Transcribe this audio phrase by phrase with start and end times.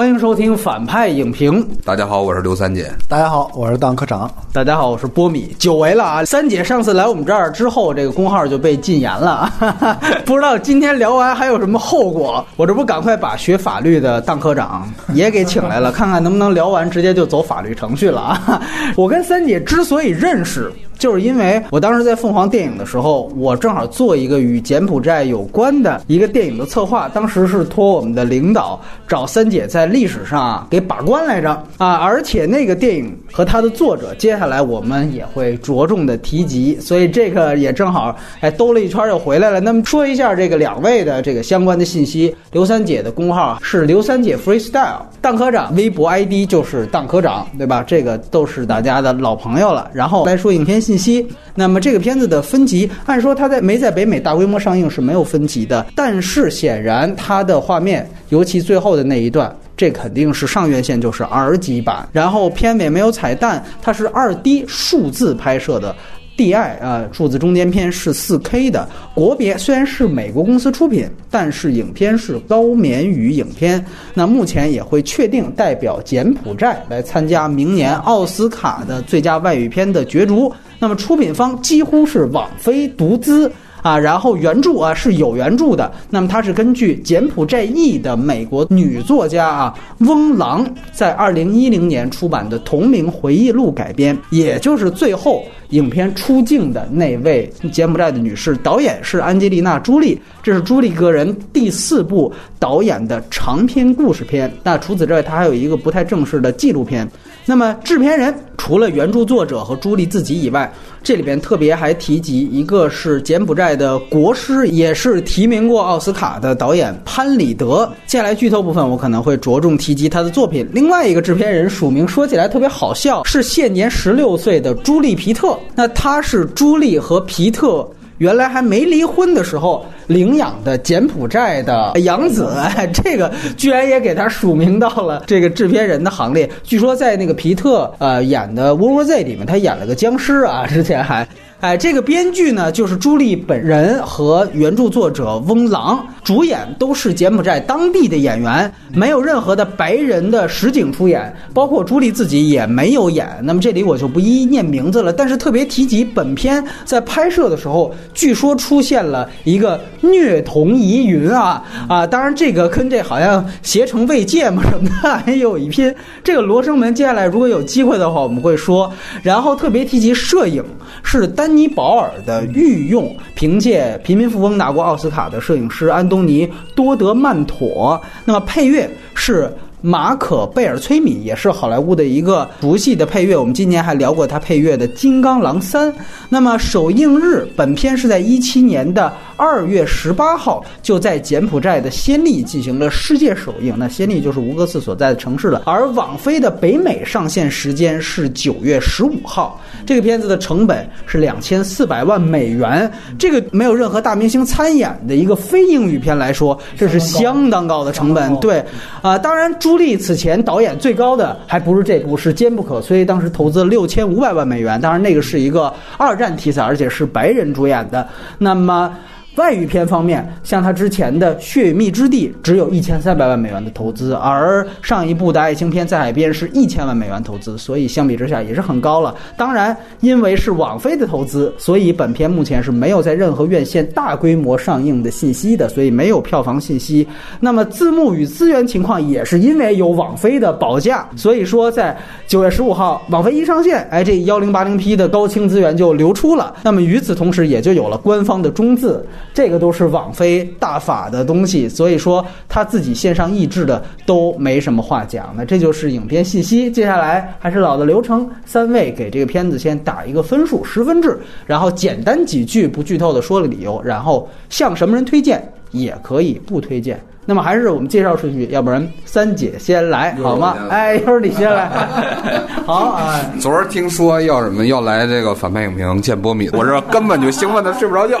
[0.00, 1.62] 欢迎收听反派影评。
[1.84, 2.90] 大家好，我是刘三姐。
[3.06, 4.30] 大家好，我是当科长。
[4.50, 5.54] 大家好，我是波米。
[5.58, 6.24] 久违了啊！
[6.24, 9.52] 三姐上次来我们这儿之后，这个公号就被禁言了，
[10.24, 12.42] 不知道今天聊完还有什么后果。
[12.56, 18.62] 我这不赶快把学法律的当科长 也给请来了，看看能不能聊完直接就走法律程序了啊！
[18.96, 20.72] 我跟三姐之所以认识。
[21.00, 39.58] 就是因为我当时在凤凰电影的时候，我正好做一个与柬埔寨有关的一个电影的策划，当时是托我们的领导找三姐在历史上啊给把关来着啊，而且那个电影和它的作者，接下来我们也会着重的提及，所以这个也正好哎兜了一圈又回来了。
[39.58, 47.82] 那么说一下这个两位的这个相关的信息，刘三姐的公号是刘三姐 freestyle，当科长微博 ID 就是当科长，对吧？
[47.86, 49.90] 这个都是大家的老朋友了。
[49.94, 50.78] 然后来说影片。
[50.90, 51.24] 信息。
[51.54, 62.08] 那么这个片子的分级，按说它在没在北美大规模上映是没有分级的，但是显然它的画面，尤其最后的那一段，这肯定是上院线就是 R 级版。
[62.10, 65.94] 然后片尾没有彩蛋，它是二 D 数字拍摄的。
[66.40, 73.84] D I 啊，数字中间片是四 K 的，国别虽然是美国公司出品，但是影片是高棉语影片。
[74.14, 80.50] 那目前也会确定代表柬埔寨来参加明年奥斯卡的最佳外语片的角逐。
[80.78, 83.52] 那么出品方几乎是网飞独资。
[83.82, 98.56] 啊，然后原著啊是有原著的，那么它是根据柬埔寨裔的美国女作家啊翁郎在二零一零年出版的同名回忆录改编，也就是最后影片出镜的那位柬埔寨的女士。
[98.58, 104.52] 导演是安吉丽娜·朱莉，这是朱莉个人第四部导演的长篇故事片。
[104.62, 107.08] 那除此之外，她还有一个不太正式的纪录片。
[107.46, 117.90] 那么制片人除了原著作者和朱莉自己以外，这里边特别还提及一个是柬埔寨的国师，也是提名过奥斯卡的导演潘里德。
[118.06, 120.68] 接下来剧透部分我可能会着重提及他的作品。
[120.72, 125.58] 另外一个制片人署名说起来特别好笑，是现年十六岁的朱莉皮特。
[125.74, 127.88] 那他是朱莉和皮特。
[128.18, 132.50] 原来还没离婚的时候领养的柬埔寨的养子，
[132.92, 136.50] 这个居然也给他署名到了这个制片人的行列。
[136.64, 141.26] 据说在那个皮特呃演的《World War Z》里面，他演了个僵尸啊，之前还。
[141.60, 153.28] 哎，这个编剧呢，就是朱莉本人和原著作者翁郎，主演都是柬埔寨当地的演员，没有任何的白人的实景出演，包括朱莉自己也没有演。
[153.42, 162.06] 那么这里我就不一一念名字了，但是特别提及本片在拍摄的时候，据说出现了一个虐童疑云啊啊！
[162.06, 165.94] 当然这个跟这好像携程未借嘛什么的 还有一拼。
[166.24, 168.90] 这个罗生门接下来如果有机会的话我们会说，
[169.22, 170.64] 然后特别提及摄影
[171.02, 171.49] 是单。
[171.50, 176.46] 丹尼·保尔的御用，凭借《贫民富翁》拿过奥斯卡的摄影师安东尼·
[176.76, 178.00] 多德曼妥。
[178.24, 179.52] 那么配乐是。
[179.82, 185.90] 马可·贝尔崔米也是好莱坞的一个熟悉的配乐，我们今年还聊过他配乐的《金刚狼三》。
[186.28, 193.74] 那么首映日，本片是在一七年的二月十八号，就在柬埔寨的暹粒进行了世界首映。
[193.78, 195.62] 那暹粒就是吴哥寺所在的城市了。
[195.64, 199.58] 而网飞的北美上线时间是九月十五号。
[199.84, 208.34] 这个片子的成本是两千四百万美元，这个没有任何大明星参演的一个非英语片来说，这是相当高的成本。
[208.40, 208.64] 对，
[209.02, 209.50] 啊，当然。
[209.58, 214.80] 朱莉此前导演最高的还不是这部，是《坚不可摧》，当时投资六千五百万美元。
[214.80, 218.08] 当然，那个是一个二战题材，而且是白人主演的。
[218.38, 218.94] 那么。
[219.36, 229.14] 外语片方面，像他之前的《血与蜜之地》只有一千三百万美元的投资，而上一部的爱情片《在海边》是一千万美元投资，所以相比之下也是很高了。
[229.36, 237.06] 当然，因为是网飞的投资，所以本片目前是没有在任何院线大规模上映的信息的，所以没有票房信息。
[237.38, 241.96] 那么字幕与资源情况也是因为有网飞的保驾，所以说在
[242.26, 246.54] 九月十五号网飞一上线，哎，这幺零八零 P 的高清资源就流出了。
[246.64, 249.06] 那么与此同时，也就有了官方的中字。
[249.32, 255.32] 这个都是网飞大法的东西，所以说他自己线上译制的都没什么话讲。
[255.36, 256.70] 那这就是影片信息。
[256.70, 267.00] 接下来还是老的流程，三位给这个片子先打一个分数，十分制，然后简单几句不剧透的说了理由，然后向什么人推荐也可以不推荐。
[267.30, 270.56] 那么还是我们介绍顺序，要不然三姐先来好吗？
[270.68, 271.70] 哎，一会儿你先来。
[272.66, 273.20] 好啊。
[273.38, 278.18] 昨儿听说要什么要来这个反派影评见波米，我这根本就兴奋的睡不着觉，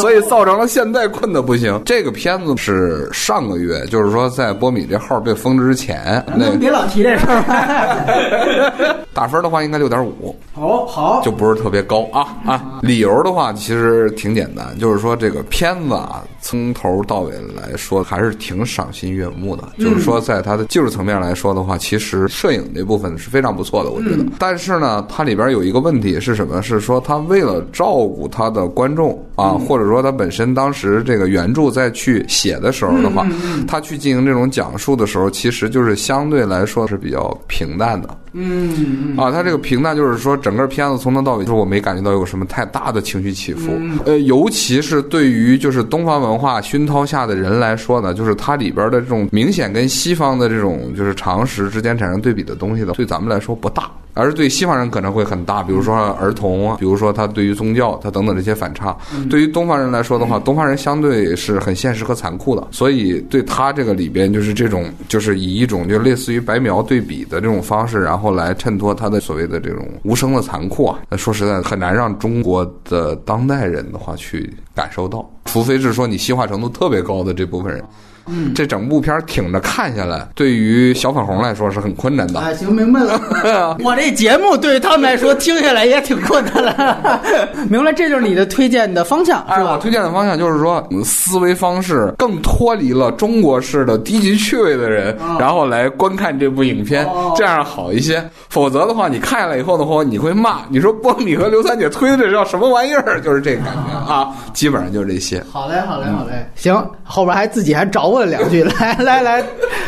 [0.00, 1.80] 所以造成了现在困的不行。
[1.84, 8.96] 这个片子是上个月，就是说在波米这号被封之前，那别老提这事儿。
[9.12, 10.34] 打分的话应该六点五。
[10.54, 12.80] 哦，好，就不是特别高啊啊！
[12.82, 19.64] 理由的话，其实挺简单，就是说这个片子啊，从头到尾来说还是挺赏心悦目的。
[19.78, 24.24] 就是说，在它的技术层面来说的话，其实摄影这部分是非常不错的，我觉得。
[24.38, 26.60] 但是呢，它里边有一个问题是什么？
[26.60, 33.26] 是说它为了照顾它的观众啊，或者说它本身当时这个原著在去写的时候的话，
[33.66, 38.08] 它去进行这种讲述的时候，其实就是相对来说是比较平淡的。
[38.32, 43.72] 嗯啊，它这个平淡就是说，整个片子从头到尾，就是我没感觉到有什么太大的情绪起伏。
[44.06, 55.62] 呃，尤其是对于就是东方文化熏陶下的人来说呢，就是它里边的这种明显跟西方的这种就是常识之间产生对比的东西呢，对咱们来说不大，而是对西方人可能会很大。
[55.62, 58.96] 比如说儿童啊，比如说他对于宗教，他等等这些反差。
[59.28, 68.20] 对于东方人来说的话，东方人相对是很现实和残酷的，所以对他这个里边就是这种就是以一种就类似于白描对比的这种方式，然后。
[68.20, 77.82] 后来衬托他的所谓的这种无声的残酷啊，说实在很难让中国的当代人的话去感受到，除非是说你西化程度特别高的这部分人。
[78.30, 82.40] 嗯，这整部片挺着看下来，对于小粉红来说是很困难的。
[82.40, 83.20] 哎，行，明白了。
[83.84, 87.20] 我这节目对于他们来说听下来也挺困难了。
[87.68, 89.78] 明白，这就是你的推荐的方向，是吧？
[89.80, 97.06] 推荐的方向就是说，思维方式更脱离了中国式的低级趣味的人，然后来观看这部影片，
[97.36, 98.22] 这样好一些。
[98.48, 103.20] 否则的话，你看下来以后的话，你会骂，你说波米和刘三姐推的这叫什么玩意儿？
[103.20, 105.42] 就是这个感觉啊，基本上就是这些。
[105.50, 106.46] 好嘞，好嘞，好嘞。
[106.54, 106.74] 行，
[107.04, 109.44] 后边还自己还找我了两句， 来来来，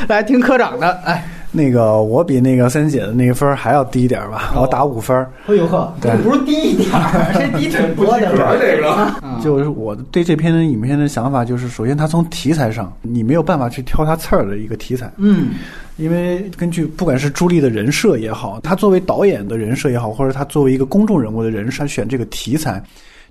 [0.08, 0.90] 来听科长的。
[1.05, 5.17] 哎，那个我比那个三姐的那个分还要低一点吧，我打五分。
[5.46, 6.88] 哎呦呵，这不是低一点，
[7.34, 8.32] 这低挺多的。
[8.58, 15.11] 这个，就是我对这篇影片的想法，就是首先它从题材上，你没有办法去挑它刺儿的一个题材。
[15.19, 15.50] 嗯。
[15.99, 22.82] 因为根据不管是朱莉的人设也好，他作为导演的人设也好，或者他作为一个公众人物的人设选这个题材。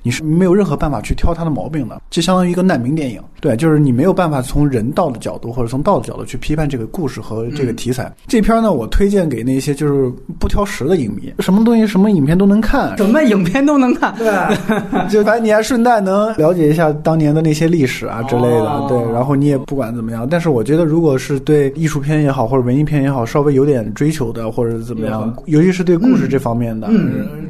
[0.03, 3.21] 你是没有任何办法去挑他的毛病的，就相当于一个难民电影。
[3.39, 8.11] 对，就是你没有办法从人道的角度或者从道的角度去批判这个故事和这个题材。
[8.27, 14.13] 这片呢，我推荐给那些就是不挑食的影迷，什么东西什么影片都能看，什么影片都能看。
[14.17, 18.85] 对，就反正你还顺带能了解一下当年的那些历史啊之类的。
[18.87, 20.27] 对，然后你也不管怎么样。
[20.29, 26.89] 但是我觉得，如果是对艺术片也好，或者文艺片也好，稍微有点追求的，或者怎么样，尤其是对故事这方面的，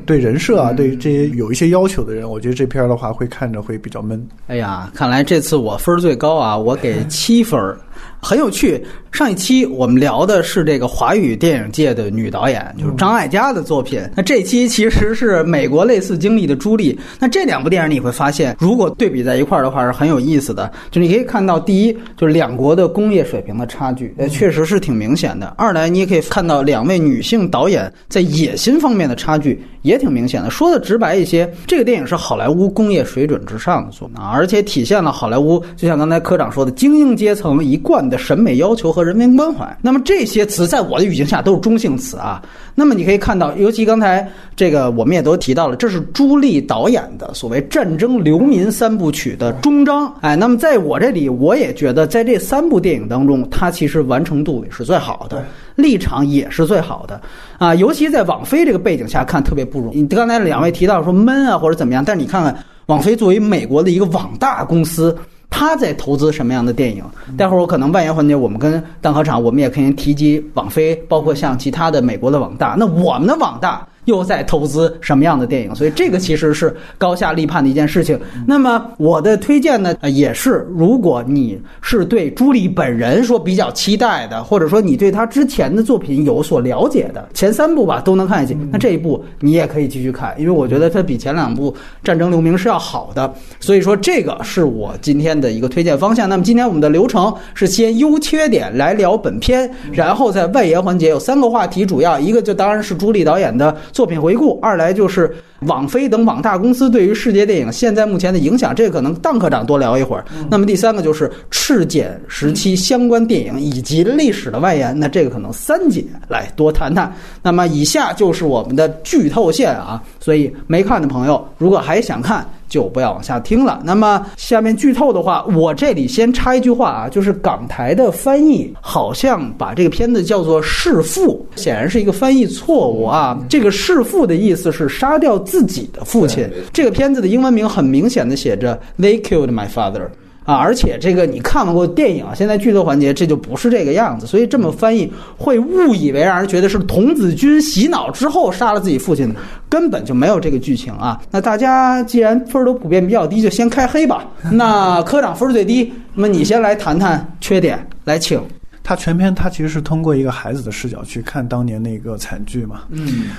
[0.05, 2.40] 对人设啊，对这些有一些要求的人，我。
[2.41, 4.27] 我觉得这片儿的话会看着会比较闷。
[4.47, 7.77] 哎呀，看来这次我分儿最高啊，我给七分儿。
[8.19, 8.83] 很有趣。
[9.11, 14.01] 上一期我们聊的是这个华语电影界的女导演，就是张艾嘉的作品。
[14.15, 16.97] 那这期其实是美国类似经历的朱莉。
[17.19, 20.71] 那这两部电影你会发现，如果对比在一块儿的话，是很有意思的。
[20.89, 25.53] 就你可以看到，第一，就是两国的工业水平的差距，呃，确实是挺明显的。
[25.57, 30.49] 二来，你也可以看到两位女性导演在野心方面的差距也挺明显的。
[30.49, 39.77] 说的直白一些，这个电影是好莱坞工业水准之上的作品，而且体现了好莱坞，就像刚才科长说的，精英阶层一贯的审美要求和人文关怀。
[39.81, 42.41] 那么这些词在我的语境下都是中性词啊。
[42.73, 50.13] 那么你可以看到，尤其刚才这个我们也都提到了，这是朱莉导演的所谓战争流民三部曲的终章。
[50.21, 55.45] 哎，那么在我这里，我也觉得在这三部电影当中，它其实完成度也是最好的，
[55.75, 57.21] 立场也是最好的
[57.57, 57.75] 啊。
[57.75, 60.01] 尤其在网飞这个背景下看，特别不容易。
[60.01, 62.55] 你刚才两位提到说闷啊或者怎么样，但是你看看
[62.85, 65.15] 网飞作为美国的一个网大公司。
[65.51, 67.03] 他在投资什么样的电影？
[67.37, 72.75] 待会儿我可能外延环节，我们跟蛋壳厂，我们也可以提及网飞，包括像其他的美国的网大。
[72.79, 73.87] 那我们的网大。
[74.05, 75.75] 又在投资什么样的电影？
[75.75, 78.19] 所以这个其实是高下立判的一件事情。
[78.47, 88.57] 那么我的推荐呢，也是如果你是对朱莉本人说比较期待的，或者说你对她之前的作品有所了解的，前三部吧都能看下去。
[88.71, 91.71] 那这一部你也可以继续看，因为我觉得它比前两部
[92.03, 93.31] 《战争留名》是要好的。
[93.59, 96.27] 所以说这个是我今天的一个推荐方向。
[96.27, 103.75] 那么今天我们的流程是先优缺点来聊本片，然后在外延环节有三个话题，主要一个就当然是朱莉导演的。
[103.91, 110.25] 作品回顾，二来就是网飞等网大公司对于世界电影现在目前的影响，这个可能邓科长多聊一会儿。
[110.49, 117.13] 那么第三个就是赤柬时期相关电影以及历史的外延，那这个可能三姐来多谈谈。
[117.41, 122.47] 那么以下就是我们的剧透线啊，所以没看的朋友如果还想看。
[122.71, 123.81] 就不要往下听了。
[123.83, 133.37] 那么下面剧透的话，我这里先插一句话啊，就是港台的翻译好像把这个片子叫做弑父，显然是一个翻译错误啊。
[133.49, 136.49] 这个弑父的意思是杀掉自己的父亲。
[136.71, 140.07] 这个片子的英文名很明显的写着 They killed my father。
[140.43, 149.31] 啊，而且这个你看过电影，现在剧透环节这就不是这个样子，所以这么翻译会误以为让人觉得是童子军洗脑之后杀了自己父亲，
[149.69, 151.21] 根本就没有这个剧情啊。
[151.29, 154.25] 那大家既然分都普遍比较低，就先开黑吧。
[154.51, 158.41] 那科长分儿最低，那么你先来谈谈缺点，来请。
[158.83, 163.29] 他全篇他其实是通过一个孩子的视角去看当年那个惨剧嘛，嗯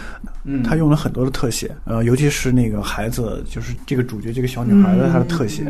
[0.44, 0.62] 嗯。
[0.62, 5.64] 他用了很多的特写，呃，尤其是那个孩子，就是这个主角这个小女孩的她的特写。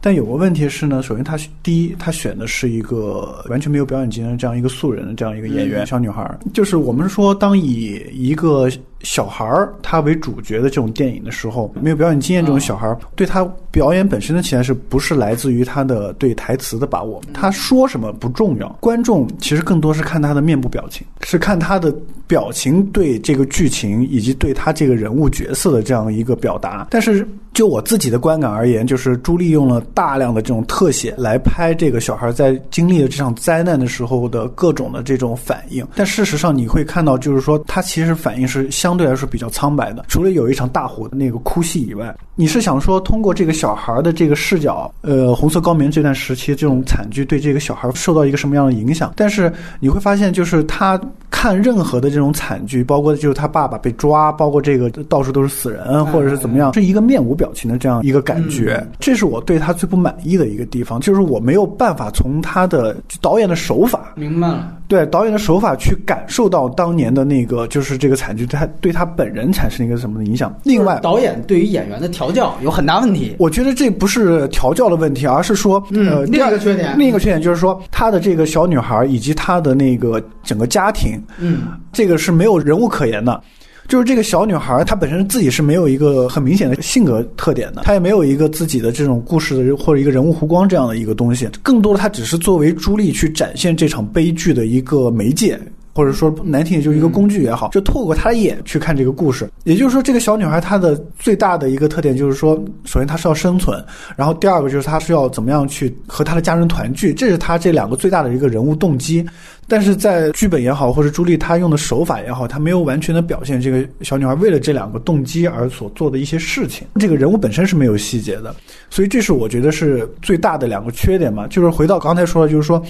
[0.00, 8.70] 但有个问题是呢，首先他第一，他选的是一个完全没有表演经验的这样一个素人的这样一个演员、小女孩，就是我们说当以一个
[9.02, 17.20] 小孩儿他为主角的这种电影的时候，没有表演经验这种小孩儿，对他表演本身的期待是不是来自于他的对台词的把握？
[17.32, 21.94] 他说什么不重要，观众其实更多是看他的面部表情，是看他的
[22.26, 26.88] 表情对这个剧情以及对他这个人物角色的这样一个表达。
[26.90, 35.86] 但是就我自己的观感而言，就是朱莉用了大量的这种特写来拍这个小孩在经历了这场灾难的时候的各种的这种反应。
[35.94, 49.12] 但事实上你会看到，就是说他其实反应是相对来说比较苍白的，除了有一场大火的那个哭戏以外，你是想说通过这个小孩的这个视角，呃，红色高棉这段时期这种惨剧对这个小孩受到一个什么样的影响？
[49.16, 51.00] 但是你会发现，就是他
[51.30, 58.86] 看任何的这种惨剧，包括就是他爸爸被抓，包括这个到处都是死人，或者是怎么样，是一个面无表情的这样一个感觉。
[59.00, 64.72] 这是我对他最不满意的一个地方，就是我没有办法从他的导演的手法，明白了。
[64.88, 70.54] 对导演的手法去感受到当年的那个就是这个惨剧，他对他本人产生一个什么的影响。
[70.64, 73.34] 另外，导演对于演员的调教有很大问题。
[73.38, 81.62] 我觉得这不是调教的问题，而是说，呃，另一个缺点，另一个缺点就是说，他的这个小女孩以及他的那个整个家庭，嗯，
[81.92, 83.42] 这个是没有人物可言的。
[83.88, 91.48] 就是这个小女孩，她本身自己是没有一个很明显的性格特点的，她也没有一个自己的这种故事的或者一个人物弧光这样的一个东西。
[91.62, 95.58] 更多的，她只是作为朱莉去展现这场悲剧的一个媒介。
[95.96, 99.48] 或者说难听点就是一个工具也好，就透过她的眼去看这个故事。
[99.64, 103.82] 也就是说，这个小女孩她的最大的一个特点就是说，首先她是要生存，
[104.14, 109.26] 然后第二个就是她是要怎么样去和她的家人团聚，这是她这两个最大的一个人物动机。
[109.68, 116.86] 但是在剧本也好，或者朱莉她用的手法也好，她没有完全的表现这个小女孩为了这两个动机而所做的一些事情。
[117.00, 118.54] 这个人物本身是没有细节的，
[118.90, 121.46] 所以这是我觉得是最大的两个缺点嘛。
[121.48, 122.84] 就是回到刚才说的，就是说。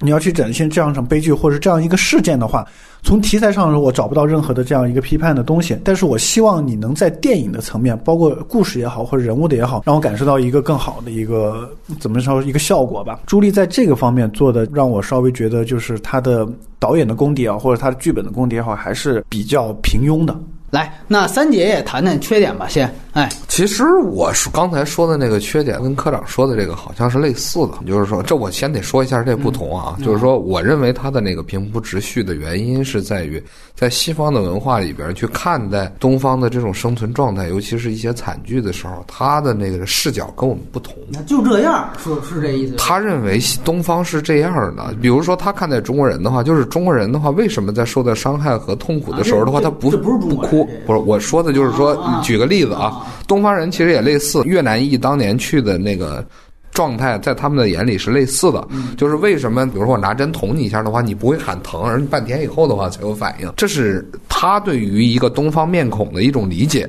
[0.00, 2.66] 你要去展现这样一场悲剧，或者这样一个事件的话，
[3.02, 5.78] 从题材上我找不到任何的这样一个批判的东西。
[5.84, 11.70] 但是我希望你能在电影的层面，包括故事也好，或者人物的也好，让我感受到一个更好的一个
[12.00, 13.20] 怎么说一个效果吧。
[13.26, 16.46] 朱莉在这个方面做的，让我稍微觉得就是他的
[16.78, 20.36] 导演的功底啊，或者他的剧本的功底也好，还是比较平庸的。
[20.74, 22.92] 来，那三姐也谈谈缺点吧，先。
[23.12, 27.74] 哎，其实我是刚才说的那个缺点，跟科长说的这个好像是类似的。
[27.86, 29.96] 就是说，这我先得说一下这不同啊。
[30.04, 33.40] 就是说，我认为它的那个平铺直叙的原因是在于，
[33.76, 40.92] 在西方的文化里边去看待东方的这种生存状态，尤其是一些惨剧的时候，他的那个视角跟我们不同。
[41.08, 42.74] 那就这样，是是这意思。
[42.78, 50.86] 他认为东方是这样的，比如说他看待中国人的话，就是中国人的话，为什么在受到伤害和痛苦的时候的话，他不不是不？
[50.86, 53.06] 不是，我说的就是说，举个例子啊。
[53.26, 56.24] 东方人其实也类似，越南裔当年去的那个
[56.72, 58.66] 状态，在他们的眼里是类似的。
[58.96, 63.50] 就是为什么，比如说我拿针捅你一下的话，你不会喊疼，而你半天以后的话才有反应。
[63.56, 66.88] 这是他对于一个东方面孔的一种理解。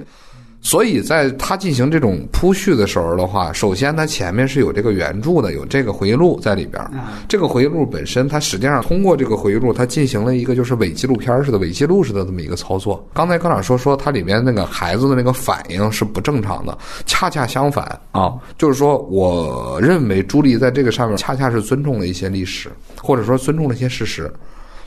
[0.65, 6.83] 所以，在他进行这种铺叙的时候的话，首先他前面是有这个原著的，有这个回忆录在里边。
[7.29, 13.07] 这个回忆录本身，它实际上通过这个回忆录，它进行了一个就是伪纪录片似的、伪记录似的这么一个操作。
[13.13, 24.33] 刚才科长说说，它里面那个孩子的那个反应是不正常的，恰恰相反啊，就是说，我认为朱莉在这个上面恰恰是尊重了一些历史，或者说尊重了一些事实，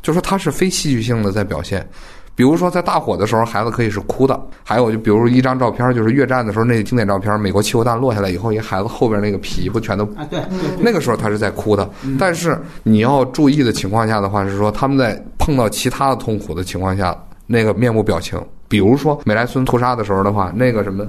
[0.03, 1.89] 就说他是非戏剧性的在表现。
[2.39, 10.25] 比如说，在大火的时候，孩子可以是哭的；还有就比如一张照片，就是越战的时候那个经典照片，美国汽油弹落下来以后，一孩子后边那个皮不全都啊？
[10.31, 10.41] 对，
[10.79, 11.91] 那个时候他是在哭的。
[12.17, 17.13] 但是你要注意的情况下的话，是说他们在碰到其他的痛苦的情况下，
[17.45, 21.05] 那个面部表情，比如说美莱村屠杀的时候的话，那个什么，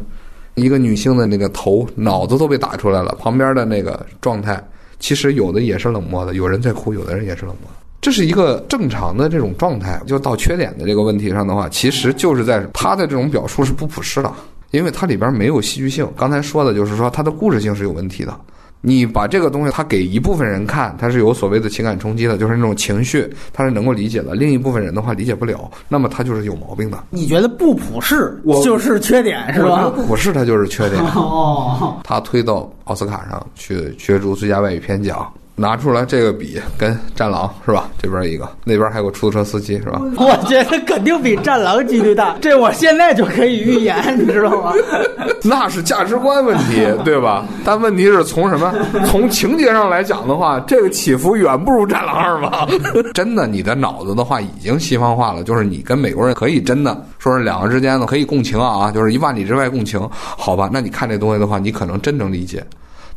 [0.56, 4.60] 一个女性的那个头脑子都被打出来了，旁边的那个状态，
[4.98, 7.70] 其实有的也是冷漠的，有人在哭，有的人也是冷漠。
[8.02, 14.32] 这是一个正常的这种状态，就到缺点的这个问题上的话，其实就是在他的这种表述是不普适的，
[14.72, 16.08] 因为它里边没有戏剧性。
[16.16, 18.34] 刚才说的就是说它的故事性是有问题的，
[18.82, 27.04] 你把这个东西，它给一部分人看，它是有所谓的情感冲击的，就是那种情绪，他是能够理解的；另一部分人的话理解不了，那么他就是有毛病的。
[27.10, 29.92] 你觉得不普适我就是缺点是吧？
[30.08, 31.02] 不是他就是缺点。
[31.16, 35.30] 哦， 他推到奥斯卡上去角逐最佳外语片奖，
[35.60, 37.90] 拿出来这个比跟《战狼》是吧？
[38.02, 40.02] 这边一个，那边还有个出租车司机是吧？
[40.18, 44.74] 我觉得肯定比战狼几率大，这我现在就可以预言，你知道吗？
[45.44, 47.46] 那是价值观问题，对吧？
[47.66, 48.74] 但问题是从什么？
[49.06, 52.68] 从情节上来讲的话，这个起伏远不如《战狼二》吧？
[53.14, 60.70] 真的，你的脑子的话已经西方化了，就是你跟美国人可以真的说是两个之间的可以共情啊，就是一万里之外共情，好吧？
[60.72, 62.64] 那你看这东西的话，你可能真能理解。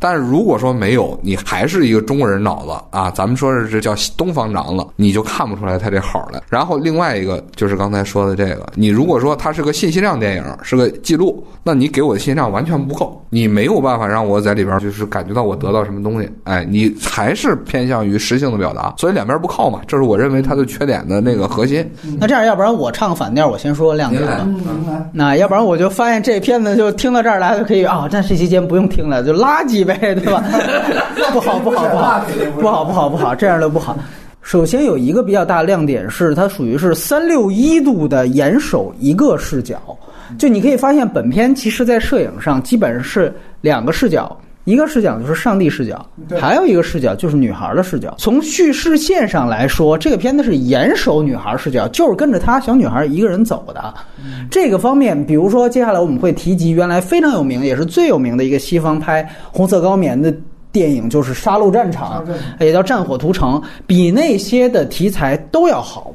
[0.02, 6.42] 但是如果说没有，你还是一个中国人脑子啊，咱们说是这叫东方长子，你就看不出来他这好来。
[6.50, 16.28] 然后另外一个就是刚才说的这个，你如果说它是个信息量电影，是个记录，那你给我的信息量完全不够，你没有办法让我在里边就是感觉到我得到什么东西。
[16.42, 21.88] 哎，你还是偏向于实性的表达，所以两边不靠嘛，这是我认为它的缺点的那个核心。
[22.18, 24.48] 那这样，要不然我唱个反调，我先说亮点吧。
[25.12, 30.42] 那要不然我就发现这片子就听到这儿来就可以啊，那这期节目不用听了，就垃圾呗，对吧？
[31.32, 32.24] 不好不好不好
[32.60, 33.96] 不好不好不好，这样的不好。
[34.42, 39.80] 首先有一个比较大的亮点是，它属于是三六一度的严守一个视角，
[40.36, 44.36] 就你可以发现本片其实在摄影上基本上是两个视角。
[44.64, 46.06] 一个视角就是上帝视角，
[46.40, 48.14] 还有一个视角就是女孩的视角。
[48.16, 53.92] 从叙事线上来说，这个片子是严守女孩视角，就是跟着她小女孩一个人走的。
[54.50, 60.32] 这个方面，比如说接下来我们会提及原来非常有名，也是最有名的一个西方拍红色高棉的
[60.70, 62.24] 电影，就是《杀戮战场》，
[62.64, 66.14] 也叫《战火屠城》，比那些的题材都要好。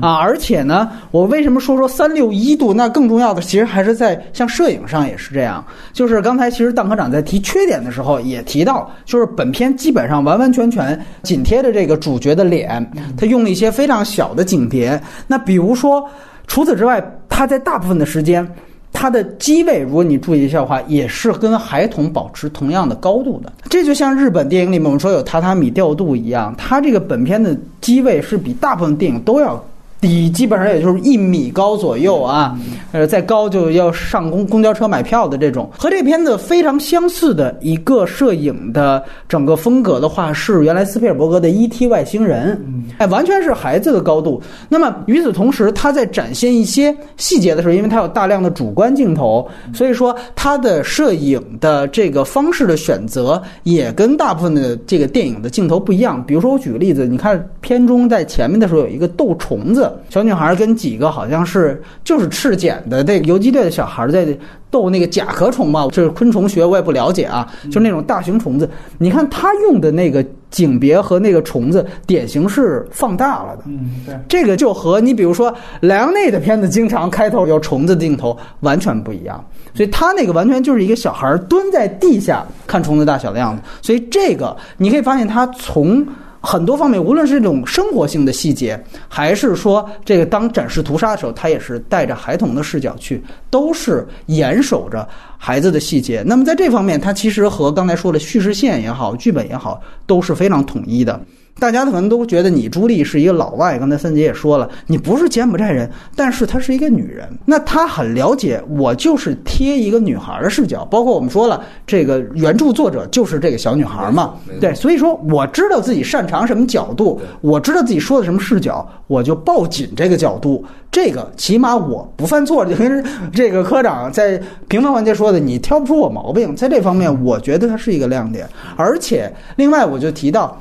[0.00, 2.72] 啊，而且呢，我为什么说说三六一度？
[2.72, 5.64] 那更重要的，其实还是在像摄影上也是这样。
[5.92, 12.84] 就是刚才其实邓科长在提缺点的时候也提到，就是本片基本上完完全全紧贴着这个主角的脸，
[13.16, 15.00] 他用了一些非常小的景别。
[15.26, 16.08] 那比如说，
[16.46, 18.46] 除此之外，他在大部分的时间。
[18.92, 23.52] 它的机位，如果你注意一下的话，也是跟孩童保持同样的高度的。
[23.68, 29.62] 这就像日本电影里面我们说有榻榻米调度一样，它这个本片的机位是比大部分电影都要
[30.06, 32.56] 低，基本上也就是一米高左右啊。
[32.92, 35.70] 呃，再高就要上公公交车买票的这种。
[35.76, 41.86] 和这片子非常相似的一个摄影的整个风格的话，是原来斯皮尔伯格的《E.T.
[41.88, 42.56] 外星人》，
[42.98, 44.40] 哎，完全是孩子的高度。
[44.68, 56.24] 那么与此同时，他在展现一些细节的时候，因为他有大量的主观镜头，所以说他的摄影的这个方式的选择也跟大部分的这个电影的镜头不一样。
[56.24, 64.26] 比如说，我举个例子，你看片中在前面的时候有一个斗虫子，小女孩跟几个好像是就是赤茧的这个游击队的小孩在
[64.70, 68.68] 斗那个甲壳虫嘛，就是昆虫学，我也不了解啊，就是那种大型虫子。
[68.98, 73.62] 你看他用的那个景别和那个虫子，典型是放大了的。
[73.66, 86.06] 嗯，对，这个就和你比如说莱昂内的片子经常开头有虫子的镜头完全不一样，所以他那个完全就是一个小孩蹲在地下看虫子大小的样子，所以这个你可以发现他从。
[86.46, 95.06] 很多方面，无论是这种生活性的细节，还是说这个当展示屠杀的时候，他也是带着孩童的视角去，都是严守着
[95.36, 96.22] 孩子的细节。
[96.24, 101.20] 那么在这方面，他其实和刚才说的叙事线也好，剧本也好，都是非常统一的。
[101.58, 124.38] 大家可能都觉得你朱莉是一个老外，刚才三姐也说了，你不是柬埔寨人，但是她是一个女人，那她很了解我就是贴一个女孩的视角，包括我们说了，这个原著作者就是这个小女孩嘛，对，所以说我知道自己擅长什么角度，我知道自己说的什么视角，我就抱紧这个角度，这个起码我不犯错，就跟这个科长在
[124.68, 130.60] 评分环节说的，你挑不出我毛病，在这方面我觉得它是一个亮点，而且另外我就提到。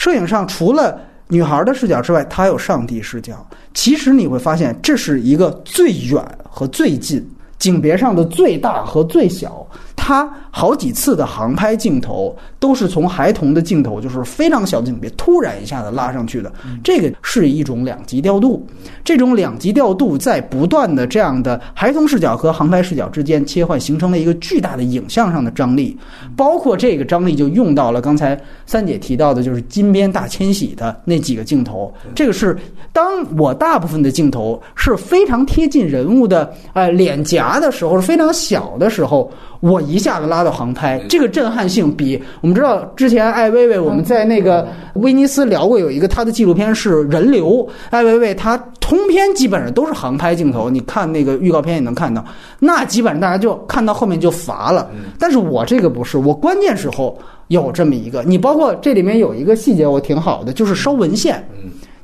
[0.00, 3.46] 摄影上除了女孩的视角之外，它还有上帝视角。
[3.74, 7.22] 其实你会发现，这是一个最远和最近，
[7.58, 9.66] 景别上的最大和最小。
[9.94, 16.52] 它好几次的航拍镜头都是从孩童的镜头，就是非常小的景别，突然一下子拉上去的。
[16.84, 18.64] 这个是一种两极调度。
[19.02, 25.96] 这种两极调度在不断的这样的孩童视角和航拍视角之间切换，形成了一个巨大的影像上的张力。
[26.36, 31.92] 包括这个张力就用到了刚才三姐提到的，就是金边大迁徙的那几个镜头。
[32.14, 32.56] 这个是
[32.92, 52.24] 当我大部分的镜头是非常贴近人物的呃脸颊的时候，是非常小的时候，我一下子拉到航拍，这个震撼性比我们知道之前艾薇薇我们在那个威尼斯聊过，有一个她的纪录片是人流，艾薇薇她通篇基本上都是航拍镜头，你看那个预告片也能看到，
[52.58, 54.90] 那基本上大家就看到后面就乏了。
[55.18, 57.16] 但是我这个不是，我关键时候
[57.48, 61.44] 有这么一个，你包括这里面有一个细节我挺好的，就是烧文献。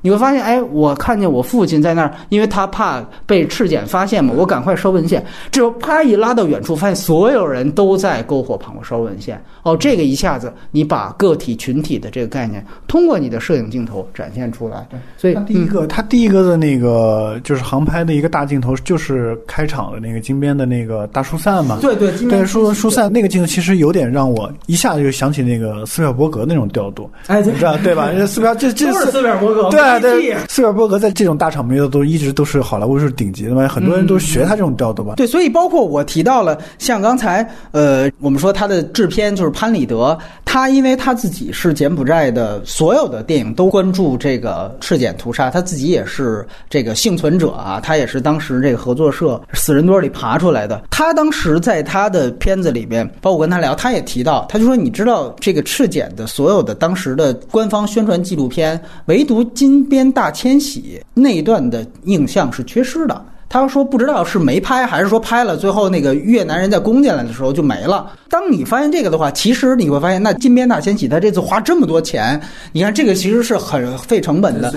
[0.03, 5.25] 你会发现，哎，我看见我父亲在那儿，因为他怕被赤检发现嘛，我赶快烧文献。
[5.51, 9.43] 这时候啪一拉到远处，发现所有人都在篝火旁烧文献。
[9.67, 14.87] 哦，这个一下子你把个体群体的这个概念通过你的摄影镜头展现出来。
[15.17, 21.79] 所以他第一个，他第一个的那个就是航拍的一个大镜头，就是开场的那个金边的那个大疏散嘛。
[21.83, 27.11] 对对，对疏疏散那个镜头其实有点让我一下子就想起那个斯皮尔伯格那种调度。
[27.27, 28.09] 哎，你知道对吧？
[28.25, 29.69] 斯皮尔这这是斯皮尔伯格。
[29.71, 29.97] 对。
[29.97, 35.15] 对，斯皮尔伯格在这种大场面的都一直都是好莱坞是顶级的嘛，很多人都学他这种调度吧。
[35.17, 50.83] 对，所以包括我提到了，像刚才呃，我们说他的制片就是潘里德，他因为他自己是柬埔寨的，所有的电影都关注这个赤柬屠杀，他自己也是这个幸存者啊，他也是当时这个合作社死人堆里爬出来的。
[50.91, 59.87] 他当时在他的片子里边，包括我跟他聊，他也提到，他就说，你知道这个赤柬的所有的当时的官方宣传纪录片，唯独金。
[59.89, 63.25] 边大迁徙那一段的影像是缺失的。
[63.49, 68.13] 他说不知道是没拍还是说拍了，最后那个越南人在攻进来的时候就没了。
[68.29, 72.41] 当你发现这个的话，其实你会发现，那金边大迁徙他这次花这么多钱，
[72.73, 74.73] 你看这个其实是很费成本的。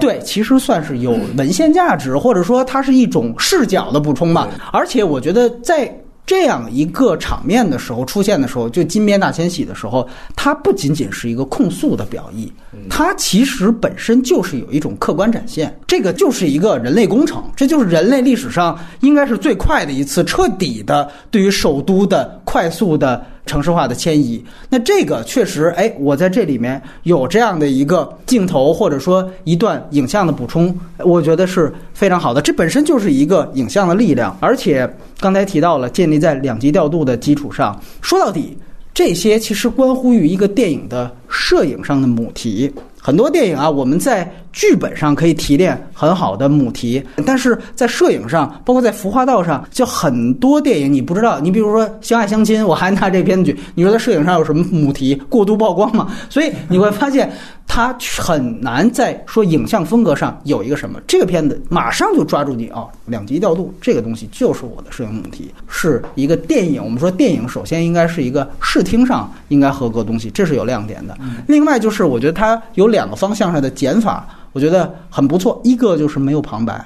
[0.00, 4.48] 对，其实算是有文献价值，或者说它是一种视角的补充吧。
[4.72, 5.92] 而且我觉得在。
[6.24, 12.50] 这样一个场面的时候出现的时候，就金边大迁徙的时候，它不仅仅是一个控诉的表意，
[12.88, 15.76] 它其实本身就是有一种客观展现。
[15.86, 23.24] 这个就是一个人类工程，这就是人类历史上应该是最快的一次彻底的对于首都的快速的。
[23.44, 32.40] 城市化的迁移，那这个确实，哎，我在这里面有这样的一个镜头，或者说一段影像的补充，我觉得是非常好的。
[32.40, 34.88] 这本身就是一个影像的力量，而且
[35.22, 38.58] 刚才提到了建立在两级调度的基础上，说到底，
[38.92, 42.68] 这些其实关乎于一个电影的摄影上的母题。
[43.00, 51.40] 很多电影啊，我们在剧本上可以提炼很好的母题，但是在摄影上，包括在服化道上，就很多电影你不知道。
[51.40, 55.14] 你比如说《相爱相亲》，我还拿这片子举，你说在摄影上有什么母题？
[55.28, 56.12] 过度曝光嘛？
[56.28, 57.32] 所以你会发现。
[57.64, 66.84] 它很难在说影像风格上有一个什么，这个片子马上就抓住你啊，两极调度这个东西就是我的摄影母题，是一个电影。
[66.84, 71.16] 我们说电影首先应该是一个视听上应该合格东西，这是有亮点的。
[71.46, 75.60] 另外就是我觉得它有两个方向上的减法，我觉得很不错。
[75.64, 76.84] 一个就是没有旁白，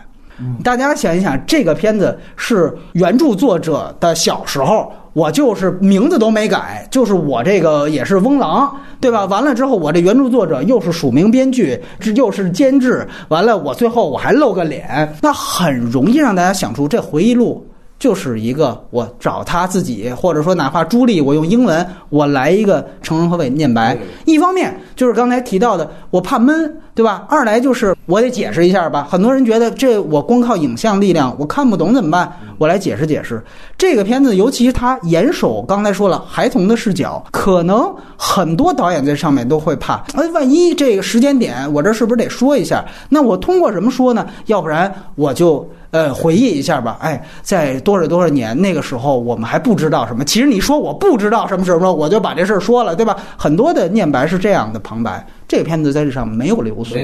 [0.62, 4.92] 大家想一想，这个片子是原著作者的小时候。
[5.16, 9.24] 我就是名字都没改，就是我这个也是翁郎，对吧？
[9.24, 17.66] 完了之后，我这原著作者又是署名编剧，这又是监制，完了我最后我还露个脸，那很容易让大家想出这回忆录。
[17.98, 23.96] 就是一个我找他自己，或者说哪怕朱莉，我用英文我来一个成人和伪念白。
[24.26, 27.24] 一方面就是刚才提到的，我怕闷，对吧？
[27.28, 29.08] 二来就是我得解释一下吧。
[29.10, 32.30] 很多人觉得这我光靠影像力量我看不懂怎么办？
[32.58, 33.42] 我来解释解释。
[33.78, 39.94] 这个片子尤其是他严守刚才说了孩童的视角，可能很多导演在上面都会怕。
[40.14, 42.84] 哎，万一这个时间点我这是不是得说一下？
[43.08, 44.26] 那我通过什么说呢？
[44.46, 45.66] 要不然我就。
[45.96, 46.98] 呃，回忆一下吧。
[47.00, 50.22] 哎，在多少多少年那个时候，我们还不知道什么。
[50.26, 53.16] 其实你说我不知道什么什么，我就把这事儿说了，对吧？
[53.38, 55.26] 很多的念白是这样的旁白。
[55.48, 56.96] 这个片子在这上没有流苏，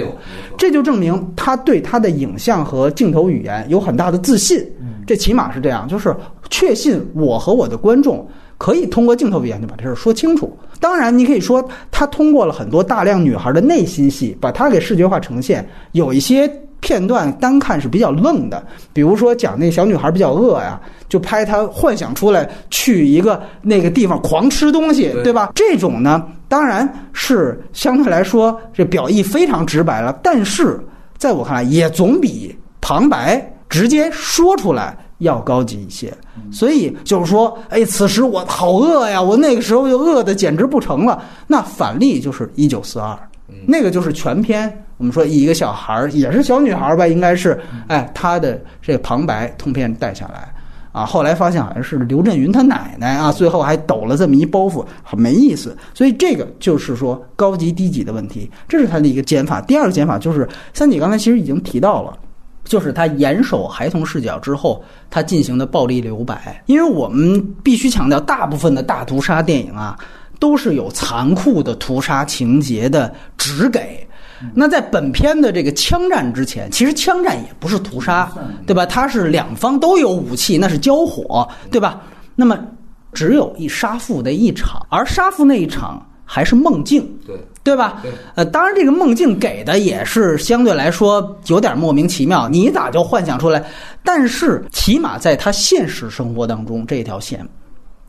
[0.59, 4.63] 这就证明他对他的影像和镜头语言有很大的自信。
[5.07, 6.15] 这起码是这样，就是
[6.51, 8.29] 确信我和我的观众
[8.59, 10.55] 可以通过镜头语言就把这事儿说清楚。
[10.81, 16.51] 当然，你可以说他通过了很多大量女孩的内心戏，把它给视觉化呈现，有一些。
[16.83, 25.53] 片段单看是比较愣的，比如说讲那小女孩比较饿呀，就拍她幻想出来去一个那个地方狂吃东西，对吧？
[25.55, 30.79] 这种呢，当然是相对来说这表意非常直白了，但是
[31.17, 36.13] 在我看来，也总比旁白直接说出来要高级一些。
[36.51, 41.23] 所以就是说，哎，此时我好饿呀，我那个时候就饿的简直不成了。
[41.47, 43.17] 那反例就是一九四二。
[43.67, 50.49] 那个就是全篇，我们说一个小孩儿也是小女孩儿吧，应该是，哎，她的这个旁白通篇带下来，
[50.93, 55.77] 啊，后来发现好像是刘震云他奶奶啊，最后还抖了这么一包袱，很没意思。
[55.93, 59.61] 所以这个就是说高级低级的问题，这是他的一个减法。
[59.61, 62.17] 第二个减法就是三姐刚才其实已经提到了，
[62.63, 66.63] 就是他严守孩童视角之后，他进行的暴力留白。
[66.67, 69.99] 因为我们必须强调，大部分的大屠杀电影啊，
[70.39, 74.07] 都是有残酷的屠杀情节的只给。
[74.55, 78.31] 那在本片的这个枪战之前，其实枪战也不是屠杀，
[78.67, 78.85] 对吧？
[78.87, 82.01] 它是两方都有武器，那是交火，对吧？
[82.35, 82.59] 那么
[83.13, 88.03] 只有一杀父的一场，而杀父那一场还是梦境，对对吧？
[88.35, 93.63] 呃，当然这个梦境给的也是相对来说有点莫名其妙，你咋就幻想出来？
[94.03, 97.47] 但是起码在他现实生活当中这条线。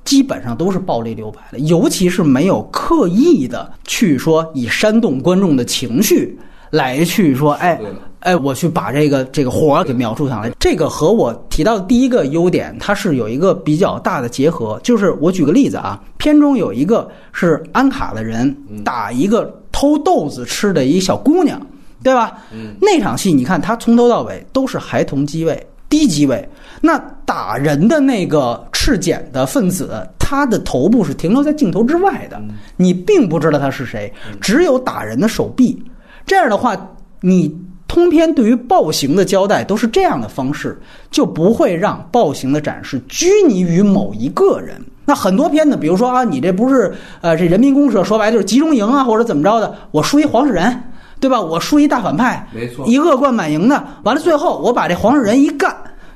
[0.06, 6.38] 基本上都是暴力留白的，尤其是没有刻意的去说以煽动观众的情绪
[6.70, 7.80] 来去说，哎
[8.20, 10.50] 哎，我去把这个这个活儿给描述上来。
[10.58, 14.80] 这个和我提到的第一个优点，它是有一个比较大的结合。
[14.82, 21.60] 就是我举个例子啊，片中有一个是安卡的人打一个偷豆子吃的一小姑娘，
[22.02, 22.38] 对吧？
[22.80, 26.50] 那场戏你看，他从头到尾都是孩童机位、低级位。
[26.82, 32.42] 那打人的那个赤检的分子，他的头部是停留在镜头之外的，
[32.78, 35.80] 你并不知道他是谁，只有打人的手臂。
[36.26, 36.76] 这样的话，
[37.22, 37.56] 你
[37.88, 44.82] 通篇对于暴行的交代都是这样的方式，就不会让暴行的展示拘泥于某一个人。
[45.06, 50.84] 那很多片子，比如说啊，你这不是呃这人民公社，说白就是集中营啊，或者怎么着的，我输一黄世仁，
[51.24, 51.40] 对吧？
[51.40, 55.74] 我输一大反派，没错一恶贯满盈的，完了最后我把这黄世仁一干，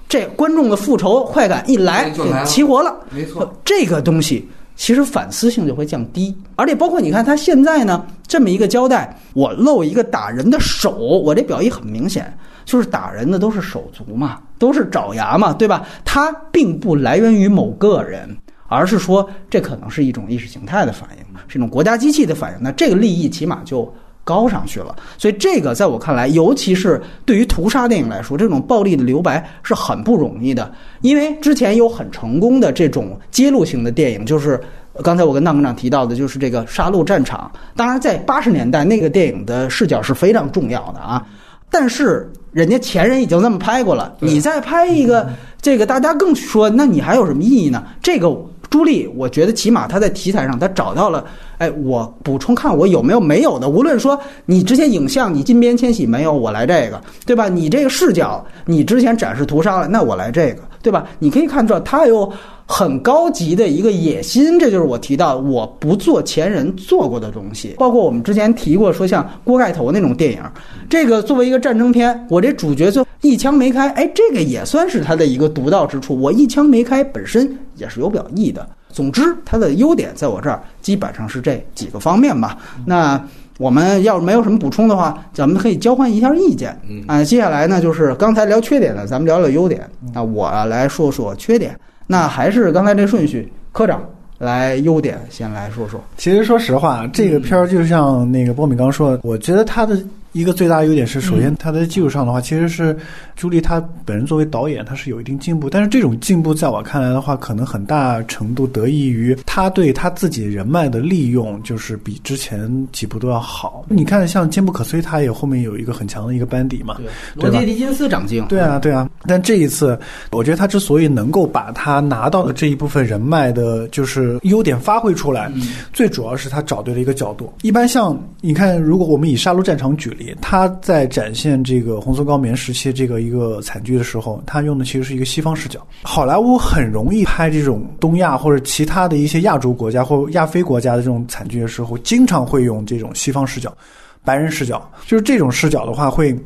[0.09, 2.93] 这观众的复仇快感一来就齐活了。
[3.09, 15.85] 没错，这个东西其实反思性就会降低，而且包括你看他现在呢这么一个交代，我露一个打人的手，我这表意很明显，就是打人的都是手足嘛，都是爪牙嘛，对吧？
[16.03, 18.35] 它并不来源于某个人。
[18.69, 22.57] 而是说，这可能是一种意识形态的反应，是一种国家机器的反应。
[22.61, 23.89] 那这个利益起码就
[24.27, 24.93] 高上去了。
[25.17, 30.69] 所以这个在我看来，尤其是对于屠杀电影来说，这种暴力的留白是很不容易的。
[30.99, 34.59] 因为之前有很成功的这种揭露型的电影，就是
[35.01, 37.49] 刚才我跟大科长提到的，就是这个《杀戮战场》。
[37.77, 41.25] 当然，在八十年代那个电影的视角是非常重要的啊。
[41.69, 45.29] 但是人家前人已经这么拍过了，你再拍一个
[45.61, 47.83] 这个，大家更说，那你还有什么意义呢？
[48.01, 48.29] 这个
[48.69, 51.23] 朱莉，我觉得起码他在题材上，他找到了，
[51.57, 53.69] 哎，我补充看我有没有没有的。
[53.69, 57.47] 无论说你之前影像你金边迁徙没有，我来这个，对吧？
[57.47, 61.05] 你这个视角你之前展示屠杀了，那我来这个，对吧？
[61.19, 62.31] 你可以看出来他有
[62.65, 67.75] 很高级的一个野心，这就是我提到我不做前人做过的东西。
[67.77, 70.41] 包括我们之前提过说像锅盖头那种电影，
[70.89, 76.17] 这个作为一个战争片，我这主角就一枪没开，哎，这个也算是他的一个独到之处。
[76.17, 78.65] 我一枪没开本身也是有表意的。
[78.89, 82.57] 总之，它的优点在我这儿基本上是这几个方面吧。
[82.85, 83.21] 那
[83.57, 86.79] 我们要是没有什么补充的话，咱们可以交换一下意见。
[86.89, 89.81] 嗯啊，接下来呢就是刚才聊缺点的，咱们聊聊优点。
[90.13, 91.77] 那我啊来说说缺点。
[92.05, 94.01] 那还是刚才这顺序，科长
[94.37, 95.99] 来优点先来说说。
[96.17, 99.99] 其实说实话，这个片儿就像那个波米刚说的，我觉得它的
[100.37, 102.95] 一个最大优点是，首先他在技术上的话，其实是
[103.35, 113.83] 朱莉她本人作为导演，她是有一定进步，但是这种进步在我看来的话，可能很大程度得益于她对她自己人脉的利用，就是比之前几部都要好。
[113.89, 116.97] 你看，像坚不可摧，他也后面有一个很强的一个班底嘛，
[117.33, 118.45] 罗杰·狄金斯长进。
[118.45, 119.09] 对啊，对啊。
[119.25, 119.99] 但这一次，
[120.31, 125.51] 我觉得他之所以能够把他拿到的这一部分人脉的，就是优点发挥出来，
[125.91, 127.51] 最主要是他找对了一个角度。
[127.63, 135.85] 一般像你看，如果我们以《杀戮战场》举例，他在展现这个红色高棉时期这个一个惨剧的时候，他用的其实是一个西方视角。
[136.03, 143.75] 好莱坞很容易拍这种东亚或者其他的一些亚洲国家或亚非国家的这种惨剧的时候，经常会用这种西方视角、
[144.23, 146.37] 白人视角，就是这种视角的话会。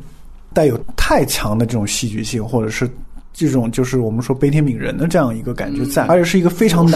[0.54, 2.86] 带有太强的这种戏剧性，或者是
[3.32, 6.86] 这种就是我们说悲天悯人的这样一个感觉在，而且是一个非常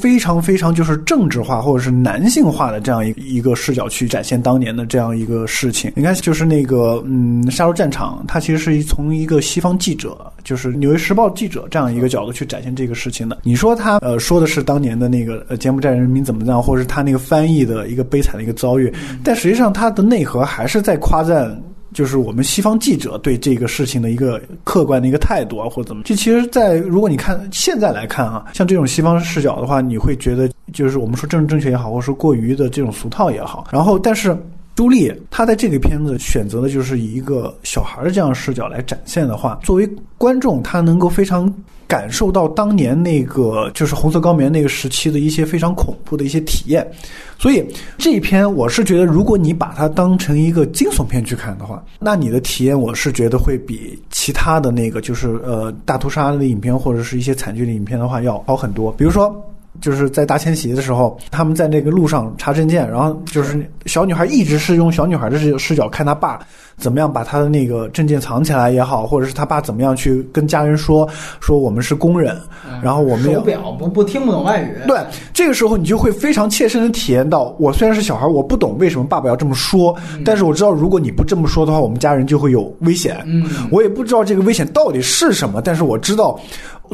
[0.00, 5.92] 非常非常就是政治化或者是男性化的这样一一个视角去展现当年的这样一个事情。
[5.94, 13.38] 你看，就是那个嗯，《杀戮战场》，它其实是从一个西方记者，就是《纽约时报》记者这样一个角度去展现这个事情的。
[13.44, 21.56] 你说他呃说的是当年的那个呃柬埔寨人民怎么样，或者是他那个翻译的一个悲惨的一个遭遇，但实际上他的内核还是在夸赞。
[21.92, 26.02] 就是我们西方记者对这个事情的一个客观的一个态度啊，或者怎么？
[26.04, 33.66] 这其实，在如果你看现在来看啊，像这种西方视角的话，你会觉得就是我们说政治正确也好，或者说过于的这种俗套也好。
[33.72, 34.36] 然后，但是
[34.74, 41.52] 朱莉她在这个片子选择的就是以一个小孩的这样视角来展现的话，作为观众，他能够非常
[41.88, 46.86] 感受到当年那个就是红色高棉那个时期的一些非常恐怖的一些体验。
[47.38, 47.64] 所以
[47.96, 58.92] 这一篇我是觉得，如果你把它当成一个惊悚片去看的话，那你的体验我是觉得会比其他的那个就是呃大屠杀的影片或者是一些惨剧的影片的话要好很多。
[58.92, 59.44] 比如说。
[59.80, 66.40] 就是在大迁徙的时候，他们在那个路上查证件，然后就是小女孩一直是用小女孩的视视角看她爸
[66.78, 71.08] 怎么样把他的那个证件藏起来也好，或者是他爸怎么样去跟家人说
[71.40, 72.40] 说我们是工人，
[72.82, 74.86] 然后我们手表不不听不懂外语。
[74.86, 74.98] 对，
[75.34, 83.22] 这个时候你就会非常切身的体验到，我虽然是小孩，我不懂为什么爸爸要这么说，但是我知道如果你不这么说的话，我们家人就会有危险。
[83.26, 86.38] 嗯，我也不知道这个危险到底是什么，但是我知道。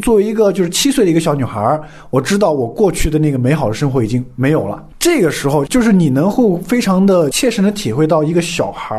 [0.03, 4.85] 作为一个就是七岁的一个小女孩，我知道我过去的那个美好的生活已经没有了。
[4.99, 8.99] 这个时候，就是你能够非常的切身的体会到一个小孩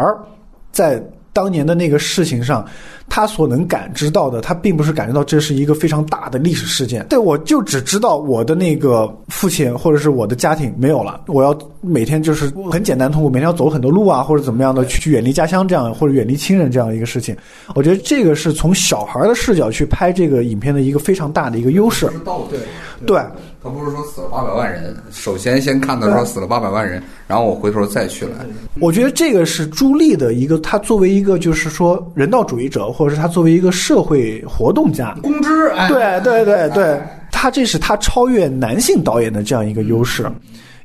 [0.76, 1.02] 在。
[1.36, 2.66] 当年的那个事情上，
[3.10, 7.06] 他所能感知到的，他并不是感觉到这是一个非常大的历史事件。
[7.10, 17.36] 对我就只知道我的那个父亲或者是我的家庭没有了，我要每天就是很简单，通过每天要走很多路啊，或者怎么样的去去远离家乡这样，或者远离亲人这样一个事情。
[17.74, 22.10] 我觉得这个是从小孩的视角去拍这个影片的一个非常大的一个优势。
[22.50, 22.60] 对
[23.06, 23.22] 对。
[23.66, 28.46] 他不是说死了八百万人，首先先看到说死了八百万人，然后我回头再去来。
[28.80, 35.50] 我觉得这个是朱莉的一个，他作为一个就是说人道主义者，或者是他作为一个社会活动家，公知，
[35.88, 37.02] 对对对对，
[37.32, 40.30] 他这是他超越男性导演的这样一个优势，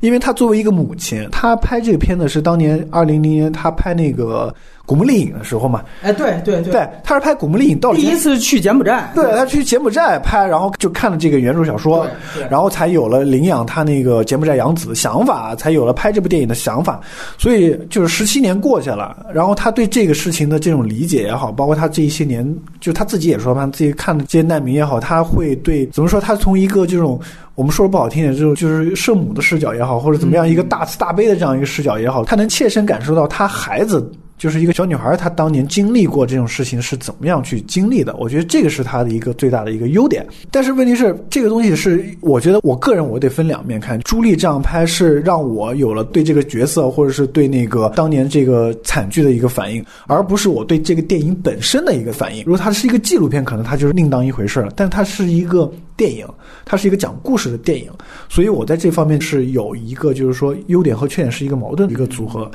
[0.00, 4.54] 因为她作为一个母亲，她拍这个片子是当年二零零年她拍那个。
[4.86, 12.04] 古墓丽影的时候嘛，哎，对对对，她是拍古墓丽影到第一次去柬埔寨，对她去柬埔寨拍，然后就看了这个原著小说，
[12.50, 17.00] 然后才有了领养她那个柬埔寨养子的想法，才有了拍这部电影的想法。
[17.38, 22.44] 所以就是十七年过去了，然后她对这个事情的这种理解也好，包括她这一些年，
[22.80, 26.20] 就她自己也说嘛，自己看的这些难民也好，她会对怎么说？
[26.20, 27.20] 她从一个这种
[27.60, 34.10] 我们说的不好听点，就是就是圣母的视角也好，或者怎么样一个大慈大悲的这样一个视角也好，他能切身感受到他孩子。
[34.38, 38.16] 就是一个小女孩，她当年经历过这种事情是怎么样去经历的？
[38.16, 40.26] 我觉得这个是她的一个最大的一个优点。
[40.50, 44.00] 但是问题是，这个东西是我觉得我个人我得分两面看。
[44.00, 52.42] 朱莉这样拍是让我有了对这个角色或者是对那个当年这个惨剧的一个反应，而不是我对这个电影本身的一个反应。
[52.46, 54.72] 如果它是一个纪录片，可能它就是另当一回事了。
[54.74, 55.70] 但它是一个。
[56.00, 56.26] 电影，
[56.64, 57.90] 它是一个讲故事的电影，
[58.30, 62.50] 所以我在这方面是有一个，就是说优点和缺点是一个矛盾的一个组合。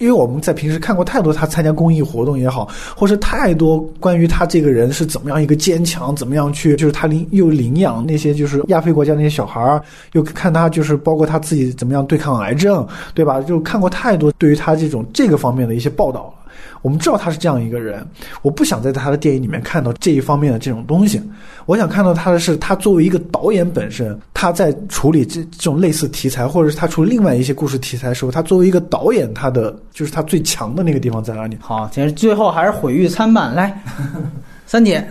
[0.00, 9.80] 因为我们在平时看过太多他参加公益活动也好，或是太多关于他这个人是怎么样一个坚强，怎么样去，就是他领又领养那些就是亚非国家那些小孩儿，
[10.14, 13.40] 又看他就是包括他自己怎么样对抗癌症，对吧？
[13.40, 16.34] 就看过太多对于他这种这个方面的一些报道。
[16.82, 18.06] 我们知道他是这样一个人，
[18.42, 21.20] 我不想在他的电影里面看到这一方面的这种东西。
[21.66, 31.56] 我想看到他的是，他作为一个导演本身，他在处理这这种类似题材，或者是他处理另外一些故事题材的时候，他作为一个导演，他的就是他最强的那个地方在哪里？
[31.60, 33.54] 好，其实最后还是毁誉参半。
[33.54, 33.80] 来，
[34.66, 35.06] 三姐。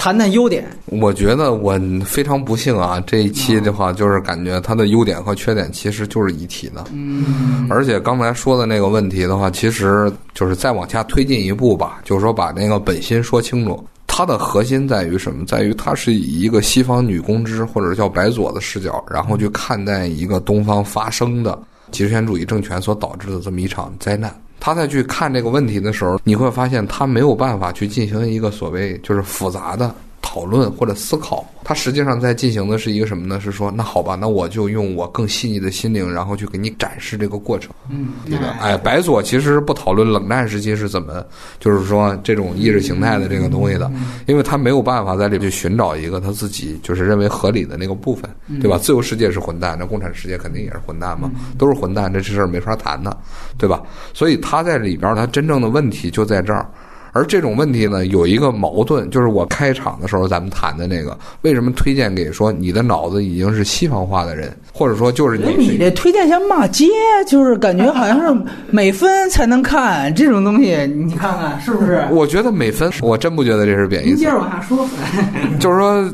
[0.00, 2.98] 谈谈优点，我觉得我非常不幸啊！
[3.06, 6.86] 这一期的话，就是感觉它的优点和缺点其实就是一体的。
[6.90, 13.84] 嗯，而且刚才说的那个问题的话，其实就是再往下推进一步吧，就是说把那个本心说清楚。
[14.06, 15.44] 它的核心在于什么？
[15.44, 21.58] 在于它是以一个西方女公知或者叫白左的视角，然后去看待一个东方发生的
[21.90, 24.34] 极权主义政权所导致的这么一场灾难。
[24.60, 29.92] 他再去看这个问题的时候，你会发现他没有办法去进行一个所谓就是复杂的。
[30.32, 33.40] 讨论或者思考，他实际上在进行的是一个什么呢？
[33.40, 37.72] 是说，那好吧，那我就用我更细腻的心灵，然后去给你展示这个过程。
[37.88, 38.48] 嗯，对的？
[38.60, 41.26] 哎，白左其实不讨论冷战时期是怎么，
[41.58, 43.90] 就是说这种意识形态的这个东西的，
[44.26, 48.78] 因为他没有办法在里去寻找一个他自己就是认为合理的那个部分，对吧？
[48.78, 53.16] 自由世界是混蛋，那共产世界肯定也是混蛋嘛，都是混蛋，这事儿没法谈的，
[53.58, 53.82] 对吧？
[54.14, 56.70] 所以他在里边，他真正的问题就在这儿。
[57.12, 66.86] 而这种问题呢，有一个矛盾，就是我开场的时候咱们谈的那个，为什么推荐给说你的脑子已经是西方化的人，或者说就是你你这推荐像骂街，
[67.26, 72.04] 就是感觉好像是美分才能看这种东西，你看看是不是？
[72.10, 74.16] 我觉得美分，我真不觉得这是贬义词。
[74.16, 74.88] 接着往下说，
[75.58, 76.12] 就是说，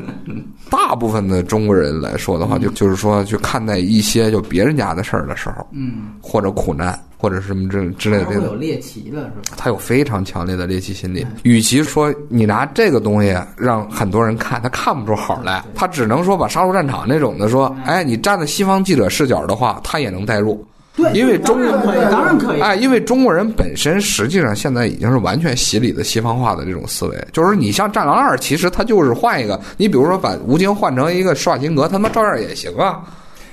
[0.69, 6.97] 大部分的中国人来说的话，就就是说去看待一些就别人家的事儿的时候，嗯，或者苦难。
[7.19, 9.57] 或者什么之之类的，有猎奇了是吧？
[9.57, 11.25] 他有非常强烈的猎奇心理。
[11.41, 20.63] 与其说你拿这个东西让很多人看，他看不出好来，他只能说把《杀戮战场》那种的说，哎，你站在西方记者视角的话，他也能代入。
[20.97, 22.59] 对，因为中国人可以，当然可以。
[22.59, 33.03] 哎，因为中国人本身实际上现在已经是完全洗礼的西方化的这种思维，就是你像《战狼二》，其实它就是换一个，你比如说把吴京换成一个施瓦辛格，他妈照样也行啊。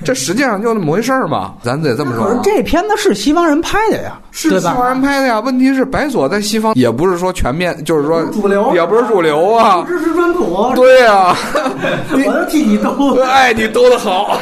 [0.02, 2.28] 这实际上就那么回事儿嘛，咱得这么说啊。
[2.30, 4.66] 可是这片子是西方人拍的呀，是西？
[4.66, 5.40] 方人拍的呀。
[5.40, 9.88] 问题是白左在西方也不是说全面，就是说主流也不是主流啊不。
[9.88, 11.36] 支持川普，对呀、
[12.26, 13.16] 我都替你兜。
[13.24, 14.38] 哎，你兜的好。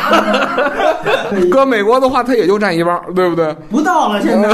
[1.51, 3.53] 搁美国的话，他也就占一半，对不对？
[3.71, 4.49] 不到了，现在。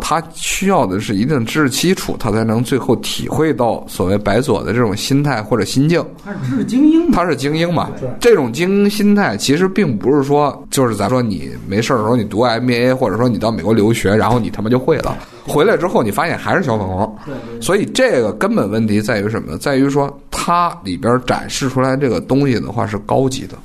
[0.00, 6.04] 他需要的是一定知识基础，他才能最后体会到所谓白左的这种心态或者心境。
[6.24, 7.12] 他是知识精英嘛？
[7.14, 7.88] 他是精英嘛？
[8.20, 17.16] 这种精英心态其实并不是说，就是咱说你没事儿的时候你读 MBA，或者说你到美国留学，然后你他妈就会了，回来之后你发现还是小粉红。
[17.60, 19.56] 所以这个根本问题在于什么？
[19.58, 23.56] 在于说它里边展示出来这个东西的话是高级的，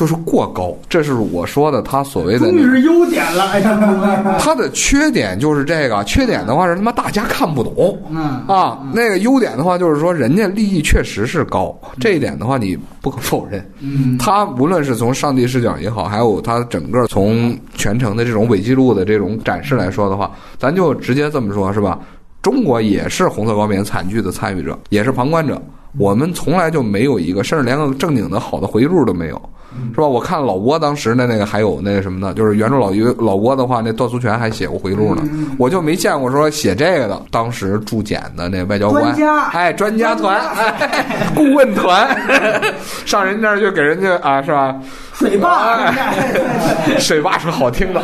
[0.00, 0.74] 就是过高。
[0.88, 2.58] 这是我说的，他所谓的那个。
[2.62, 13.62] 终于是优点了，哎呀， 它的缺点就是这个，缺点的话是他妈大家看不懂，嗯啊，那个优点的话就是说人家利益确实是高，这一点的话你不可否认。
[13.80, 21.98] 嗯，他无论是从上帝视角也好，还有他整个从全程的这种伪记录的这种展示来说的话，咱就直接这么说，是吧？
[22.40, 25.60] 中国也是红色高棉惨剧的参与者，也是旁观者。
[25.98, 29.50] 我们从来就没有一个，甚至连个正经的好的回忆录都没有，
[29.94, 30.06] 是吧？
[30.06, 32.34] 我看老挝当时的那个还有那个什么呢？
[32.34, 35.22] 就是原著老于老挝的话，那段苏权还写过回忆录呢，
[35.58, 37.20] 我就没见过说写这个的。
[37.30, 42.08] 当时驻检的那外交官专家，哎，专家团，哎，顾问团，
[43.06, 44.74] 上人那儿就给人家啊，是吧？
[45.14, 48.00] 水坝，哎 水坝是好听的，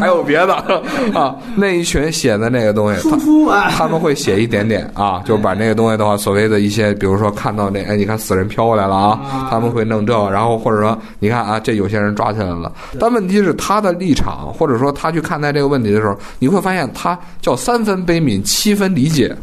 [0.00, 0.54] 还有别的
[1.14, 1.36] 啊。
[1.54, 3.08] 那一群写的那个东西，
[3.70, 19.34] 他们会写一点点啊，就是把那个东西的话，所谓的一些，比如说看到那，哎，你看死人飘过来了啊，他们会弄这个，然后或者说，你看啊，这有些人抓起来了，但问题是他的立场，或者说他去看待这个问题的时候，你会发现他叫三分悲悯，七分理解。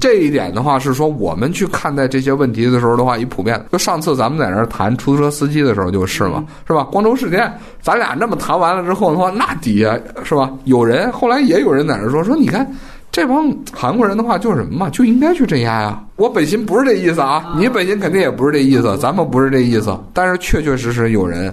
[0.00, 3.62] 这一点的话是说，我们去看待这些问题的时候的话，一普遍。
[3.70, 6.82] 就上次咱们在那儿谈出租车司机的时候就是嘛，是吧？
[6.90, 10.50] 光州事件，咱俩那么谈完了之后的话，那底下是吧？
[10.64, 12.68] 有人后来也有人在那儿说说，你看
[13.10, 16.04] 这帮韩国人的话就是什么嘛，就应该去镇压呀。
[16.16, 19.98] 我本心不是这意思啊，你本心肯定也不是这意思，咱们不是这意思。
[20.12, 21.52] 但是确确实实有人，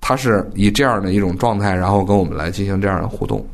[0.00, 3.44] 他是以这样的一种状态，然后跟我们来进行这样的互动。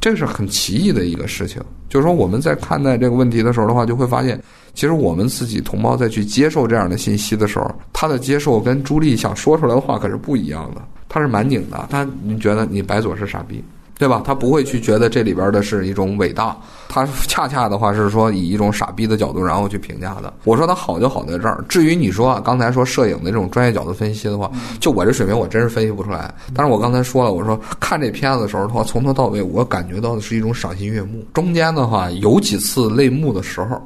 [0.00, 4.40] 这是很奇异的一个事情，就是说我们在看待这个问题的时候的话，就会发现，
[4.74, 13.62] 其实我们自己同胞在去接受这样的信息的时候，他的接受跟朱莉想说出来的话可是不一样的，他是蛮拧的，他你觉得你白左是傻逼。
[13.98, 14.22] 对吧？
[14.24, 16.56] 他不会去觉得这里边的是一种伟大，
[16.88, 20.32] 他 恰恰的话是说以一种傻逼的角度，然后去评价的。
[20.44, 21.64] 我说他好就好在这儿。
[21.68, 26.32] 至于你说刚才说摄影的这种专业角度分析的话，就我这水平，我真是分析不出来。
[26.54, 31.24] 但是我刚才说了，我说看这片子的时候的话，从头到尾我感觉到的是一种赏心悦目。
[31.34, 33.82] 中间的话有几次泪目的时候，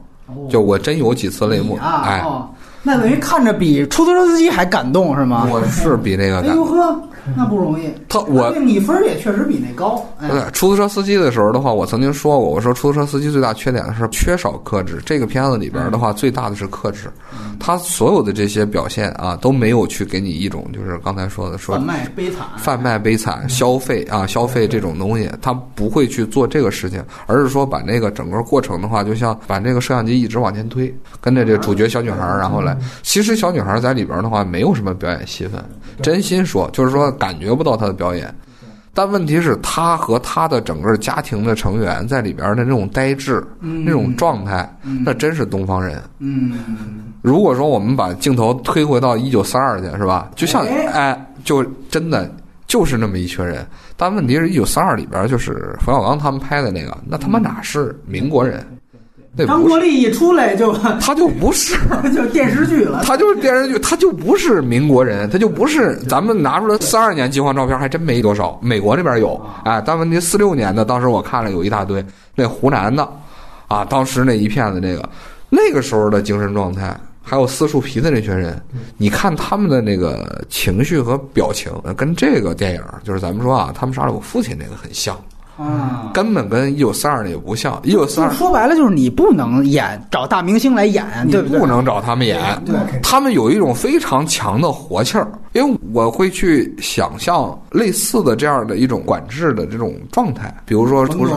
[0.50, 1.76] 就我真有几次泪目。
[1.76, 2.48] 啊，哎，哦，
[2.82, 5.46] 那等于看着比出租车司机还感动是吗？
[5.50, 7.00] 我是比那个感哎呦呵，
[7.36, 7.84] 那不容易。
[8.08, 10.04] 他我对你分儿也确实比那高。
[10.18, 15.00] 哎对，出租车司机的时候的话，我曾经说过，我说出租车司机最大缺点的是缺少克制。
[15.06, 17.08] 这个片子里边的话，最大的是克制，
[17.60, 32.71] 他所有的这些表现啊，都没有去给你一种就是刚才说的说贩卖悲惨，贩卖悲惨、消费啊、消费这种东西，他不会去做这个事情，而是说把那个整个过程的话，就像把这个摄像机一直往前推，跟着这主角小女孩儿，然后来。
[33.02, 35.62] 其实小女孩在里边的话，没有什么表演戏份，
[36.02, 38.34] 真心说，就是说感觉不到她的表演。
[38.94, 44.70] 但问题是，她和她的整个家庭的成员在里边的那种呆滞、那种状态，
[45.02, 46.02] 那真是东方人。
[46.18, 46.52] 嗯，
[47.22, 50.30] 如果说我们把镜头推回到一九三二去，是吧？
[50.36, 52.30] 就像哎哎，就真的
[52.66, 53.66] 就是那么一群人。
[53.96, 58.62] 但问题是，一九三二里边就是冯小刚他们拍的那个，那他妈哪是民国人？
[59.34, 61.74] 那，张国立一出来就 他就不是。
[62.14, 63.02] 就电视剧了。
[63.06, 72.04] 他就是电视剧，他就不是民国人，他就不是咱们拿出来四二年饥荒照片还真没多少，美国那边有，哎，但问题四六年的，当时我看了有一大堆，
[72.34, 73.08] 那湖南的，
[73.68, 75.08] 啊，当时那一片子那个
[75.48, 78.60] 那个时候的精神状态，还有撕树皮的那群人，
[78.98, 85.16] 你看他们的那个情绪和表情，跟这个电影就是咱们说啊，他们杀了我父亲那个很像，
[85.62, 91.58] 啊，根本跟一九四二的也不像，一九四二就是说白了，就是你不能演，找大明星来演，你对不对？
[91.60, 92.74] 不能找他们演，对。
[93.02, 101.34] 他们有一种非常强的活气儿，因为我会去想象类似的这样的一种管制的这种状态，比如说文图书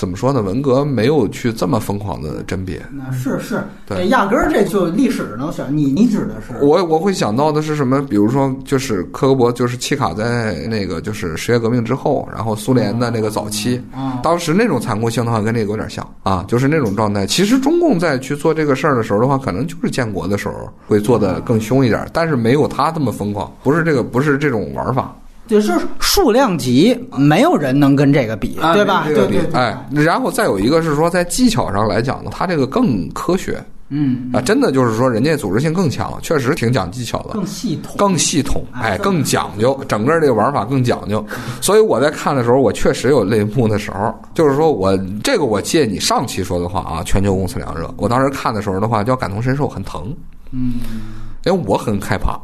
[0.00, 0.40] 怎么说呢？
[0.40, 2.80] 文革没有去这么疯狂的甄别。
[2.90, 8.00] 那是是，对压根儿这就历史能选，你你指的是我我会想到的是什么？
[8.08, 17.26] 比如说，就是科格勃，就是契卡在那个就是十月革命之后，然后苏联的那个早期，啊，当时那种残酷性的话，跟这个有点像啊，就是那种状态。
[17.26, 20.54] 其实中共在去做这个事儿的时候的话，可能就是建国的时候
[20.86, 25.14] 会做的更凶一点，但是没有他这么疯狂，不是这个，不是这种玩法，
[25.50, 29.04] 就是数量级，没有人能跟这个比，对吧？
[29.06, 37.30] 对对对，哎，然后再有一个是说，在技巧上来讲呢，它这个更科学嗯，啊，真的就是说，人家组织性更强，确实挺讲技巧的。
[37.30, 41.26] 更系统，更系统，哎，更更讲究，整个这个玩法更讲究。
[41.60, 44.14] 所以我在看的时候，我确实有泪目的时候。
[44.32, 47.92] 就是说我这个，我借你上期说的话啊，全球公司两热。
[47.96, 50.14] 我当时看的时候的话，叫感同身受，很疼，
[50.52, 50.74] 嗯
[51.44, 52.38] 因为我很害怕，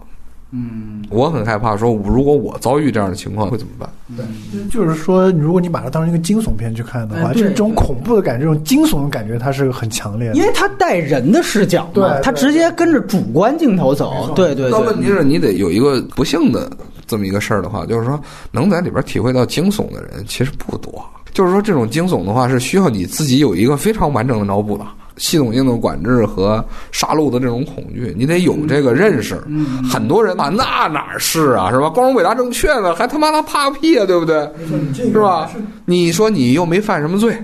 [0.53, 3.91] 嗯，我很害怕说，如果我遭遇这样的情况会怎么办？
[4.17, 4.25] 对
[4.71, 10.43] 就是说，如果你把它当成一个惊悚片去看的话，这种恐怖的感觉，这种惊悚的感觉，它是很强烈的因。
[10.43, 14.97] 为它带人的视角嘛，对他直接跟着主观镜头走，对对对但问。
[15.01, 16.71] 题是你得有一个不幸的
[17.07, 18.19] 这么一个事儿的话，就是说
[18.53, 21.05] 能在里边体会到惊悚的人其实不多。
[21.33, 24.87] 就是说这种惊悚的话是需要你自己有一个非常完整的脑补的。
[25.17, 29.43] 系统性的管制和杀戮的这种恐惧，你得有这个认识。
[29.91, 31.89] 很多人嘛，那哪是啊，是吧？
[31.89, 34.49] 光荣、伟大、正确呢，还他妈的怕个屁啊，对不对？
[34.95, 35.51] 是吧？
[35.85, 37.37] 你说你又没犯什么罪，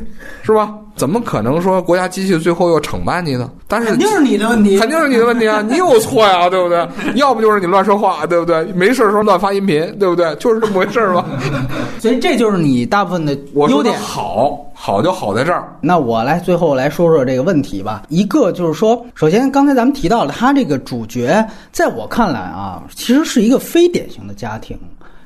[0.42, 0.74] 是吧？
[0.94, 3.50] 怎么可能说国家机器最后又惩办你呢？
[3.66, 6.86] 但是肯定是你的问题，肯定是你的问题啊， 你有错呀，对不对？
[7.14, 8.62] 要不就是你乱说话，对不对？
[8.74, 10.34] 没事的时候乱发音频，对不对？
[10.34, 11.24] 就是这么回事儿吧。
[11.98, 13.98] 所以这就是你大部分的优点。
[13.98, 15.74] 好，好就好在这儿。
[15.80, 18.02] 那我来最后来说说这个问题吧。
[18.08, 24.76] 一个就是说，首先刚才咱们提到了他这个主角，在我看来啊，其实是一个非典型的家庭。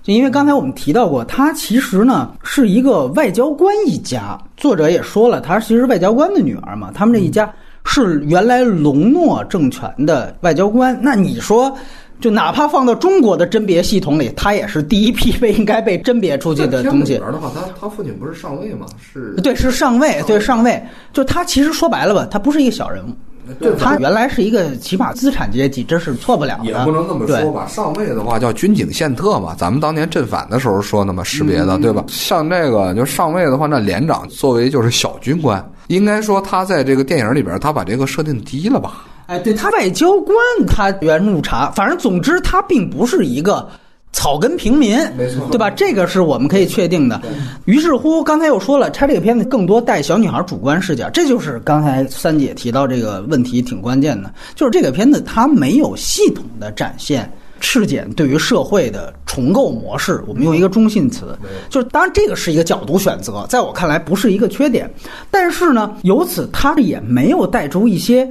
[0.03, 4.39] 就因为刚才我们提到过，他其实呢是一个外交官一家。
[4.57, 6.93] 作者也说了，他其实外交官的女儿嘛。
[6.95, 7.53] 他们这一家
[7.85, 10.97] 是原来隆诺政权的外交官。
[11.03, 11.77] 那你说，
[12.21, 17.19] 就哪怕放到中国的甄别系统里，他也是第一批被应该被甄别出去的东西。
[17.19, 18.87] 的话，他他父亲不是上尉吗？
[19.13, 26.65] 是对，是上尉，对上尉，就他其实说白了吧，他不是一个小人物，他原来是一个起码资产阶级，这是错不了的。
[26.65, 27.67] 也不能这么说吧。
[27.69, 32.03] 上尉的话叫军警宪特嘛，咱们当年镇反的时候说的嘛，识别的对吧？
[32.09, 39.05] 像这个就上尉的话，那连长作为就是小军官，应该说他在这个电影里边，他把这个设定低了吧？
[39.27, 43.69] 哎，对他外交官，他原入查，反正总之他并不是一个。
[44.13, 45.69] 草根平民，没错对吧？
[45.69, 47.21] 这个是我们可以确定的。
[47.67, 60.25] 于是乎，刚才又说了，拆这个片子更多带小女孩主观视角，这就是刚才三姐提到这个问题挺关键的，就是这个片子它没有系统的展现赤检对于社会的重构模式。
[60.27, 61.37] 我们用一个中性词，
[61.69, 64.91] 就是当然这个是一个角度选择，在我看来不是一个缺点，
[65.31, 68.27] 但是呢，由此它也没有带出一些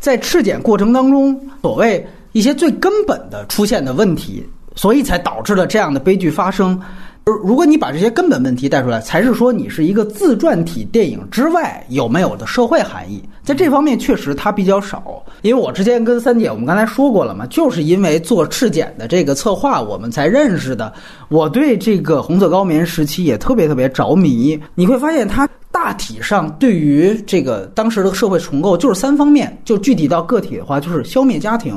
[0.00, 4.46] 在赤检过程当中所谓一些最根本的出现的问题。
[4.76, 6.80] 所以才导致了这样的悲剧发生。
[7.24, 13.20] 如果你把这些根本问题带出来，才是说你是一个自传体电影之外有没有的社会含义。
[13.42, 20.92] 在这方面确实它比较少，因为我之前跟三姐我们刚才说过了嘛，就是因为做赤检的这个策划，我们才认识的。
[21.28, 24.56] 我对这个红色高棉时期也特别特别着迷。
[24.76, 25.48] 你会发现它
[25.80, 31.72] 大体上对于这个当时的社会重构就是三方面，就具体到个体的话，就是消灭家庭。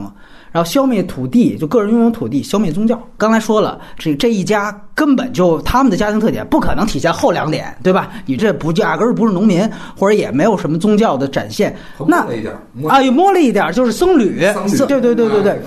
[0.51, 3.01] 然后消灭土地，就个人拥有土地；消灭宗教。
[3.15, 8.11] 刚才说了，这这一家根本就他们的家庭特点不可能体现后两点，对吧？
[8.25, 9.65] 你这不压根儿不是农民，
[9.97, 11.73] 或者也没有什么宗教的展现。
[12.05, 12.53] 那了一点
[12.89, 15.61] 啊，又摸了一点，就是僧侣，僧侣对对对对对，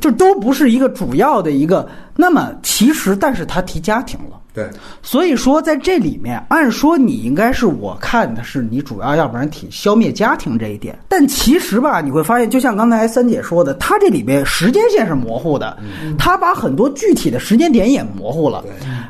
[0.00, 1.86] 就都不是一个主要的一个。
[2.20, 4.34] 那么其实，但是他提家庭了。
[4.52, 4.68] 对，
[5.04, 10.98] 所以说，在这里面，按说你应该是我看的是你主要，要不然挺消灭家庭这一点。
[11.08, 15.78] 但其实吧，你会发现，就像刚才三姐说的，它这里边时间线是模糊的，
[16.18, 18.64] 它把很多具体的时间点也模糊了，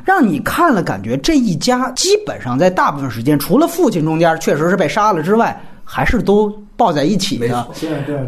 [0.04, 5.58] 让你看了感觉这一家基本上在大部分时间，除了父亲中间确实是被杀了之外，
[5.90, 7.66] 还是都抱在一起的。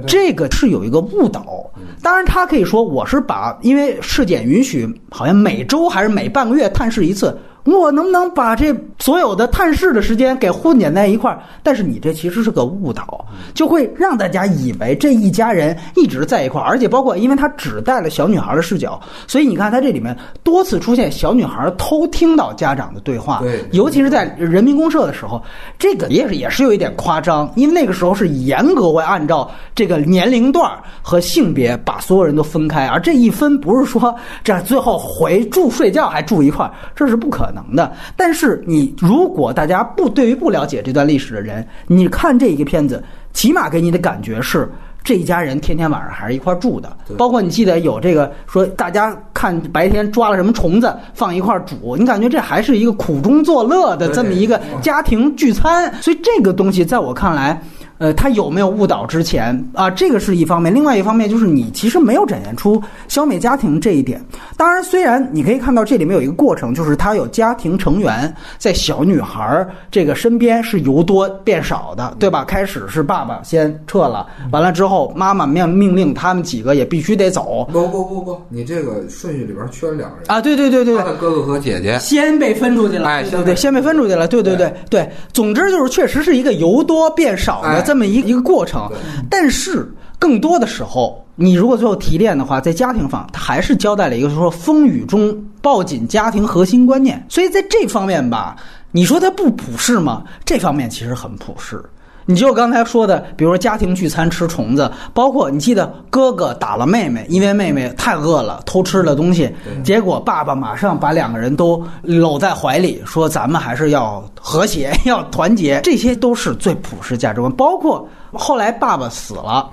[0.07, 1.71] 这个是有一个误导。
[2.03, 11.43] 当然，他可以说我是把，因为试点允许好像每周还是每半个月探视一次，我能不能把这所有的探视的时间给混剪在一块儿？
[11.63, 25.43] 但是你这其实是个误导，就会让大家以为这一家人一直在一块儿，而且包括因为他只带了小女孩的视角，所以你看他这里面多次出现小女孩偷听到家长的对话，对尤其是在人民公社的时候，
[25.79, 37.93] 这个也是也是有一点夸张，因为那个时候是严格会按照这个年龄段儿和性别把所有人都分开，而这一分不是说这样最后回住睡觉还住一块儿，这是不可可能的。
[38.17, 44.71] 但是你如果大家不对于不了解这段历史的人，你看这一个片子，起码给你的感觉是。
[45.03, 57.59] 这一家人天天晚上还是一块儿住的，包括你记得有这个说，大家看白天抓了什么虫子放一块儿煮，你感觉这还是一个苦中作乐的这么一个家庭聚餐，所以这个东西在我看来。
[58.01, 59.91] 呃，他有没有误导之前啊？
[59.91, 64.19] 这个是一方面，另外一方面就是你其实没有展现出消灭家庭这一点。
[64.57, 72.43] 当然，虽然你可以看到这里面有一个过程，就是他有家庭成员在小女孩这个身边是由多变少的，对吧？
[72.43, 77.69] 开始是爸爸先撤了，完了之后妈妈命命令他们几个也必须得走。
[77.71, 80.41] 不不不不，你这个顺序里边缺了两个人啊！
[80.41, 85.07] 对对对对，他的哥哥和姐姐先被分出去了，哎，对对，先被分出去了，对对对对。
[85.35, 87.90] 总之就是确实是一个由多变少的。
[87.91, 88.89] 这么一一个过程，
[89.29, 97.21] 但是更多的时候，你如果最后提炼的话，在家庭方，他还是交代了一个说风雨中抱紧家庭核心观念。
[97.29, 98.55] 所以在这方面吧，
[98.93, 100.23] 你说他不普世吗？
[100.45, 101.83] 这方面其实很普世。
[102.31, 109.51] 你就刚才说的，比如说家庭聚餐吃虫子，包括你记得哥哥打了妹妹，因为妹妹太饿了偷吃了东西，
[109.83, 118.09] 结果爸爸马上把两个人都搂在怀里，说咱们还是要和谐， 要团结，这些都是最普世价值观，包括。
[118.33, 119.69] 后来爸爸死了，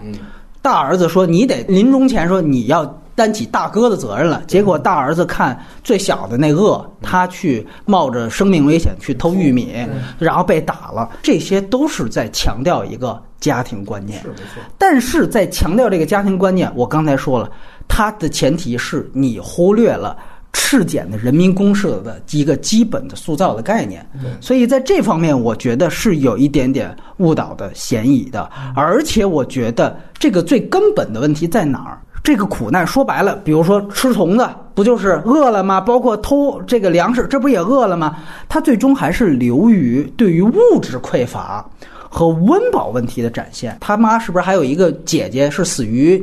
[0.63, 2.83] 大儿子说：“你得临终前说你要
[3.17, 9.75] 担起大哥的责任了。”结果大儿子看最小的那个，他去冒着生命危险去偷玉米，
[10.19, 11.09] 然后被打了。
[11.23, 14.21] 这些都是在强调一个家庭观念。
[14.21, 14.61] 是没错。
[14.77, 17.51] 但是在强调这个家庭观念，我刚才说了，
[17.87, 20.15] 它的前提是你忽略了。
[20.53, 24.03] 赤简的人民公社的一个基本的塑造的概念，
[24.41, 28.49] 所以在这方面，我觉得是有一点点误导的嫌疑的。
[28.73, 32.01] 而且，我觉得这个最根本的问题在哪儿？
[32.27, 35.79] 这个苦难说白了，比如说吃虫子，不就是饿了吗？
[35.79, 38.17] 包括偷这个粮食，这不也饿了吗？
[38.49, 41.65] 他最终还是流于对于物质匮乏
[42.09, 43.77] 和温饱问题的展现。
[43.79, 46.21] 他妈是不是还有一个姐姐是死于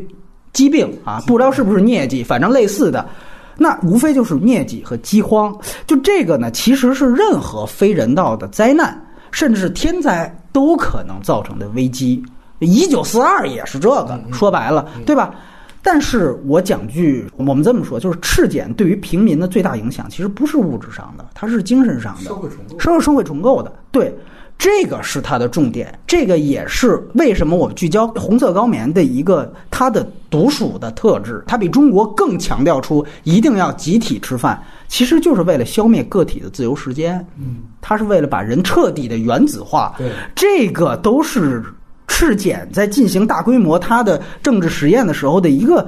[0.53, 1.23] 疾病啊？
[1.27, 3.07] 不知道是不是疟疾，反正类似的。
[3.57, 8.95] 那无非就是疟疾和饥荒，就这个呢，其实是任何非人道的灾难，
[9.31, 12.23] 甚至是天灾都可能造成的危机。
[12.59, 15.35] 一九四二也是这个，说白了，对吧？
[15.85, 24.13] 但是我讲句，我们这么说，就是赤柬对于平民的最大影响，其实不是物质上的，它是精神上的，社会重构，重构的，对。
[24.57, 31.43] 这个是它的重点，这个也是为什么我们聚焦红色高棉的一个它的独属的特质。
[31.45, 37.19] 它比中国更强调出一定要集体吃饭，其实就是为了消灭个体的自由时间。
[37.37, 39.93] 嗯，它是为了把人彻底的原子化。
[39.99, 41.61] 对，这个都是
[42.09, 45.87] 赤柬在进行大规模它的政治实验的时候的一个。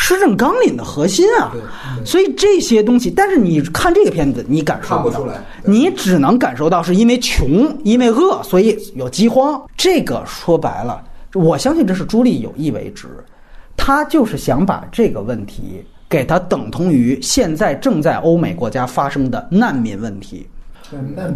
[0.00, 1.50] 施政纲领的核心啊，
[2.04, 9.60] 所以这些东西，但是你看这个片子，你感受不出来，你只能感受到是因为穷，因为饿，所以有饥荒。
[9.76, 11.02] 这个说白了，
[11.34, 13.08] 我相信这是朱莉有意为之，
[13.76, 20.46] 他就是想把这个问题给它等同于现在正在欧美国家发生的难民问题。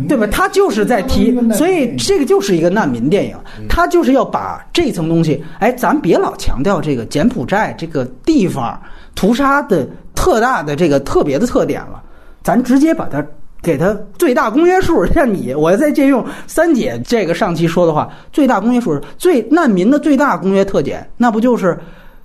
[0.08, 0.26] 对吧？
[0.32, 3.36] 他就是在提，所以这个就是一个难民电影，
[3.68, 8.80] 他就是要把这层东西，哎，咱别老强调这个柬埔寨这个地方
[9.14, 12.02] 屠杀的特大的这个特别的特点了，
[12.42, 13.24] 咱直接把它
[13.62, 15.04] 给它最大公约数。
[15.12, 21.78] 像你，我再借用三姐这个上期说的话，最大公约数是最难民的最大公约特点，那不就是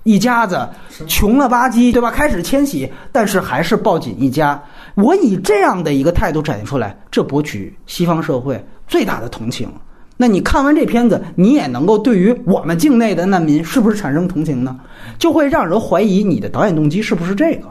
[0.04, 0.66] 一家子
[1.06, 2.10] 穷了吧唧，对吧？
[2.10, 4.60] 开始迁徙，但是还是抱紧一家。
[5.00, 9.68] 我以这样的一个态度展现出来，这博取西方社会最大的同情。
[10.16, 14.76] 那你看完这片子，你也能够对于我们境内的难民是不是产生同情呢？
[15.16, 17.68] 就会让人怀疑你的导演动机是不是这个。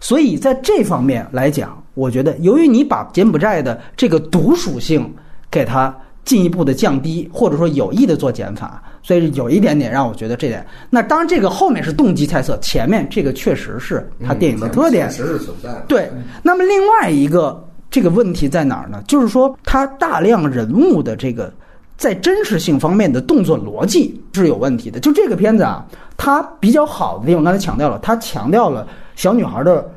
[0.00, 5.14] 所以在这方面来讲，我觉得由于你把柬埔寨的这个毒属性
[5.50, 5.94] 给它。
[6.24, 10.64] 进一步的降低，或者说有意的做减法，所以有一点点让我觉得这点。
[10.90, 15.84] 那当然，这个后面是动机猜测，前面这个确实是他电影的特点，确实是存在的。
[15.88, 16.10] 对。
[16.42, 19.02] 那么另外一个这个问题在哪儿呢？
[19.08, 21.52] 就是说，他大量人物的这个
[21.96, 25.00] 在真实性方面的动作逻辑是有问题的。
[25.00, 25.84] 就这个片子啊，
[26.16, 29.90] 它比较好的地方，刚才强调了，它强调了小女孩的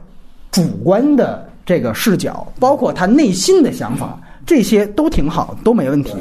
[0.50, 4.18] 主观的这个视角，包括她内心的想法。
[4.46, 6.14] 这些都挺好，都没问题，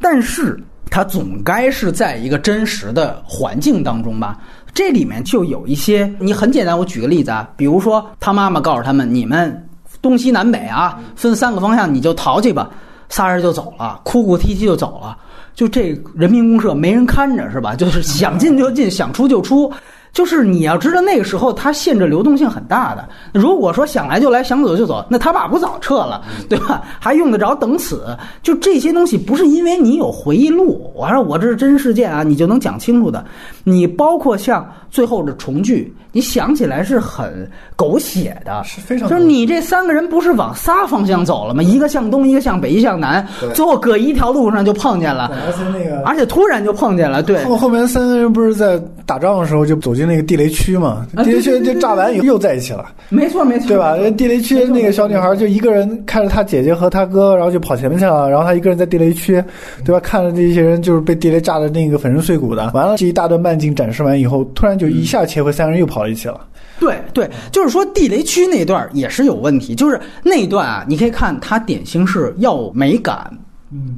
[0.00, 0.58] 但是
[0.90, 4.38] 它总该是在一个真实的环境当中吧？
[4.72, 9.68] 这里面就有一些，你很简单，我举个例子啊，比如说他妈妈告诉他们，你们
[10.00, 12.70] 东西南北啊，分三个方向，你就逃去吧，
[13.08, 15.18] 仨人就走了，哭哭啼啼就走了，
[15.54, 17.74] 就这人民公社没人看着是吧？
[17.74, 19.72] 就是想进就进，想出就出。
[20.12, 23.08] 就是你要知道，那个时候他限制流动性很大的。
[23.32, 26.82] 如果说想来就来，想走就走，那他爸不早撤了，对吧？
[26.98, 28.16] 还用得着等死？
[28.42, 33.24] 就这些东西，不是因为你有回忆录，我说我这是真事件啊，你就能讲清楚的。
[33.64, 41.62] 你包括像最后的重聚，你想起来是很狗血的，是非常就是你这三个人不是往仨方向走了吗？
[41.62, 47.44] 一个向东，一个向北，一向南，最后搁一条路上就碰见了，而且那个而且突然就碰见了，对。
[47.44, 51.06] 后后面三个人不是在打仗的时候就走进那个地雷区嘛？
[51.14, 53.96] 啊地雷区就炸完以后又在一起了，没错，没错，对吧？
[54.16, 59.42] 地雷区那个小女孩就一个人看着她姐姐和她哥，然后就跑前面去了，然后她一个人在地雷区，
[59.84, 60.00] 对吧？
[60.00, 62.70] 看着这些人就是被地雷炸的那个粉身碎骨的。
[62.72, 66.40] 完了这一大段慢镜展示完以后，突然就一下切回三个人又跑到一起了。
[66.80, 73.28] 对对，就是说地雷区那段也是有问题，就是那段啊，你可以看它典型是要美感。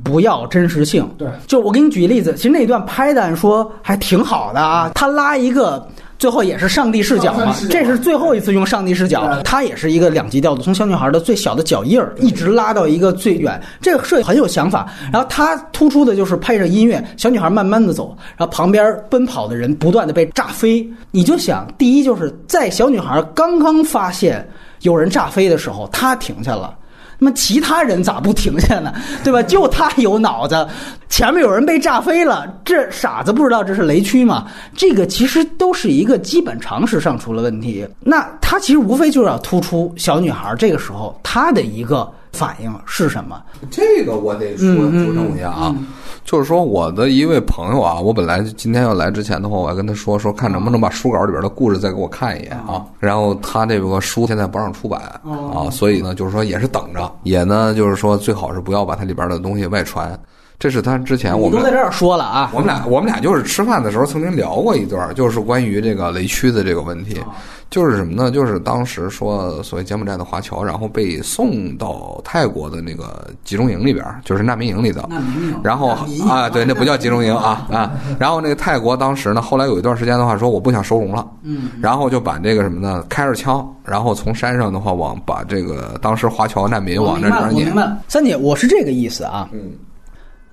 [0.02, 1.08] 不要真实性。
[1.16, 4.90] 对，就我给你举例子，其实那段拍的说还挺好的啊。
[4.94, 5.86] 他拉一个，
[6.18, 14.88] 最后也是上帝视角嘛这是最后一次用上帝视角对，它也是一个两极调度，从小女孩的最小的脚印儿一直拉到一个最远，这个设计很有想法。
[15.12, 20.86] 然后它突出的就是配着音乐，小女孩慢慢的走，然后旁边奔跑的人不断的被炸飞。
[21.10, 24.46] 你就想，第一就是在小女孩刚刚发现
[24.82, 26.74] 有人炸飞的时候，她停下了。
[27.20, 28.92] 那么其他人咋不停下呢？
[29.22, 29.42] 对吧？
[29.42, 30.66] 就他有脑子，
[31.10, 34.46] 前面有人被炸飞了，这傻子不知道这是雷区吗？
[34.74, 37.86] 这个其实都是一个基本常识上出了问题。
[38.00, 43.40] 那他其实无非就是要突出小女孩这个时候她的一个反应是什么？
[43.70, 45.76] 这个我得说嗯纠正一下啊，
[46.30, 52.86] 就是说我的一位朋友啊，我本来今天要来之前的话，我还跟他说说看能不能把书稿里边的故事再给我看一眼啊。
[53.00, 60.16] 然后他这个书现在不让出版啊，所以呢，就是说也是等着，也呢就是说最好是不要把它里边的东西外传。
[60.60, 67.18] 这是他之前我们都在这儿说了啊我，们俩我们俩就是吃饭的时候曾经聊过一段，就是关于这个雷区的这个问题，
[67.70, 68.30] 就是什么呢？
[68.30, 75.08] 就是当时说所谓柬埔寨的华侨，然后被送到泰国的那个集中营里边，就是难民营里头。
[75.64, 75.96] 然后
[76.28, 77.92] 啊，对，那不叫集中营啊 啊。
[78.18, 87.96] 然后那个泰国当时呢，后来有一段时间的话，说我不想收容了，嗯，然后就把这个什么呢，开着枪，然后从山上的话往把这个当时华侨难民往这里边撵我明白。
[88.08, 89.48] 三姐，我是这个意思啊。
[89.52, 89.70] 嗯，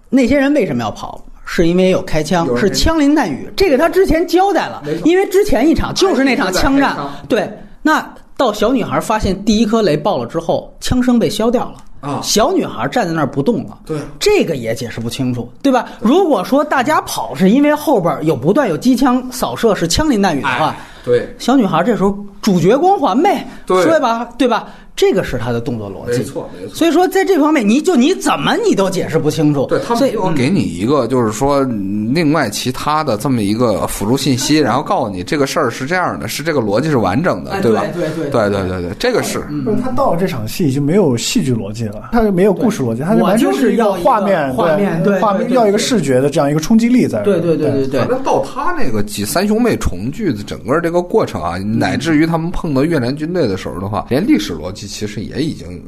[0.10, 1.24] 那些人为什么要跑？
[1.50, 3.50] 是因为有开枪是枪林弹雨。
[3.56, 6.98] 这个他之前交代了，因为之前一场就是那场枪战。
[7.30, 7.50] 对，
[7.82, 8.06] 那
[8.36, 11.76] 到小女孩发现第一颗雷爆了之后，枪声被消掉了。
[12.00, 15.88] 啊小女孩站在那儿不动了，对这个也解释不清楚，对吧？
[16.00, 20.76] 如果说大家跑是因为后边有不断有机枪扫射，是枪林弹雨的话，哎
[21.08, 23.82] 对，小女孩这时候主角光环呗，对。
[23.84, 24.68] 说吧，对吧？
[24.96, 26.74] 这个是她的动作逻辑，没错没错。
[26.76, 37.84] 所以说在这方面，你就你怎么你都解释不清楚，对他所以们有给你一个，就是说嗯另外其他的这么一个辅助信息，然后告诉你这个事儿是这样的，是这个逻辑是完整的，哎对吧？
[37.94, 38.68] 对对对对对。
[38.68, 39.40] 对对，这个是。
[39.64, 47.40] 不是他到了这场戏就没有戏剧逻辑了，他就没有故事逻辑，他我完全是一个要画面，画面对画面要一个视觉的这样一个冲击力在这儿。
[47.40, 48.00] 对对对对对。
[48.00, 55.82] 反，正到他那个几三兄妹重聚的整个这个过程啊，乃至于他们碰到越南军队的时候的话，连历史逻辑其实也已经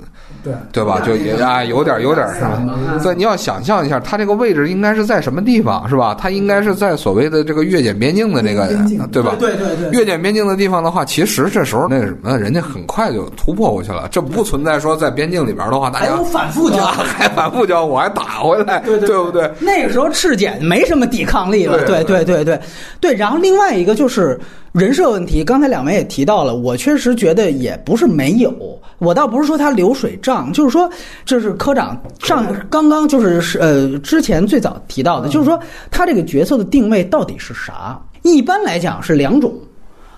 [0.43, 0.99] 对对吧？
[1.05, 2.62] 就也啊，有点有点是吧？
[3.03, 6.16] 对，你要想象一下，他这个位置应该是在什么地方是吧？
[6.20, 8.68] 他应该是在所谓的这个越柬边境的这个
[9.12, 9.36] 对吧？
[9.39, 19.49] 对对对越柬边境的地方的话，其实这时候那个什么，人家很快就突破过去了，这不存在说在边境里边的话，大家还有反复交啊还反复交，我还打回来，对对不对？
[19.60, 22.60] 那个时候赤柬没什么抵抗力了，对对对对对
[23.01, 23.14] 对。
[23.14, 24.39] 然后另外一个就是
[24.72, 28.54] 人设问题，刚才两位也提到了，我确实觉得也不是没有，
[28.97, 30.89] 我倒不是说他流水账，就是说
[31.24, 35.58] 这是科长上刚刚就是是呃之前最早提到的，就是说
[35.89, 37.97] 他这个角色的定位到底是啥？
[38.24, 39.54] 一般来讲是两种，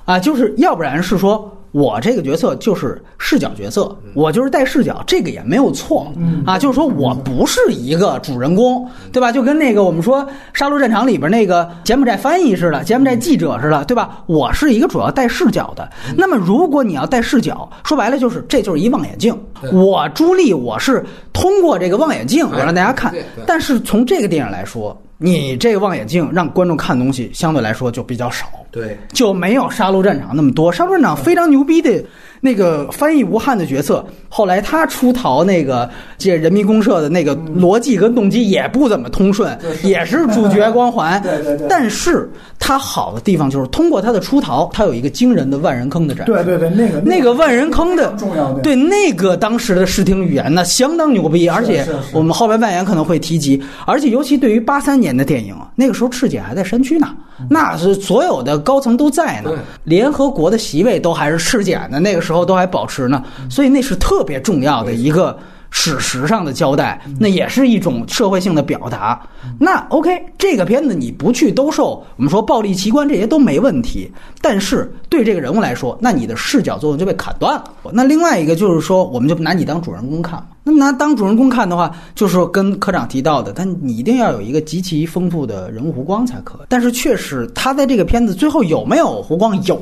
[0.03, 1.55] 啊，就是要不然是说。
[1.71, 6.11] 我这个角色就是视角角色，我就是带视角，这个也没有错，
[6.45, 9.31] 啊，就是说我不是一个主人公，对吧？
[9.31, 10.21] 就跟那个我们说
[10.53, 14.23] 《杀戮战场》里边那个柬埔寨翻译似的，柬埔寨记者似的，对吧？
[14.25, 15.89] 我是一个主要带视角的。
[16.17, 19.33] 那么如果你要带视角，说白了就是这就是一望远镜，
[19.71, 23.13] 我朱莉我是通过这个望远镜我让大家看。
[23.47, 28.47] 但是从这个电影来说，你这个望远镜让观众看东西相对来说就比较少。
[28.71, 30.73] 对，就没有《杀戮战场》那么多。
[30.75, 32.03] 《杀戮战场》非常牛逼的
[32.41, 41.19] 那个翻译吴汉的角色，后来他出逃那个这人民公社的那个逻辑跟动机也不怎么通顺，也是主角光环。
[41.23, 41.67] 对对对。
[41.67, 42.29] 但是
[42.59, 46.25] 他好的地方就是通过他的出逃，他有一个惊人的万人坑的展。
[46.27, 46.33] 示。
[46.33, 47.31] 对对对，那个那个。
[47.31, 57.07] 万人坑的重要的对那个当时的视听语言呢，相当牛逼，而且我们后边外延可能会提及，而且尤其对于八三年的电影，那个时候赤柬还在山区呢，
[57.49, 59.51] 那是所有的高层都在呢，
[59.85, 65.37] 联合国的席位都还是赤柬的，那个时候都还保持呢，所以那是特别重要的一个。
[65.73, 69.17] 史实上的交代，那也是一种社会性的表达。
[69.57, 74.11] 那 OK，这个片子你不去兜售，我们说暴力奇观这些都没问题。
[74.41, 77.63] 但是对这个人物来说，那你的视角作用就被砍断了。
[77.93, 80.47] 那另外一个就是说，我们就拿你当主人公看嘛。
[80.65, 86.65] 那拿当主人公看的话，就是说跟科长提到的，但你一定要有一个极其丰富的人物弧光才可以。
[86.67, 89.57] 但是确实，他在这个片子最后有没有弧光？
[89.63, 89.81] 有，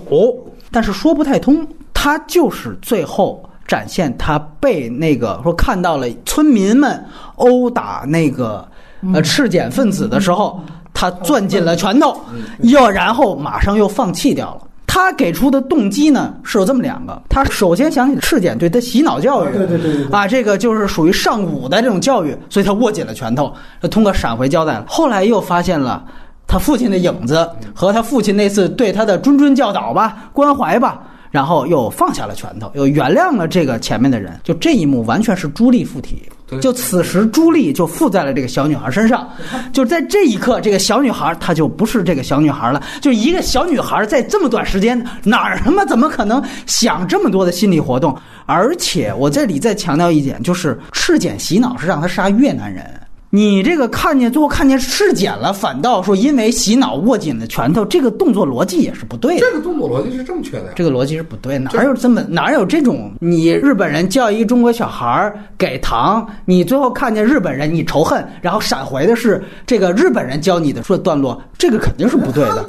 [0.70, 1.68] 但是说不太通。
[2.02, 3.43] 他就是最后。
[3.68, 8.68] 展现他被那个说看到了村民们殴打那个
[9.14, 10.60] 呃赤柬分子的时候，
[10.91, 12.20] 他攥紧了拳头，
[12.62, 14.62] 又然后马上又放弃掉了。
[14.88, 23.54] 他给出的动机呢是有这么两个，他首先想起赤柬对他洗脑教育，对对对对啊，这个就是属于上武的这种教育，所以他握紧了拳头，
[23.91, 24.86] 通过闪回交代了。
[24.88, 26.04] 后来又发现了
[26.47, 31.04] 他父亲的影子和他父亲那次对他的谆谆教导吧、关怀吧。
[31.32, 34.39] 然后又放下了拳头，又原谅了这个前面的人。
[34.43, 36.23] 就这一幕完全是朱莉附体，
[36.61, 39.30] 就此时朱莉就附在了这个小女孩身上。
[39.71, 42.82] 就在这一刻，这个小女孩她就不是这个小女孩了。
[43.01, 48.17] 就一个小女孩在这么短时间哪儿他妈怎么可能想这么多的心理活动？
[48.45, 52.84] 而且我这里再强调一点，就是赤柬洗脑是让他杀越南人。
[53.32, 59.45] 你这个看见最后看见尸检了，反倒说因为洗脑握紧了拳头，这个动作逻辑也是不对的。
[59.45, 60.71] 这个动作逻辑是正确的呀。
[60.75, 63.11] 这个逻辑是不对，哪有这么哪有这种？
[63.19, 72.67] 你日本人教一个中国小孩儿给糖，你最后看见日本人你仇恨，然后闪回的是这个日本人教你的说段落，这个肯定是不对的。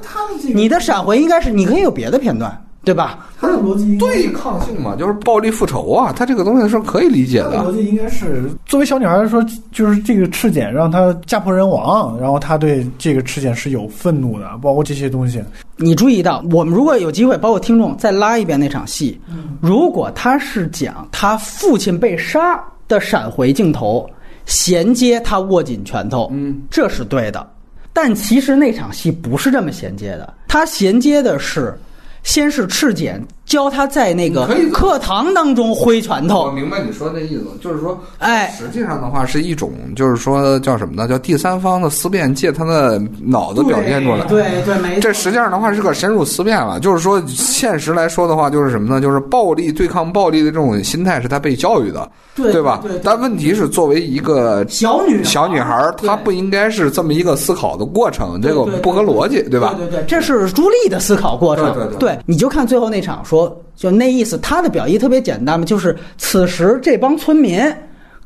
[0.53, 3.27] 你的闪回应该是你可以有别的片段，对吧？
[3.39, 7.59] 他的逻辑对抗性嘛，就是暴力复仇啊，他这个东西是可以理解的。
[7.59, 15.43] 他的逻辑应该是，作为小女孩来说，就是这个赤柬让她家破人亡，然后她对这个赤柬是有愤怒的，包括这些东西。
[15.77, 19.21] 你注意到，我们如果有机会，包括听众再拉一遍那场戏，
[19.61, 24.09] 如果他是讲他父亲被杀的闪回镜头，
[24.47, 27.47] 衔接他握紧拳头，嗯，这是对的。
[27.93, 31.77] 但其实那场戏不是这么衔接的，他衔接的是，
[32.23, 41.09] 先是赤柬教他在那个课堂当中挥拳头我头，明白你说那意思，就是说，哎实际上的话是一种，就是说叫什么呢？
[41.09, 44.25] 叫第三方的思辨，借他的脑子表现出来。
[44.27, 49.01] 对对，没错这实际上的话是个深入思辨了，就是说，现实来说的话，就是什么呢？
[49.01, 53.01] 就是暴力对抗暴力的这种心态是他被教育的，对吧对对？
[53.03, 59.75] 但问题是，作为一个小女小女孩她不应该是这么一个思考的过程，这个不合逻辑，对吧？
[59.77, 61.75] 对对对，这是朱莉的思考过程。
[61.75, 63.40] 对对对你就看最后那场说，
[63.77, 67.61] 就那意思，他的表意特别简单嘛，就是此时这帮村民。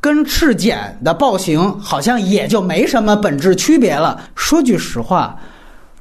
[0.01, 4.21] 跟赤简的暴行好像也就没什么本质区别了。
[4.35, 5.35] 说句实话，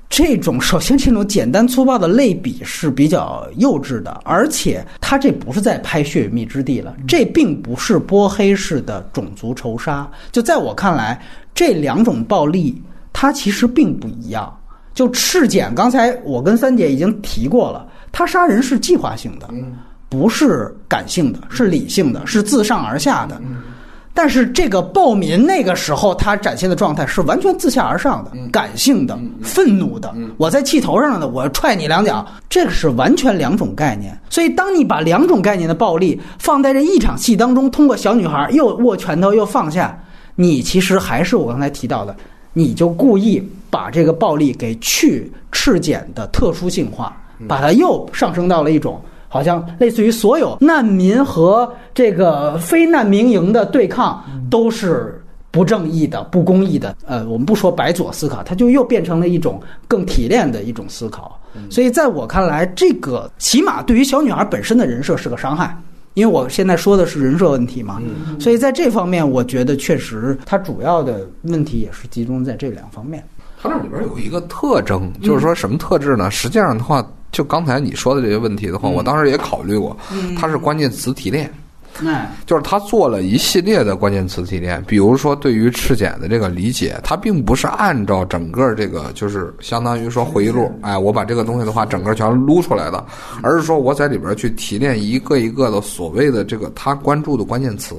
[0.10, 10.06] 这种首先这种简单粗暴的类比是比较幼稚的，而且他这不是在拍《血与蜜之地》了，这并不是波黑式的种族仇杀。
[10.34, 12.84] 就在我看来，这两种暴力
[13.14, 14.54] 它其实并不一样。
[14.94, 19.50] 就赤简，刚才我跟三姐已经提过了，他杀人是计划性的，
[20.08, 23.42] 不是感性的，是理性的，是自上而下的。
[24.16, 30.14] 但是这个暴民那个时候他展现的状态是完全自下而上的、感性的、愤怒的。
[30.38, 34.16] 我在气头上呢，我踹你两脚，这个是完全两种概念。
[34.30, 40.00] 所以，当你把两种概念的暴力放在这一场戏当中，通过小女孩又握拳头又放下，
[40.36, 42.16] 你其实还是我刚才提到的，
[42.54, 43.42] 你就故意
[43.72, 49.02] 把这个暴力给去赤简的特殊性化，把它又上升到了一种。
[49.28, 55.20] 好像类似于所有难民和这个非难民营的对抗都是
[55.50, 56.96] 不正义的、不公义的。
[57.04, 61.40] 呃，我们不说白左思考，它就又变成了一种更提炼的一种思考。
[61.68, 65.76] 所以在我看来，这个起码对于小女孩本身的人设是个伤害。
[66.14, 68.00] 因为我现在说的是人设问题嘛，
[68.40, 73.24] 所以在这方面，我觉得确实它主要的问题也是集中在这两方面。
[73.64, 76.30] 它那里边有一个特征，就是说什么特质呢？
[76.30, 77.02] 实际上的话，
[77.32, 79.96] 就刚才你说的这些问题的话，我当时也考虑过，
[80.38, 81.50] 它是关键词提炼。
[82.06, 93.06] 哎，就是他做了一系列的关键词提炼，比如说对于赤简的这个理解，他并不是按照整个这个就是相当于说回忆录，哎，我把这个东西的话整个全撸出来的，
[93.44, 97.96] 而是说我在里边去提炼一个一个的所谓的这个他关注的关键词。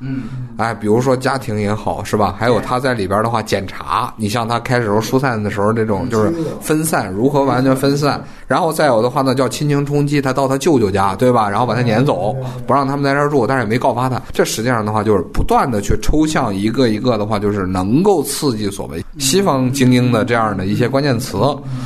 [0.00, 0.24] 嗯，
[0.58, 2.34] 哎，比如说家庭也好，是吧？
[2.38, 11.48] 还有他在里边的话检查，你像他开始时候疏散的时候这种就是分散，如何完全分散，然后再有的话呢叫亲情冲击，他到他舅舅家，对吧？
[11.48, 12.36] 然后把他撵走，
[12.66, 14.20] 不让他们在这儿住，但是也没告发他。
[14.32, 21.38] 这实际上的话就是不断的去抽象一个一个的话，就是能够刺激所谓西方精英的这样的一些关键词，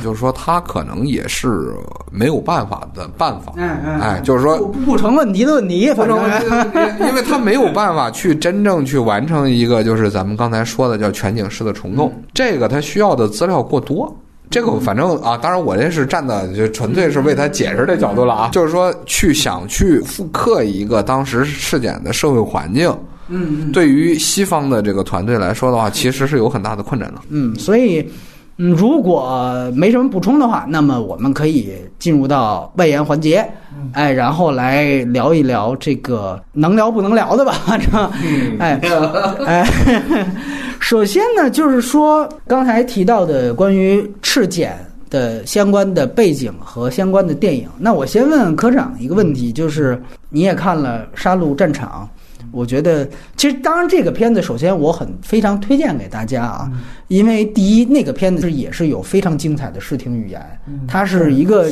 [0.03, 1.73] 就是说他可能也是
[2.11, 3.53] 没有办法的办法，
[4.01, 6.21] 哎，就是说不不成问题的问题，反正。
[7.07, 14.11] 因为他没有办法去真正去完成一个就是咱们刚才说的叫全景式的重构，这个他需要的资料过多。
[14.49, 22.91] 这个反正啊，当然我这是站的就纯粹是为他解释的角度了啊，就是说去想去复刻一个当时事件的社会环境，
[23.27, 27.21] 嗯，对于西方的这个团队来说的话，其实是有很大的困难的。
[27.29, 28.09] 嗯，所以。
[28.57, 33.43] 嗯，如果没什么补充的话，那么我们可以进入到外延环节，
[33.93, 38.11] 哎，然后来聊一聊这个能聊不能聊的吧，反 正，
[38.59, 38.79] 哎，
[39.45, 39.67] 哎，
[40.79, 44.77] 首先呢，就是说刚才提到的关于赤碱
[45.09, 52.07] 的相关的背景和相关的电影，那我先问科长一个问题，就是你也看了《杀戮战场》。
[52.51, 56.71] 我觉得，其实当然，这个片子首先我很非常推荐给大家啊，
[57.07, 60.41] 因为第一，那个片子是也是有非常精彩的视听语言，
[60.87, 61.71] 它是一个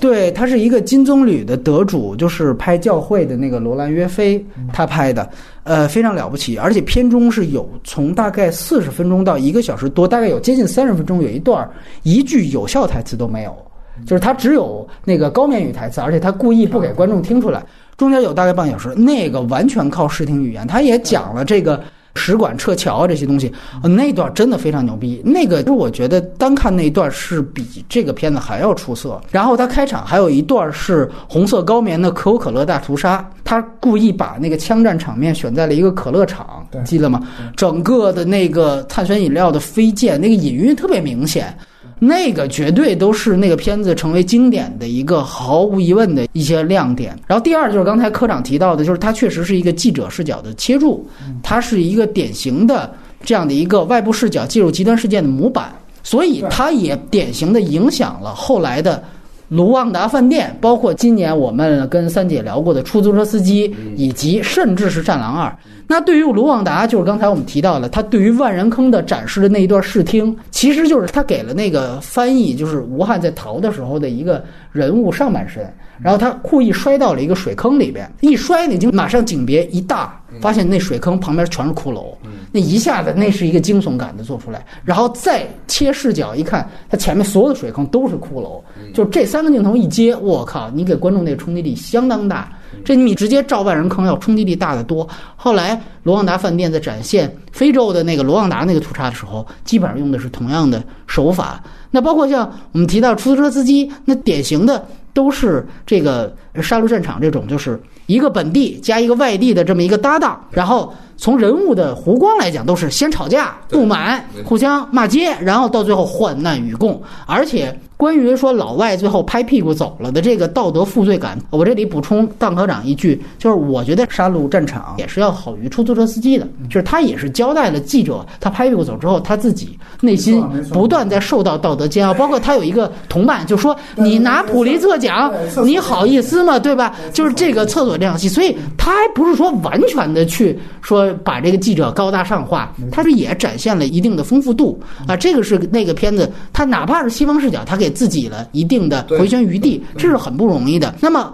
[0.00, 5.28] 对，它是一个金棕榈的得主，就是拍教会的那个罗兰约菲他拍的，
[5.62, 11.68] 呃，非常了不起，而且片中是有从大概四十分钟到一个小时多，大概有接近三十分钟，有一段
[12.02, 13.56] 一句有效台词都没有，
[14.04, 17.64] 就是他只有那个高棉语台词，而且他故意不给观众听出来。
[17.98, 21.82] 中间有大概半小时，那个完全靠视听语言，他也讲了这个
[22.14, 25.20] 使馆撤侨啊这些东西，那段真的非常牛逼。
[25.24, 29.20] 那个就我觉得单看那一段是比这个片子还要出色。
[29.32, 37.20] 然后他开场还有一段是红色高棉的可口可乐大屠杀，他故意把那个枪战场面选在了一个可乐厂，记得吗？
[37.56, 41.52] 整个的那个碳酸饮料的飞溅，那个隐喻特别明显。
[41.98, 47.18] 那个绝对都是那个片子成为经典的一个毫无疑问的一些亮点。
[47.26, 51.06] 然后第二就是刚才科长提到的，就是它确实是一个记者视角的切入，
[51.42, 52.94] 它是一个典型的
[53.24, 55.72] 这样的一个外部视角介入极端事件的模板，
[56.02, 59.02] 所以它也典型的影响了后来的
[59.48, 65.54] 卢旺达饭店，包括今年我们跟三姐聊过的出租车司机，以及甚至是战狼二。
[65.86, 75.66] 那对于卢旺达，就是刚才我们提到了，他对于万人坑的展示的那一段视听，其实就是他给了那个翻译，就是吴汉在逃的时候的一个人物上半身，
[76.02, 82.14] 然后他故意摔到了一个水坑里边，一摔呢就马上景别一大，发现那水坑旁边全是骷髅，
[82.52, 88.60] 那一下子那是一个惊悚感的做出来，然后再切视角一看，他前面所有的水坑都是骷髅，
[88.94, 92.52] 就这三个镜头一接，我靠，你给观众那个冲击力相当大。
[92.84, 95.06] 这你直接照万人坑要冲击力大得多。
[95.34, 101.62] 后来罗旺达饭店在展现非洲的那个罗旺达那个屠杀的时候，基本上用的是同样的手法。
[101.90, 104.86] 那包括像我们提到出租车司机，那典型的
[105.18, 110.94] 都是这个杀戮战场这种，就是一个本地加一个外地的这么一个搭档，然后。
[111.20, 117.02] 从人物的弧光来讲，都是先吵架、不满、互相骂街，然后到最后患难与共。
[117.26, 130.40] 而且，关于说老外最后拍屁股走了的这个道德负罪感，我这里补充邓科长一句，就是我觉得《杀戮战场》也是要好于出租车司机的，就是他也是交代了记者，他拍屁股走之后，他自己内心
[130.72, 132.14] 不断在受到道德煎熬。
[132.14, 135.32] 包括他有一个同伴就说：“你拿普利策奖，
[135.64, 136.56] 你好意思吗？
[136.56, 141.12] 对吧？”就是这个厕所这场戏，所以他还不是说完全的去说。
[141.24, 145.16] 把这个记者高大上化，他是也展现了一定的丰富度啊。
[145.16, 150.94] 这个是那个片子，他哪怕是西方视角，他给自己了一定的回旋余地，这是很不容易的。
[151.00, 151.32] 那么，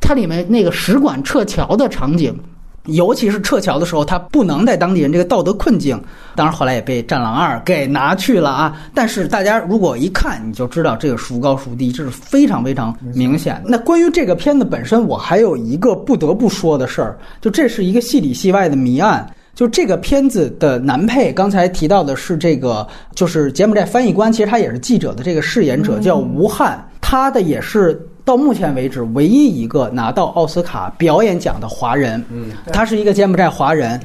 [0.00, 2.38] 它里面那个使馆撤侨的场景。
[2.86, 5.96] 尤其是撤侨的时候，他不能在当地人这个道德困境。
[6.34, 8.76] 当然后来也被《战狼二》给拿去了啊。
[8.92, 13.62] 但是大家如果一看，你就知道这个孰高孰低，这是非常非常明显。
[13.64, 19.24] 那关于这个片子本身，我还有一个不得不说的事儿，就这是一个戏里戏外的谜案。
[19.54, 28.00] 就这个片子的男配，刚才提到的是这个，就是柬埔寨翻译官，其实他也是记者的这个饰演者，叫吴汉，他的也是。
[28.24, 34.00] 到目前为止，唯一一个拿到奥斯卡表演奖的华人，嗯，他是一个柬埔寨华人，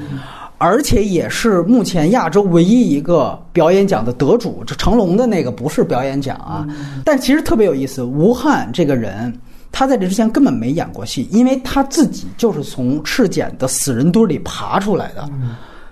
[0.57, 4.63] 而且也是目前亚洲唯一一个表演奖的得主。
[4.65, 6.65] 这成龙的那个不是表演奖啊，
[7.05, 8.01] 但其实特别有意思。
[8.01, 9.31] 吴汉这个人，
[9.71, 15.27] 他在这之前根本没演过戏，因为他自己就是从赤柬的死人堆里爬出来的。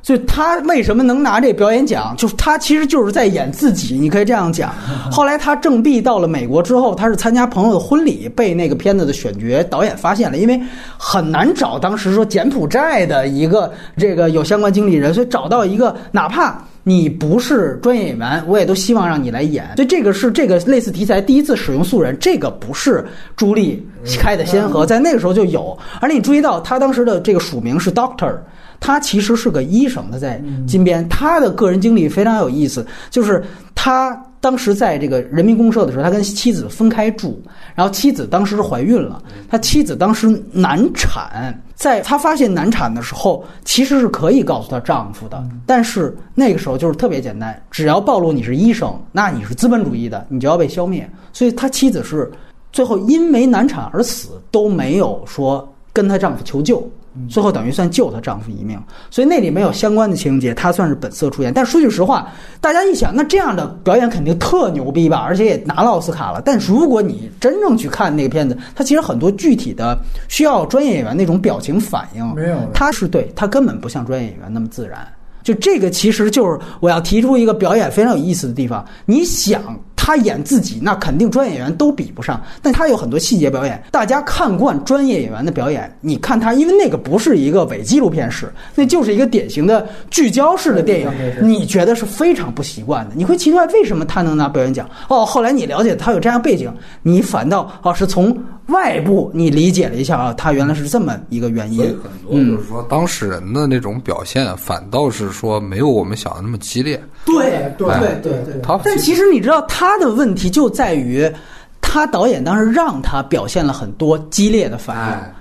[0.01, 2.13] 所以他为什么能拿这表演奖？
[2.15, 4.71] 就是他其实就是在演自己，你可以这样讲。
[5.11, 10.61] 后来他正毕到了美国之后，他是参加朋友的婚礼，被那个片子的选角导演发现了，因为
[10.95, 16.63] 很难找当时说柬埔寨的一个这个有相关经理人，所以找到一个哪怕。
[16.87, 19.65] 你不是专业演员，我也都希望让你来演。
[19.75, 23.03] 所以这个是这个类似题材第一次使用素人，这个不是
[23.35, 23.83] 朱莉
[24.19, 25.77] 开的先河，在那个时候就有。
[25.99, 28.37] 而且你注意到他当时的这个署名是 Doctor。
[28.77, 33.41] 他其实是个医生，他在金边，他的个人经历非常有意思，就是
[33.73, 34.11] 他
[34.45, 37.41] 当时在这个人民公社的时候，他跟妻子分开住，
[37.73, 39.19] 然后妻子当时怀孕了，
[39.49, 52.31] 他妻子当时难产，在他发现难产的时候，其实是可以告诉她丈夫的，但是那个时候就是特别简单，只要暴露你是医生，那你是资本主义的，你就要被消灭，所以他妻子是
[52.71, 56.87] 最后因为难产而死，都没有说跟她丈夫求救。
[57.29, 61.53] 最后等于算救她丈夫一命，所以那里没有相关的情节，她算是本色出演。
[61.53, 65.17] 但说句实话，大家一想，那这样的表演肯定特牛逼吧？
[65.19, 66.41] 而且也拿了奥斯卡了。
[66.43, 69.97] 但如果你真正去看那个片子，它其实很多具体的
[70.27, 75.07] 需要专业演员那种表情反应，没有，他是对他根本不像专业演员那么自然。
[75.43, 78.85] 就这个其实就是我要提出一个表演非常有意思的地方。
[79.05, 79.61] 你想。
[80.05, 82.39] 他演自己，那肯定专业演员都比不上。
[82.61, 93.15] 但他有很多细节表演，大家看惯专业演员的表演，你看他，因为那个不是一个伪纪录片式，那就是一个典型的聚焦式的电影，你觉得是非常不习惯的。
[93.15, 94.87] 你会奇怪为什么他能拿表演奖？
[95.07, 98.37] 哦，后来你了解他有这样背景，你反倒哦是从
[98.67, 101.79] 外部你理解了一下啊，他原来是这么一个原因。
[102.03, 107.01] 很多就是说当事人的那种表现，反倒是说没有我们想的那么激烈。
[107.25, 107.87] 对对
[108.21, 108.61] 对对对。
[108.83, 109.85] 但其实你知道他。
[109.85, 111.31] 他的问题就在于，
[111.79, 115.34] 他导演当时让他表现了很多激烈的反应，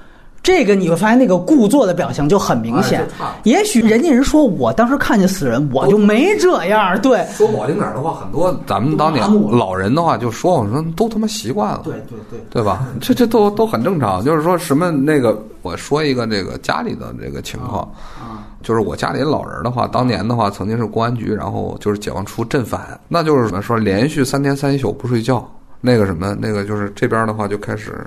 [0.45, 3.05] 这个你会发现那个故作的表情就很明显。
[3.45, 7.01] 也许人家人说我当时看见死人，我就没这样。
[7.01, 12.87] 对，说不好听点的话，很多咱们当年老人的话就说我说都他妈习惯了，对对对，对吧？
[13.01, 14.23] 这这都都很正常。
[14.23, 17.81] 就是说什么那个，我说一个这个家里的这个情况
[18.21, 18.45] 啊。
[18.63, 25.47] 就是我家里老人的话，当年的话曾经是公安局，然后就是解放初镇反，那就是什么说连续三天三宿不睡觉，
[25.81, 28.07] 那个什么那个就是这边的话就开始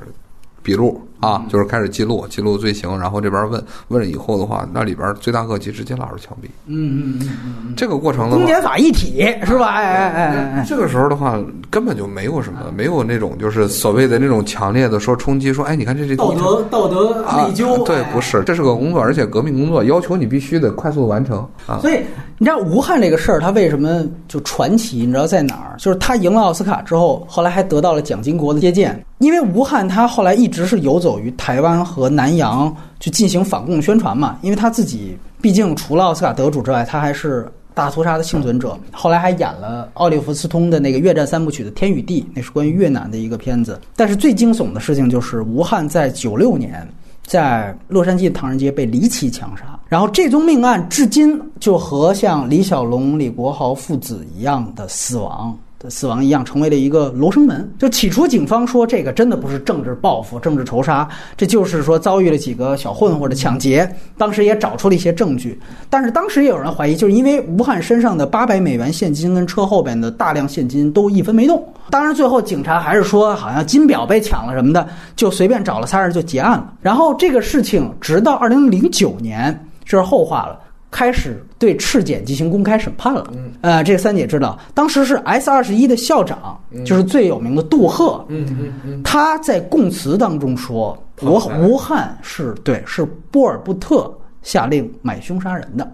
[0.63, 0.96] 笔录。
[1.19, 6.47] 啊，就是开始记录记录罪行，然后这边问问了以后的话，那里边罪大恶极，直接拉出枪毙。
[6.67, 9.75] 嗯嗯嗯嗯，这个过程呢公检法一体是吧？
[9.75, 11.39] 哎哎哎哎，这个时候的话，
[11.69, 17.83] 根本就没有什么，没有那种就是所谓的那种强烈的说冲击，说哎，你看这这道德道德内疚。
[17.83, 21.79] 对，不是，这是个工作，而且革命工作要求你必须得快速完成啊。
[21.81, 21.99] 所以
[22.39, 24.97] 你知道吴汉这个事儿，他为什么就传奇？
[24.97, 25.75] 你知道在哪儿？
[25.77, 31.77] 就是他赢了奥斯卡之后，后来还得到了蒋经国的接见，因为吴汉他后来一直是游走于台湾。
[31.87, 38.77] 和南洋去进行反共宣传嘛，因为他自己毕竟除了奥斯卡得主之外，他还是大屠杀的幸存者。
[38.91, 43.79] 后来还演了奥利弗斯通的那个越战三部曲的《天与地》，那是关于越南的一个片子。
[43.95, 46.87] 但是最惊悚的事情就是，吴汉在九六年
[47.25, 55.57] 在洛杉矶唐人街被离奇枪杀，然后这宗命案至今就和像李小龙、李国豪父子一样的死亡。
[55.79, 57.71] 的死亡一样，成为了一个罗生门。
[57.77, 61.07] 就起初警方说这个真的不是政治报复、政治仇杀，
[61.37, 63.87] 这就是说遭遇了几个小混混的抢劫。
[64.17, 71.63] 当时也找出了一些证据，但是当时也有人怀疑，就是因为吴汉身上的八百美元现金跟车后边的大量现金都一分没动。
[71.91, 76.73] 当然最后警察还是说好像金表被抢了什么的，就随便找了仨人就结案了。
[76.81, 79.55] 然后这个事情直到二零零九年，
[79.87, 80.59] 这是后话了。
[80.89, 83.27] 开始对赤检进行公开审判了。
[83.35, 88.25] 嗯，呃，这个三姐知道，当时是 S 二十一的校长，就是最有名的杜赫。
[88.29, 94.11] 嗯嗯嗯，他在供词当中说，吴吴汉是对，是波尔布特
[94.43, 95.91] 下令买凶杀人的。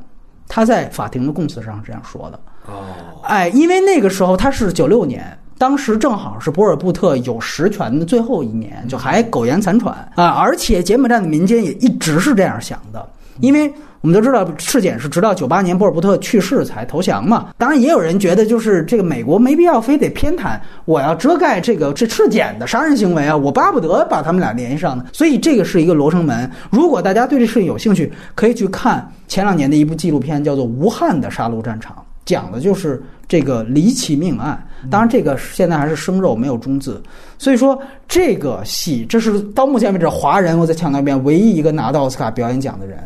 [0.48, 2.40] 他在法庭的供词上这样说的。
[2.68, 2.84] 哦，
[3.24, 10.28] 哎，因为那个时候他是九六年，当时正好是波尔布特有实权的最后一年，就还苟延残喘啊。
[10.30, 13.72] 而且柬埔寨的民间也一直是这样想的，因为。
[14.04, 17.48] 我们都知道，赤柬是直到九八年波尔布特去世才投降嘛。
[17.58, 25.06] 当然，也有人觉得，就是这个美国没必要非得偏袒，我要遮盖这个这赤柬的杀人行为啊，我巴不得把他们俩联系上呢。
[25.14, 26.52] 所以，这个是一个罗生门。
[26.70, 31.96] 如果大家对这事情有兴趣，可以去看前两年的一部纪录片，叫做《无憾的杀戮战场》，
[32.26, 34.62] 讲的就是这个离奇命案。
[34.90, 37.02] 当然，这个现在还是生肉，没有中字。
[37.38, 43.00] 所以说，这个戏，这是到目前为止华人，我再强调一遍，唯一一个拿到奥斯卡表演奖的人，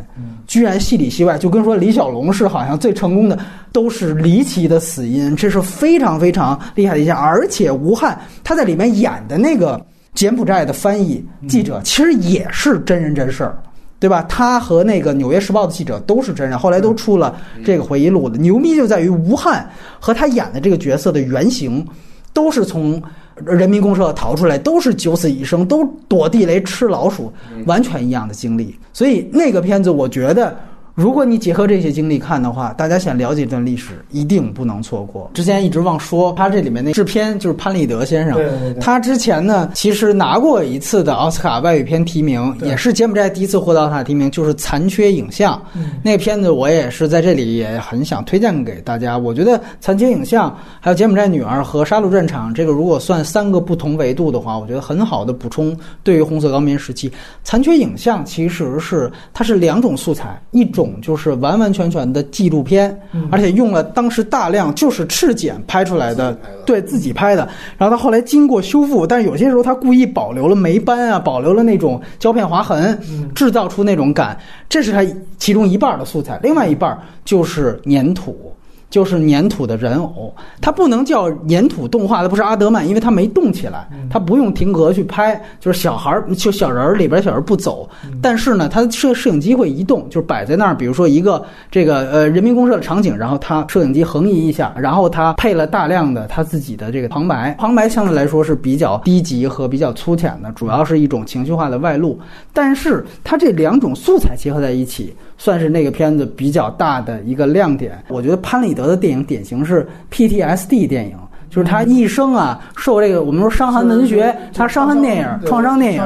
[0.47, 3.37] 居然戏里戏外就跟说李小龙是好像最成功的，
[3.71, 7.15] 都是离奇的死因，这是非常非常厉害的一件。
[7.15, 9.79] 而且吴汉他在里面演的那个。
[10.13, 13.55] 柬埔寨的翻译记者其实也是真人真事儿。
[13.99, 14.21] 对吧？
[14.29, 17.35] 他和那个《纽约时报》的记者都是真人，后来都出了
[17.65, 18.37] 这个回忆录的。
[18.37, 19.69] 牛逼就在于吴汉
[19.99, 21.85] 和他演的这个角色的原型，
[22.33, 23.01] 都是从
[23.45, 27.31] 人民公社逃出来，都是九死一生，都躲地雷吃老鼠，
[27.65, 28.77] 完全一样的经历。
[28.93, 30.55] 所以那个片子，我觉得。
[30.97, 35.29] 如果你结合这些经历看的话，大家想了解这段历史，一定不能错过。
[35.35, 45.53] 之前一直忘说，他这里面那制片就是潘立德先生，对对对他之前呢其实拿过一次的奥斯卡外语片提名，也是柬埔寨第一次获得奥斯卡提名，就是《残缺影像》
[46.01, 49.15] 那个片子，我也是在这里也很想推荐给大家。
[49.15, 50.49] 我觉得《残缺影像》
[50.79, 57.07] 还有《柬埔寨女儿》和《杀戮战场》，这个如果算三个不同维度的话，我觉得很好的补充对于红色高棉时期
[57.43, 60.86] 《残缺影像》其实是它是两种素材，一种。
[61.01, 62.99] 就是完完全全的纪录片，
[63.31, 67.47] 而且用了当时大量就是赤剪拍出来的，对自己拍的。
[67.77, 72.99] 然后他后来经过修复，但是有些时候他故意保留了霉斑啊，保留了那种胶片划痕，
[73.33, 74.37] 制造出那种感。
[74.69, 75.05] 这是他
[75.37, 78.53] 其中一半的素材，另外一半就是粘土。
[78.89, 87.87] 就是粘土的人偶，它不能叫粘土动画，它不是阿德曼，因为它没动起来，它不用停格去拍，就是小孩儿就小人儿里边小人不走，
[88.21, 102.17] 但是呢，它摄摄影机会移动，就是摆在那儿，比如说一个这个呃人民公社的场景，然后它摄影机横移一下，然后它配了大量的他自己的这个旁白，旁白相对来说是比较低级和比较粗浅的，主要是一种情绪化的外露，
[102.53, 105.13] 但是它这两种素材结合在一起。
[105.37, 108.03] 算是那个片子比较大的一个亮点。
[108.09, 111.15] 我觉得潘里德的电影典型是 PTSD 电影，
[111.49, 116.03] 就是他一生啊受这个我们说伤寒文学，他伤寒电影、创伤电影，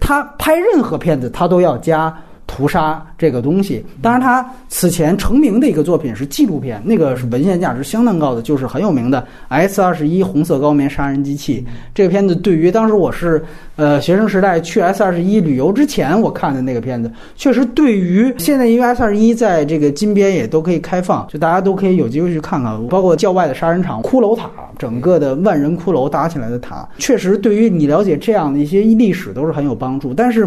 [0.00, 2.14] 他拍任何片子他都要加。
[2.54, 11.64] 屠杀这个东西，当然他此前成名的一个作品是纪录片，那个是文献价值相当高的，就是很有名的 S 二十一红色高棉杀人机器。
[11.94, 13.42] 这个片子对于当时我是
[13.76, 30.12] 呃学生时代去 S 二十一旅游之前我看的那个片子，确实对于现在因为 S 二十一在这个金边也都可以开放，就大家都可以有机会去看看，包括教外的杀人场、骷髅塔，整个的万人骷髅搭起来的塔，确实对于你了解这样的一些历史都是很有帮助。
[30.12, 30.46] 但是。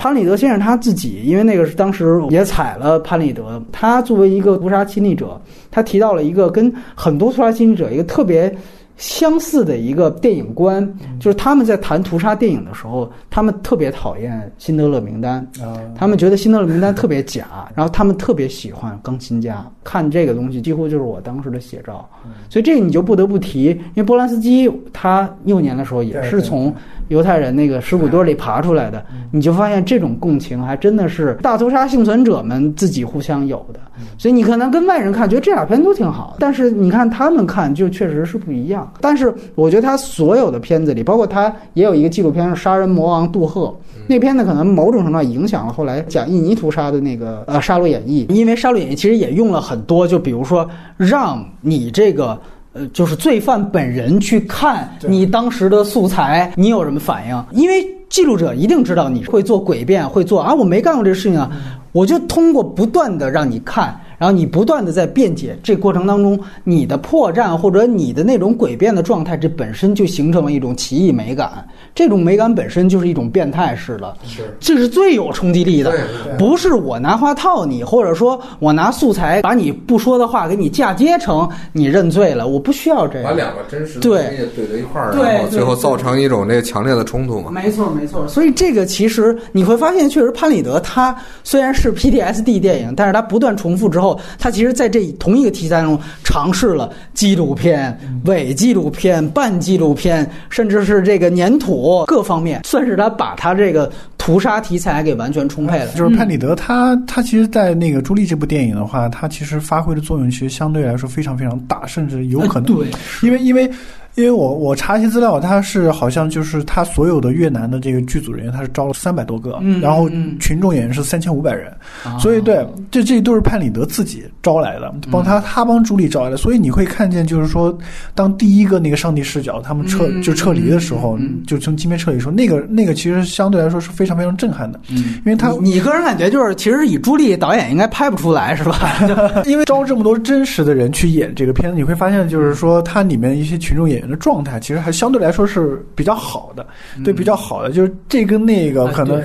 [0.00, 3.62] 潘里德先生他自己，因为那个是当时也踩了潘里德。
[3.70, 5.38] 他作为一个屠杀亲历者，
[5.70, 8.50] 他提到了一个跟很多屠杀亲历者一个特别
[8.96, 15.46] 相似的一个电影观，就是他们在谈屠杀电影的时候，他们特别讨厌《辛德勒名单》，
[15.94, 19.62] 他们觉得《辛德勒名单》特别假，然后他们特别喜欢钢琴家。
[19.84, 22.08] 看这个东西，几乎就是我当时的写照。
[22.48, 26.74] 所以这个你就不得不提，因为波兰斯基他幼年的时候也是从。
[27.10, 33.80] 犹太人那个尸骨堆里爬出来的，你就发现这种共情还真的是大屠杀幸存者们自己互相有的。
[34.16, 38.90] 所以你可能跟外人看，觉得这俩片都挺好，但是你看他们看就确实是不一样。
[39.00, 43.66] 但是我觉得他所有的片子里，包括他也有一个纪录片《杀人魔王杜赫》，
[44.06, 52.40] 那片子可能某种程度上影响了后来讲印尼屠杀的那个呃《杀戮演义》，因为《杀戮演义》其实也用了很多，就比如说让你这个。
[52.72, 57.44] 呃，就是罪犯本人去看你当时的素材，你有什么反应？
[57.52, 61.50] 因为记录者一定知道你会做诡辩，会做啊，我没干过这事情啊，
[61.92, 63.98] 我就通过不断的让你看。
[64.20, 71.66] 然后你不断的在辩解，这过程当中，你的破绽或者你的那种诡辩的状态，这本身就形成了一种奇异美感。
[71.94, 75.90] 这种美感本身就是一种变态式的，是，这是最有冲击力的。
[76.38, 83.30] 不是我拿话套你，或者说我拿素材把你不说的话给你嫁接成你认罪了，我不需要这样。
[83.30, 84.20] 把两个真实的对
[84.54, 87.50] 怼在一块儿，然后最后造成一种这个强烈的冲突嘛？
[87.50, 88.28] 没错，没错。
[88.28, 94.09] 所以这个其实你会发现，确实潘里德他虽然是 PTSD 电影，但是他不断重复之后。
[94.38, 105.88] 他其实在这同一个题材中尝试了纪录片、伪纪录片、半纪录片，甚至是这个粘土各方面，算是他把他这个屠杀题材给完全充沛了。
[105.92, 112.88] 就是潘里德，他他其实，在那个《朱莉》这部电影的话，他其实发挥的作用其实相对来说非常非常大，甚至有可能对，
[113.22, 113.70] 因为因为。
[114.16, 120.10] 因为我我查一些资料，他是好像就是他所有的越南的这个剧组人员，他是招了三百多个，然后
[120.40, 121.72] 群众演员是三千五百人，
[122.18, 127.76] 所以对，这这都是潘里德自己招来的，帮他他帮朱莉招来的，所以你会看见就是说，
[128.14, 131.16] 当第一个那个上帝视角他们撤就撤离的时候，
[131.46, 139.00] 就从金边撤离的时候，那个那个其实相对来说是非常非常震撼的，因为他你个人感觉就是其实以朱莉导演应该拍不出来是吧？
[139.46, 143.99] 因为招这么多真实的人去演这个片子，你会发现就是说它里面一些群众演。
[144.08, 146.66] 的状态其实还相对来说是比较好的，
[147.04, 149.22] 对比较好的，就是这跟那个可能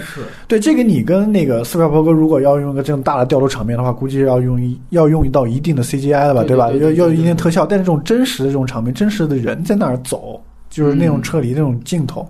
[0.47, 6.71] 对这个你跟那个斯皮尔伯格如果要用个这种大的调度场面的话，估计要用一要用到一定的 CGI 了吧，对吧？
[6.71, 10.41] 要要一定特效，但是这种真实的这种场面，真实的人在那儿走。
[10.75, 12.27] 就是那种撤离那种镜头。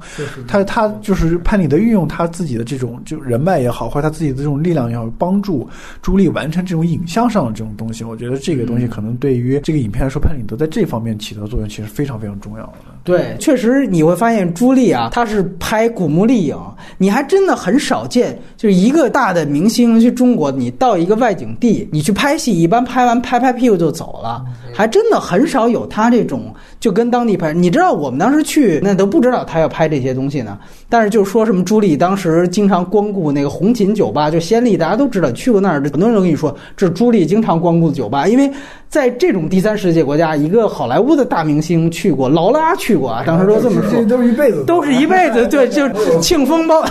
[0.48, 5.68] 他他就是潘礼德运用他自己的这种就人脉也好，或者他自己的这种力量也好，帮助
[6.04, 8.04] 朱莉完成这种影像上的这种东西。
[8.04, 12.74] 我觉得这个东西可能对于这个影片来说，潘礼德在这方面起到作用其实非常非常重要的。
[13.04, 16.56] 对，确实你会发现朱莉啊，她是拍古墓丽影，
[17.00, 24.44] 你还真的很少见，就是一个大的明星去中国，你到一个外景地，你去拍戏，一般拍完拍拍屁股就走了，
[24.74, 27.54] 还真的很少有他这种就跟当地拍。
[27.54, 30.58] 你知道我们当时去，那都不知道他要拍这些东西呢，
[30.90, 38.50] 但是就说什么朱莉当时经常光顾那个红琴酒吧，就先例大家都知道，去过那儿很多人都跟你说，这是朱莉经常光顾的酒吧，因为
[38.90, 43.92] 在这种第三世界国家，一个好莱坞的大明星去过，劳拉去过啊，当时都这么说。
[43.92, 46.84] 这都是一辈子，都是一辈子，对，就是庆丰包，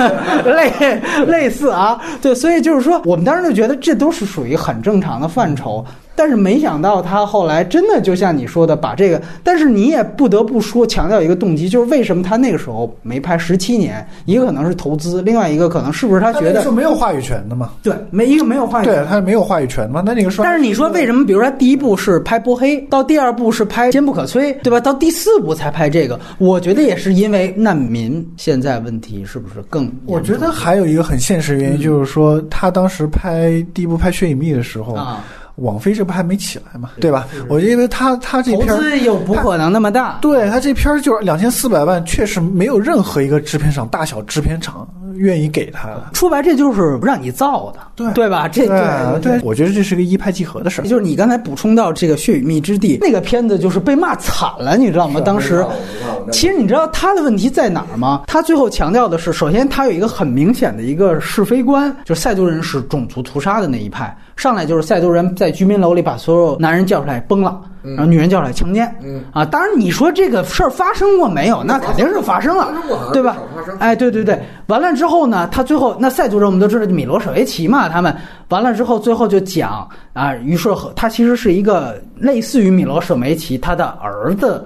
[0.44, 0.72] 类
[1.26, 5.84] 类似啊，对，所以就是说，我们当时就觉得这都是属于很正常的范畴。
[6.16, 14.04] 但是没想到他后来真的就像你说的，把这个，但是你也不得不说强调一个动机，就是为什么他那个时候没拍十七年？
[14.24, 17.70] 一个可能是投资，另外一个可能是不是他觉得是没有话语权的嘛？
[17.82, 20.02] 对，没一个没有话语权，对他没有话语权嘛？
[20.04, 21.24] 那那个说，但是你说为什么？
[21.26, 24.80] 比如说第一部是拍波黑，到第二部是拍坚不可摧，对吧？
[24.80, 29.92] 到第四部才拍这个，我觉得也是因为难民现在问题是不是更？
[30.06, 35.24] 我觉得还有一个很现实原因，就是说他当时拍第一部拍《血与蜜》的时候啊。
[35.56, 37.26] 网飞这不还没起来嘛，对吧？
[37.48, 46.10] 我因为他他这片投资又不可能那么大，对他这片儿就是两千四百万，确实没有任何一个制片厂、大小制片厂愿意给他的。
[46.12, 48.46] 说白这就是让你造的，对对吧？
[48.46, 50.84] 这对对，我觉得这是个一拍即合的事儿。
[50.84, 55.20] 就是你刚才补充到这个《血与蜜之地》那个片子，就是被骂惨了，你知道吗？
[55.20, 55.64] 当时，
[56.30, 58.24] 其实你知道他的问题在哪儿吗？
[58.26, 64.14] 他最后强调的是，首先他有一个很明显的一个是非观，就是塞族人是种族屠杀的那一派。
[64.36, 68.86] 上来就是塞族人在居民楼里把所有男人叫出来崩了，然后女人叫出来强奸。
[69.32, 71.64] 啊，当然你说这个事儿发生过没有？
[71.64, 72.70] 那肯定是发生了，
[73.14, 73.38] 对吧？
[73.78, 78.14] 哎，对对对，完了之后呢，他最后那塞族人我们都知道米罗舍维奇嘛，他们
[78.50, 84.62] 完了之后最后就讲啊，于是和他其实是一个类似于米罗舍维奇他的儿子。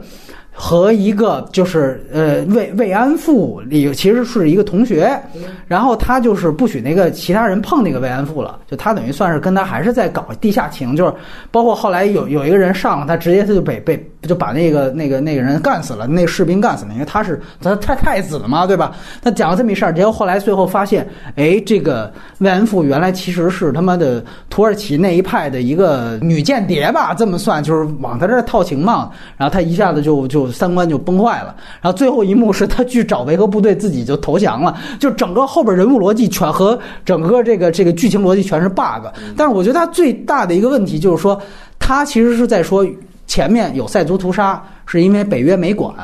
[0.52, 5.18] 和一个就是呃慰慰安妇里其实是一个同学，
[5.66, 11.14] 然后他就是不许那个其他人碰那个慰安妇了，就他等于算是跟他还是在搞地下情，就是
[11.51, 18.92] 包括后来有有一个人上了他，直接他就被被就把那个那个那个人干死了，那士兵干死了，因为他是他太太子嘛，对吧？
[19.22, 30.48] 他讲了这么一事儿，结果后来最后发现，哎，这个慰安妇原来其实是他妈的土耳其那一派的一个女间谍吧，这么算就是往他这儿套情嘛，然后他一下子就就。
[30.60, 34.76] 三观就崩坏了，然后最后一幕是他去找维和部队，自己就投降了。
[34.98, 39.06] 就整个后边人物逻辑全和整个这个这个剧情逻辑全是 bug。
[39.36, 41.40] 但是我觉得他最大的一个问题就是说，
[41.78, 42.84] 他其实是在说
[43.31, 45.94] 前面有塞族屠杀，是因为北约没管，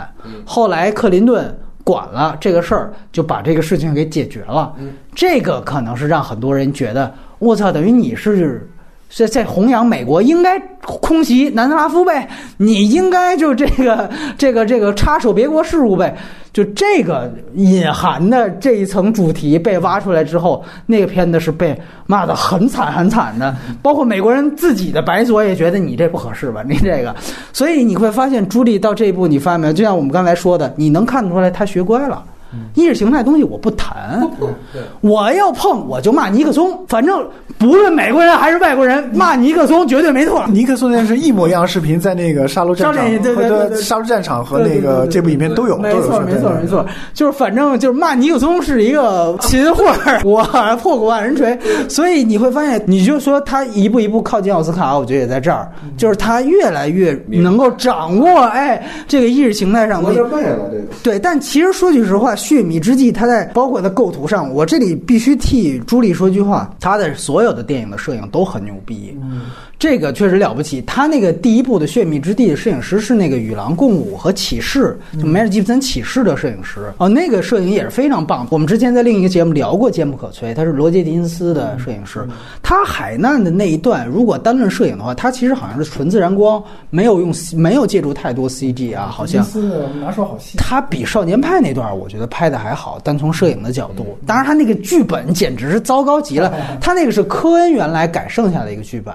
[0.45, 4.73] 后来克林顿管了这个事儿，就把这个事情给解决了。
[5.13, 8.71] 这个可能是让很多人觉得，我操，等于你是。
[9.09, 16.15] 在在弘扬美国应该空袭南斯拉夫呗，你应该就这个这个这个插手别国事务呗，
[16.53, 27.15] 就这个隐含的这一层主题被挖出来之后，那个片子是被骂的很惨很惨的，包括美国人自己的白左也觉得你这不合适吧， 你这个，
[27.53, 29.73] 所以你会发现朱莉到这一步，你发现没有？
[29.73, 32.23] 就像我们刚才说的，你能看出来他学乖了。
[32.75, 34.29] 意识形态东西我不谈，
[35.01, 37.27] 我要碰我就骂尼克松，反正
[37.59, 40.45] 不论美国人还是外国人，骂尼克松绝对没错。
[40.49, 46.85] 尼克松那是一模一样视频，在那个杀戮战场对对对，杀戮战场和那个这部影片都有，没错没错没错，
[47.15, 49.85] 就是反正就是骂尼克松是一个秦桧，
[50.25, 50.45] 我
[50.83, 51.59] 破过万人锤，
[51.89, 60.13] 所以你会发现，你就说他一步一步靠近奥斯卡，我觉得也在这儿，就是他越来越能够掌握哎这个意识形态上的，
[61.03, 62.35] 对，但其实说句实话。
[62.47, 69.19] 血米之际，他在包括在构图上，我这里必须替朱莉说句话，他的所有的电影的摄影都很牛逼。
[69.79, 70.81] 这个确实了不起。
[70.87, 78.47] 他那个第一部的《血蜜之地》的摄影师是那个《与狼共舞》和《启示》，就梅尔吉布森《启示》的摄影师哦，那个摄影也是非常棒。
[78.51, 82.27] 我们之前在另一个节目聊过《坚不可摧》，他是罗杰·狄金斯的摄影师。
[82.63, 89.45] 他海难的那一段，如果单论摄影的话，他其实好像是纯自然光，没有用，没有借助太多 CG 啊，好像。
[90.01, 90.57] 拿手好戏。
[90.57, 92.99] 他比《少年派》那段，我觉得拍的还好。
[93.03, 96.53] 单从摄影的角度，当然他那个剧本简直是糟糕极了。
[96.83, 99.15] 他那个是科恩原来改剩下的一个剧本。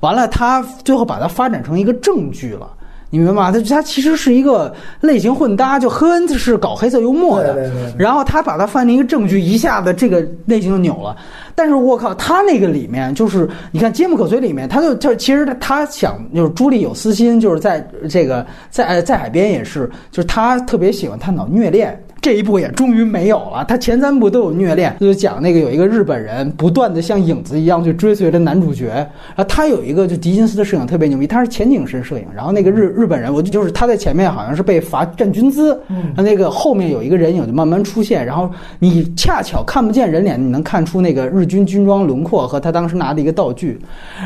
[0.00, 2.68] 完了，他最后把它发展成一个正剧了。
[3.12, 3.50] 你明白吗？
[3.50, 11.16] 他他其实是一个类型混搭，就科恩是搞黑色幽默的，对对对对然后他把它放进一个正剧，一下子这个类型就扭了。
[11.56, 22.00] 但是我靠，他那个里面就是你看《坚不可摧》里面，他就就其实他他想就是朱莉有私心，就是在这个在呃在海边也是，就是他特别喜欢探讨虐恋。
[22.20, 43.78] 这一部也终于没有了，他前三部都有虐恋，就讲那个有一个日本人不断的像影子一样去追随着男主角，然后他有一个就狄金斯的摄影特别牛逼，他是前景深摄影，然后那个日日本人，我就就是他在前面好像是被罚站军姿，然后那个后面有一个人影就慢慢出现，然后你恰巧看不见人脸，你能看出那个日军军装轮廓和他当时拿的一个道具，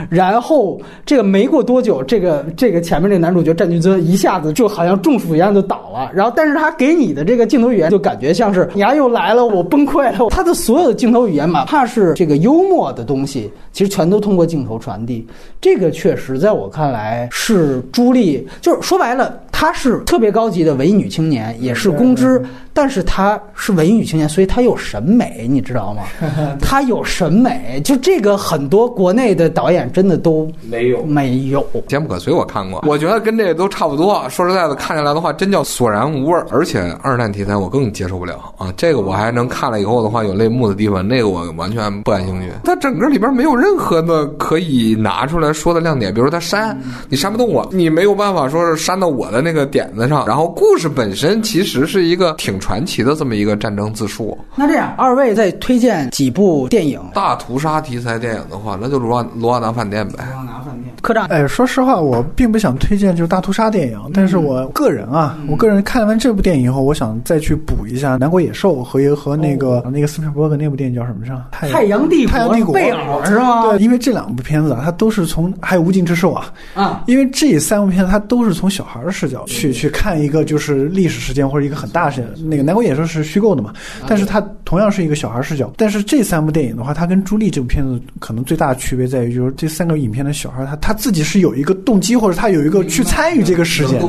[0.09, 10.29] 然后这个没过多久，这个这个前面这个男主角站军姿一下子就好像中暑一样就倒了，然后但是他给你的这个镜头语就感觉像是呀又来了，我崩溃了。
[10.31, 15.27] 他的所有的镜头语言，哪怕是这个幽默的东西，其实全都通过镜头传递。
[15.61, 26.03] 这个确实在我看来是朱莉，就是说白了，她是特别高级的文艺女青年，也是公知，但是她是文艺女青年，所以她有审美，你知道吗？
[26.61, 31.65] 她有审美，就这个很多国内的导演真的都没有没有。
[31.87, 34.29] 坚不可摧，我看过，我觉得跟这个都差不多。
[34.29, 36.45] 说实在的，看下来的话，真叫索然无味儿。
[36.51, 42.51] 而且二战题材我更接受不了啊，这个我还能看了以后的话有泪目的地方，那个我完全不感兴趣。
[42.65, 46.77] 它整个里边没有任何的可以拿出来说的亮点，比如说它删，
[47.09, 50.27] 你删不动我，你没有办法说是删到我的那个点子上。
[50.27, 54.37] 然后故事本身其实是一个挺传奇的这么一个战争自述。
[54.57, 57.01] 那这样，二位再推荐几部电影？
[57.15, 60.25] 大屠杀题材电影的话，那就罗瓦罗瓦达饭店呗。
[60.33, 61.27] 罗瓦达饭店客栈。
[61.27, 71.45] 哎，说实话，我并不想推荐就是大屠杀电影，但是我个人啊，我个人看完这部电影以后，我想再去补一下《南国野兽》和和那个、那个斯皮尔伯格那部电影叫什么上？
[71.51, 73.65] 太太阳帝国太阳帝国贝尔是吗？
[73.65, 82.49] 对，因为这两部片子啊，它都是从还有《无尽之兽》啊，啊，因为这三部片子它都是从小孩的视角去去看一个就是历史事件或者一个很大事件。
[82.49, 83.73] 那个《南国野兽》是虚构的嘛，
[84.07, 85.73] 但是它同样是一个小孩视角。
[85.77, 94.01] 但是这三部电影的话，它跟《朱莉》这部片子可能最大的区别在于，就是这三个影片的小孩他他自己是有一个动机，或者他有一个去参与这个事件。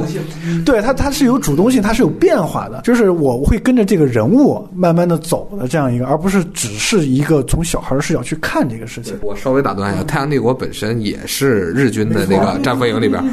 [0.65, 2.81] 对他，他是有主动性，他是有变化的。
[2.83, 9.15] 就是我会跟着这个人物慢慢的走的这样一个，而不是只是一个从小孩的视角去看这个事情。
[9.21, 13.23] 我稍微打断一下，太阳帝国本身也是日军的那个战俘营里边，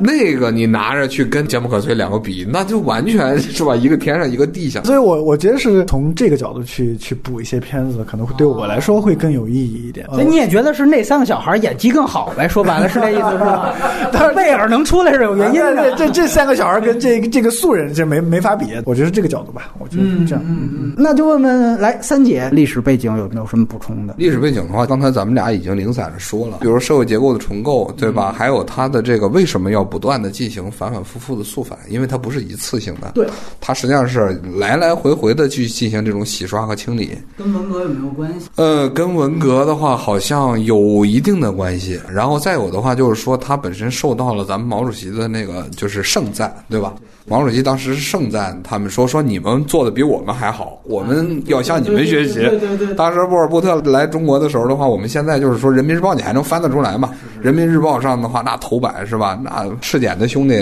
[0.00, 4.82] 那个你拿着去跟坚不可摧两个比，那就完全是吧，一个天上一个地下。
[4.84, 10.06] 所以我我觉得是从这个角度去去补一些片子，可能会对我来说会更有意义一点。
[10.12, 12.48] 所以你也觉得是那三个小孩演技更好呗？
[12.48, 13.74] 说白了是这意思是吧？
[14.10, 15.94] 但是贝尔能出来是有原因这的。
[15.96, 20.42] 这这三个小孩跟这个这个素人这没没法比，我觉得是这个角度吧，我觉得是这样。
[20.46, 20.94] 嗯嗯。
[20.96, 24.14] 那就问问来三姐历史背景有没有什么补充的？
[24.16, 28.32] 历史背景的话，刚才咱们俩已经零散的说了，比如社会结构的重构，对吧？
[28.32, 31.78] 还有它的这个为什么要不断的进行反反复复的肃反？
[31.88, 33.26] 因为它不是一次性的，对，
[33.58, 37.16] 它实际上是来来回回的去进行这种洗刷和清理。
[37.38, 38.48] 跟文革有没有关系？
[38.56, 41.98] 呃，跟文革的话好像有一定的关系。
[42.12, 46.94] 然后再有的话，就是说它本身受到了咱们毛主席的那个就是盛赞，对吧？
[47.28, 52.34] 毛主席当时是盛赞他们说说你们做的比我们还好，我们要向你们学习。
[52.34, 57.10] 对对对对当时沃尔布特来中国的时候的话，我们现在就是说《人民日报》你还能翻得出来吗？
[57.44, 59.36] 《人民日报》上的话，那头版是吧？
[59.42, 60.54] 那赤柬的兄弟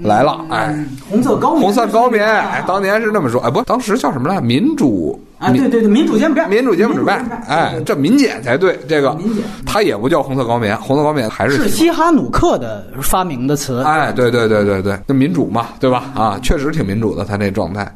[0.00, 4.40] 来了，哎，红色高棉，红色高棉，哎，当年是那么说，哎，不，当时叫什么来？
[4.40, 13.82] 民主啊，对对对，民主柬埔寨，民主柬埔寨，哎，这民检才对，这个民检它也不叫红色高棉，红色高棉还是是西哈努克的发明的词。
[13.84, 16.04] 哎，对对对对对，那民主嘛，对吧？
[16.14, 17.90] 啊，确实挺民主的，他那状态。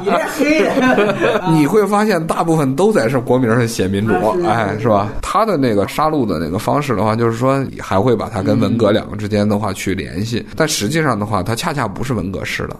[0.00, 0.72] 你这黑人，
[1.52, 4.14] 你会发现大部分都在是国名上写民主，
[4.46, 5.08] 哎，是吧？
[5.20, 12.76] 他的那个杀戮的那个方式的话，就是说还会把它跟文革两个之间的话去联系，但实际上的话，它恰恰不是文革式的。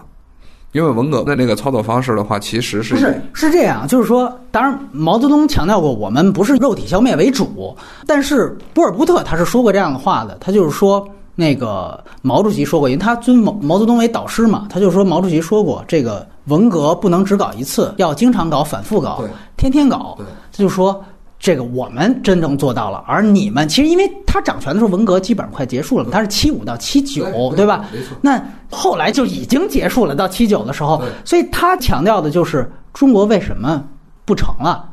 [0.71, 3.87] 因为文革的那个操作方式的话，其实是不是是这样？
[3.87, 7.75] 就是说，当然毛泽东强调过，我们不是肉体消灭为主，
[8.05, 11.07] 但是波尔布特他是说过这样的话的，他就是说。
[11.33, 19.23] 那个毛主席说过，因为他尊毛毛泽东为导师嘛，他就说毛主席说过，这个文革不能只搞一次，要经常搞、反复搞，
[19.55, 20.15] 天天搞。
[20.51, 21.03] 他就说
[21.41, 27.83] 这个我们真正做到了，而你们其实因为他掌权的时候，文革基本上快结束了嘛，他是七五到七九，对对吧？
[27.91, 28.39] 没错那
[28.69, 33.83] 后来就已经结束了，到七九的时候，所以他强调的就是中国为什么
[34.23, 34.87] 不成了，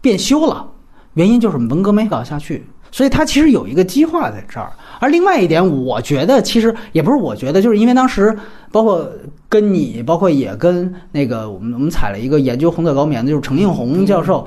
[0.00, 0.66] 变修了，
[1.14, 2.66] 原因就是文革没搞下去。
[2.92, 8.36] 所以他其实有一个激化在这儿，而另外一点，我觉得其实也不是我觉得，就是因为当时
[8.72, 9.08] 包括
[9.48, 14.44] 跟你，包括也跟那个我们我们采了一个研究红色高棉的，就是程应红教授，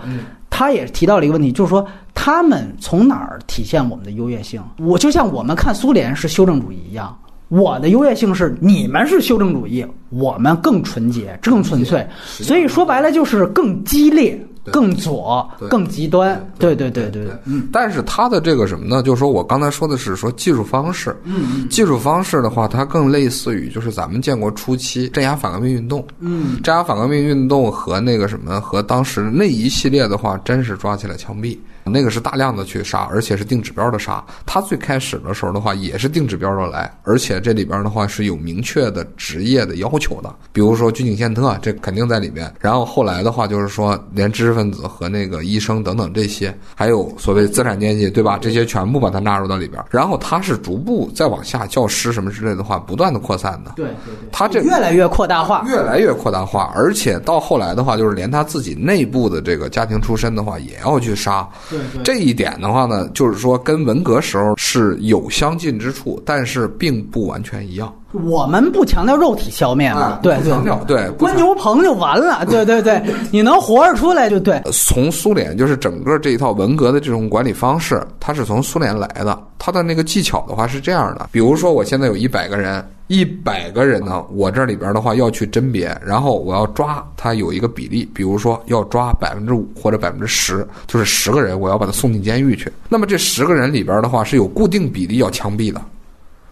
[0.56, 4.62] 他也提到了一个问题，就是说他们从哪儿体现我们的优越性？
[4.78, 7.18] 我就像我们看苏联是修正主义一样，
[7.48, 14.40] 我的优越性是你们是修正主义，我们更纯洁、更纯粹，所以说白了就是更激烈、
[14.72, 16.40] 更左、更极端。
[16.58, 17.68] 对对对对对，嗯。
[17.72, 19.04] 但是它的这个什么呢？
[19.04, 31.58] 就是说我刚才说的是说技术方式，嗯，技术方式的话，它更类似于就是咱们建国初期镇压反革命运动，嗯，镇压反革命运动和那个什么和当时那一系列的话，真是抓起来枪毙。
[31.86, 34.24] 那个是大量的去杀，而且是定指标的杀。
[34.46, 42.54] 他最开始的时候的话，也是定指标的来，而且这里边的话是有明确的职业的要求的，比如说军警宪特，这肯定在里面。
[42.60, 48.38] 然后后来的话，就是说连知识分子和那个医生等等这些，还有所谓资产阶级，对吧？
[48.42, 49.84] 这些全部把它纳入到里边。
[49.90, 53.74] 然后他是逐步再往下，教师什么之类的话，不断的扩散的。
[53.76, 61.48] 对对对，他这越来越扩大化，越来越扩大化，而且到后来的话，就是连他自己内部的这个家庭出身的话，也要去杀。
[61.78, 62.54] 对对，这一点。
[62.62, 67.94] 的话呢，就是说跟文革时候是有相近之处，但是并不完全一样。
[68.12, 70.54] 我们不强调肉体消灭嘛，对对
[70.86, 73.02] 对，关牛棚就完了，对对对，
[73.32, 74.62] 你能活着出来就对。
[74.72, 79.38] 从苏联就是整个这一套文革的这种管理方式，它是从苏联来的。
[79.58, 92.72] 它的那个技巧的话是这样的，比如说我现在有一百个人，一百个人呢，我这里边的话要去甄别，然后我要抓他有一个比例，比如说要抓百分之五或者百分之十，就是十个人我要把他送进监狱去。
[92.88, 95.82] 那么这十个人里边的话是有固定比例要枪毙的。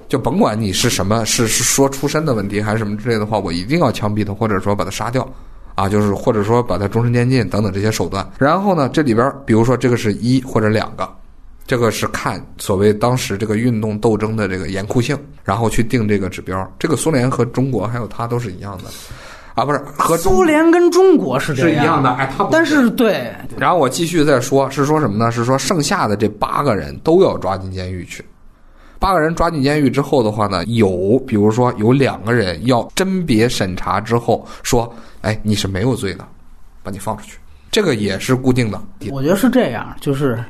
[0.10, 5.26] 就甭管你是什么，是是说出身的问题还是什么之类的话，我一定要枪毙他，或者说把他杀掉，
[5.76, 8.30] 啊，就是或者说把他终身监禁等等这些手段。
[8.38, 11.10] 然后呢，这里边比如说这个是一或者两个，
[11.72, 16.70] 这个是看所谓当时这个运动斗争的这个严酷性，然后去定这个指标。
[16.78, 18.90] 这个苏联和中国还有它都是一样的，
[19.54, 23.34] 啊，不是和苏联跟中国是是一样的，哎，他但是对。
[23.58, 25.32] 然后我继续再说，是说什么呢？
[25.32, 28.22] 是说剩下的这八个人都要抓进监狱去。
[29.00, 36.28] 八个人抓进监狱之后的话呢，有比如说有两个人要甄别审查之后说，哎，你是没有罪的，
[36.84, 37.38] 把你放出去，
[37.72, 38.78] 这个也是固定的。
[39.10, 40.44] 我觉得是这样，就是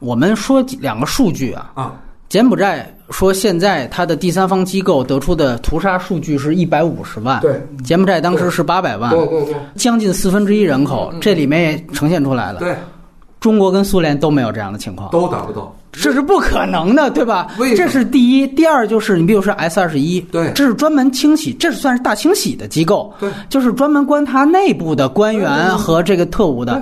[0.00, 1.92] 我们说两个数据啊，啊，
[2.28, 9.12] 柬埔寨说现在它的第三方机构得出的屠杀数据是一百五十万，对，柬埔寨当时是八百万，
[9.74, 12.76] 将近四分之一人口，这里面也呈现出来了，对，
[13.40, 15.74] 中国跟苏联都没有这样的情况，都达不到。
[15.90, 17.48] 这是不可能的，对吧？
[17.76, 26.80] 这是第一，第二就是你比如说 S 二十一，对，这是专门清洗，这算是大清洗的机构，对，就是专门关他内部的官员和这个特务的，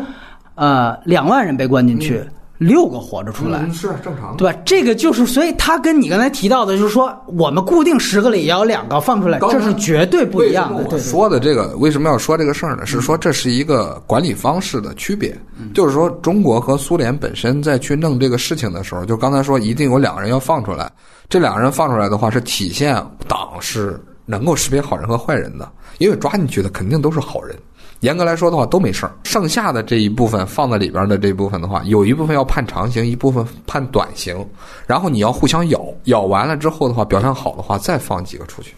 [0.57, 2.21] 呃，两万人被关进去。
[2.59, 4.59] 六个活着出来是正常的，对吧？
[4.65, 10.85] 这个就是，所以他跟你刚才提到的，就是说，我们固定十个里要有两个放出来，这是绝对不一样的。
[10.91, 12.87] 我说的这个为什么要说这个事儿呢？
[12.87, 15.37] 是说这是一个管理方式的区别，
[15.75, 20.91] 就是说中国和苏联本身在去弄这个事情的时候，就刚才说一定有两个人要放出来，
[21.29, 22.95] 这两个人放出来的话是体现
[23.29, 27.55] 党是能够识别好人和坏人的，因为抓进去的肯定都是好人。
[28.01, 34.47] 严格来说的话都没事儿，剩下的这一部分放在里边的这部分的话，有一部分要判长刑，一部分判短刑，
[34.87, 38.75] 然后你要互相咬，咬完了之后的话，表现好的话再放几个出去，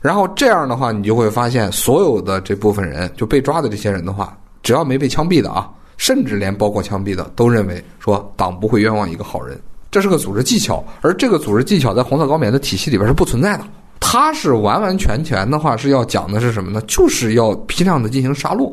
[0.00, 9.60] 然后这样的话，你就会发现所有的这部分人就被抓的这些人的话，只要没被枪毙的啊，甚至连包括枪毙的，都认为说党不会冤枉一个好人，
[9.90, 13.64] 这是个组织技巧，而这个组织技巧在红色高棉的体系里边是不存在的。
[14.00, 16.80] 他是完完全全的话是要讲的是什么呢？
[16.86, 18.72] 就是要批量的进行杀戮，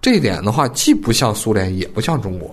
[0.00, 2.50] 这一点的话既不像苏联，也不像中国，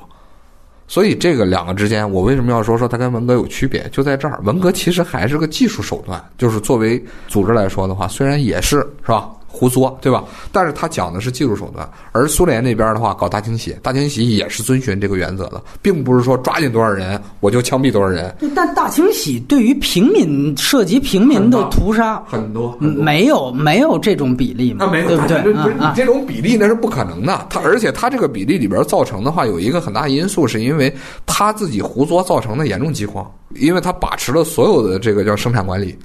[0.87, 3.87] 所以这个两个之间，我为什么要说说它跟文革有区别？
[3.91, 9.29] 就在这儿，文革其实还是个技术手段，就是作为组织来说的话，虽然也是是吧？
[9.51, 10.23] 胡作对吧？
[10.51, 18.33] 但是他讲的是技术手段，而苏联那边的话搞大清洗，大清洗也是遵循这个原则的，并不是说抓紧多少人我就枪毙多少人。
[18.55, 24.87] 但大清洗对于平民涉及平民的屠杀很多，没有没有这种比例嘛？
[24.87, 25.73] 没有对不对？
[25.73, 27.47] 你这种比例那是不可能的。
[27.49, 30.93] 他而且他这个比例里边造成的话，有一个很大因素，是因为
[31.25, 35.97] 他自己胡作造成的严重饥荒，因为他把持了所有的这个叫生产管理。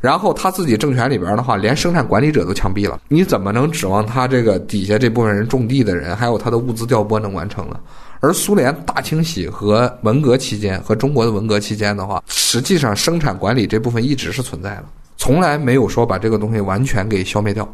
[0.00, 7.78] 然后他自己政权里边的话，连生产管理者都枪毙了，你怎么能指望他这个底下这部分人种地的人，还有他的物资调拨能完成呢？
[8.20, 14.84] 而苏联大清洗和文革期间和中国的文革期间的话，实际上生产管理这部分一直是存在的，
[15.16, 17.66] 从来没有说把这个东西完全给消灭掉，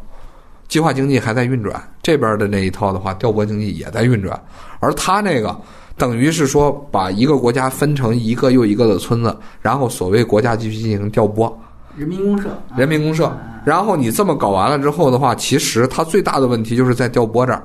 [0.67, 4.41] 计划经济还在运转，这边的那一套的话，调拨经济也在运转，
[4.79, 5.57] 而他那个
[5.97, 11.57] 等于是说把一个国家分成一个又一个的村子，然后所谓国家继续进行调拨。
[11.97, 13.35] 人民公社，人民公社。
[13.65, 17.61] 然后你这么搞完了之后的话，其实他最大的问题就是在调拨这儿。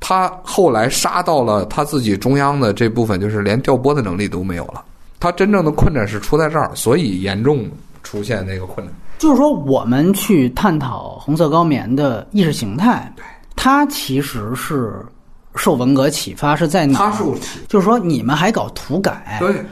[0.00, 4.84] 他后来杀到了他自己中央的这部分，就是连调拨的能力都没有了。
[5.18, 7.68] 他真正的困难是出在这儿，所以严重
[8.02, 8.94] 出现那个困难。
[9.18, 13.10] 就是说，我们去探讨红色高棉的意识形态，
[13.56, 14.94] 它其实是
[15.54, 17.10] 受文革启发，是在哪儿？
[17.10, 19.64] 它受启就是说，你们还搞土改，对，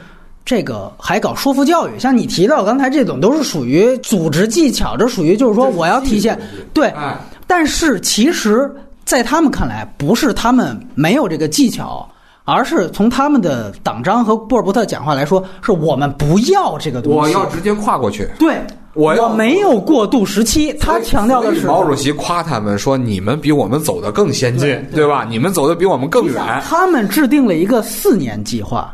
[0.45, 6.39] 这个还搞说服教育，像你提到刚才这种，都是属于组织技巧，这属于就是说我要体现
[6.73, 6.87] 对。
[6.89, 7.17] 哎，
[7.47, 8.69] 但是其实，
[9.05, 12.07] 在他们看来，不是他们没有这个技巧，
[12.43, 17.19] 而是从他们的党章和布尔伯特讲话来说，是我们不要这个东西。
[17.19, 18.27] 我要直接跨过去。
[18.37, 18.57] 对，
[18.95, 20.73] 我要没有过渡时期。
[20.73, 25.25] 他强调的是毛主席夸他们说：“你们比我们走得更先进，对吧？
[25.29, 26.61] 你们走得比我们更远。
[26.65, 28.93] 他们制定了一个四年计划，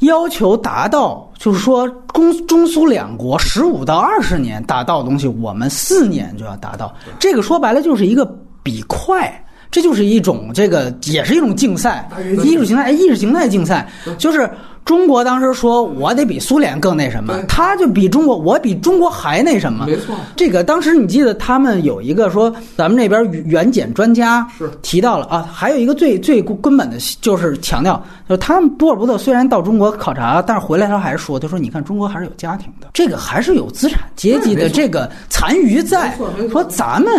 [0.00, 6.94] 要求达到，就是说中中苏两国十五到二十年达到的东西，我们四年就要达到。
[7.18, 8.26] 这个说白了就是一个
[8.62, 9.32] 比快。
[9.72, 12.10] 这就是一种这个，也是一种竞赛，
[12.42, 14.50] 意识形态，意识形态竞赛，就是
[14.84, 19.86] 中国当时说我得比苏联更那什么，他就比中国，我比中国还那什么。
[19.86, 36.18] 没错，这个当时你记得他们有一个说，咱们这边援检专家是提到了啊，还有一个最最根本的就是强调，就是他们波尔伯特虽然到中国考察，但是回来他还是说，他说你看中国还是有家庭的，这个还是有资产阶级的这个残余在，
[36.50, 37.12] 说咱们。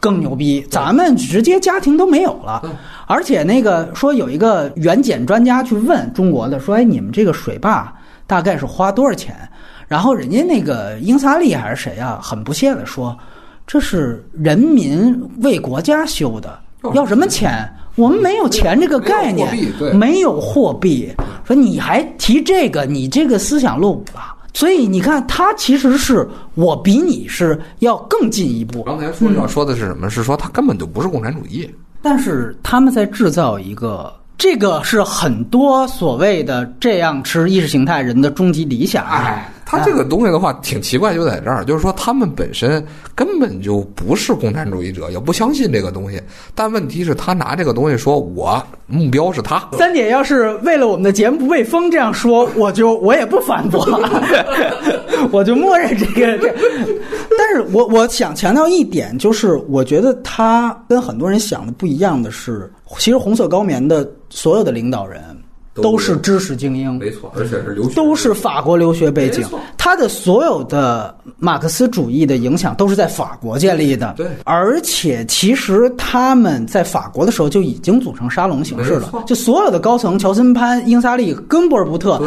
[0.00, 2.62] 更牛逼，咱们直接家庭都没有了，
[3.06, 7.92] 而且那个说有一个援检专家去问中国的，说哎，你们这个水坝
[8.26, 9.34] 大概是花多少钱？
[9.88, 13.16] 然后人家那个英萨利还是谁啊，很不屑的说，
[13.66, 16.58] 这是人民为国家修的，
[16.94, 17.68] 要什么钱？
[17.96, 19.52] 我们没有钱这个概念，
[19.94, 21.12] 没有货币。
[21.44, 24.36] 说你还提这个，你这个思想落伍了。
[24.58, 28.82] 所以你看，他其实是我比你是要更进一步。
[28.82, 30.10] 刚才说要说的是什么？
[30.10, 31.70] 是说他根本就不是共产主义，
[32.02, 39.06] 但是他们在制造一个，这个是很多所谓的这样持意识形态人的终极理想。
[39.06, 39.48] 哎。
[39.70, 42.82] 他这个东西的话挺奇怪，就在这儿，就是说他们本身
[43.14, 46.18] 根本就不是共产主义者，也不相信这个东西。
[46.54, 49.62] 但问题是，他拿这个东西说，我目标是他。
[49.72, 53.86] 三姐要是为了我们的节目不被封这样说，我就我也不反驳，
[55.30, 56.54] 我就默认这个这。
[57.36, 65.20] 但是我我想强调一点，就是我觉得他跟很多人想的不一样的是，其实红色高棉的所有的领导人。
[65.82, 69.46] 都是知识精英，没错，而且是留学，都是法国留学背景。
[69.76, 74.14] 他的所有的马克思主义的影响都是在法国建立的。
[74.16, 79.24] 对，而且其实他们在法国的时候就已经组成沙龙形式了。
[79.26, 82.20] 就所有的高层，乔森潘、英萨利、根布尔布特，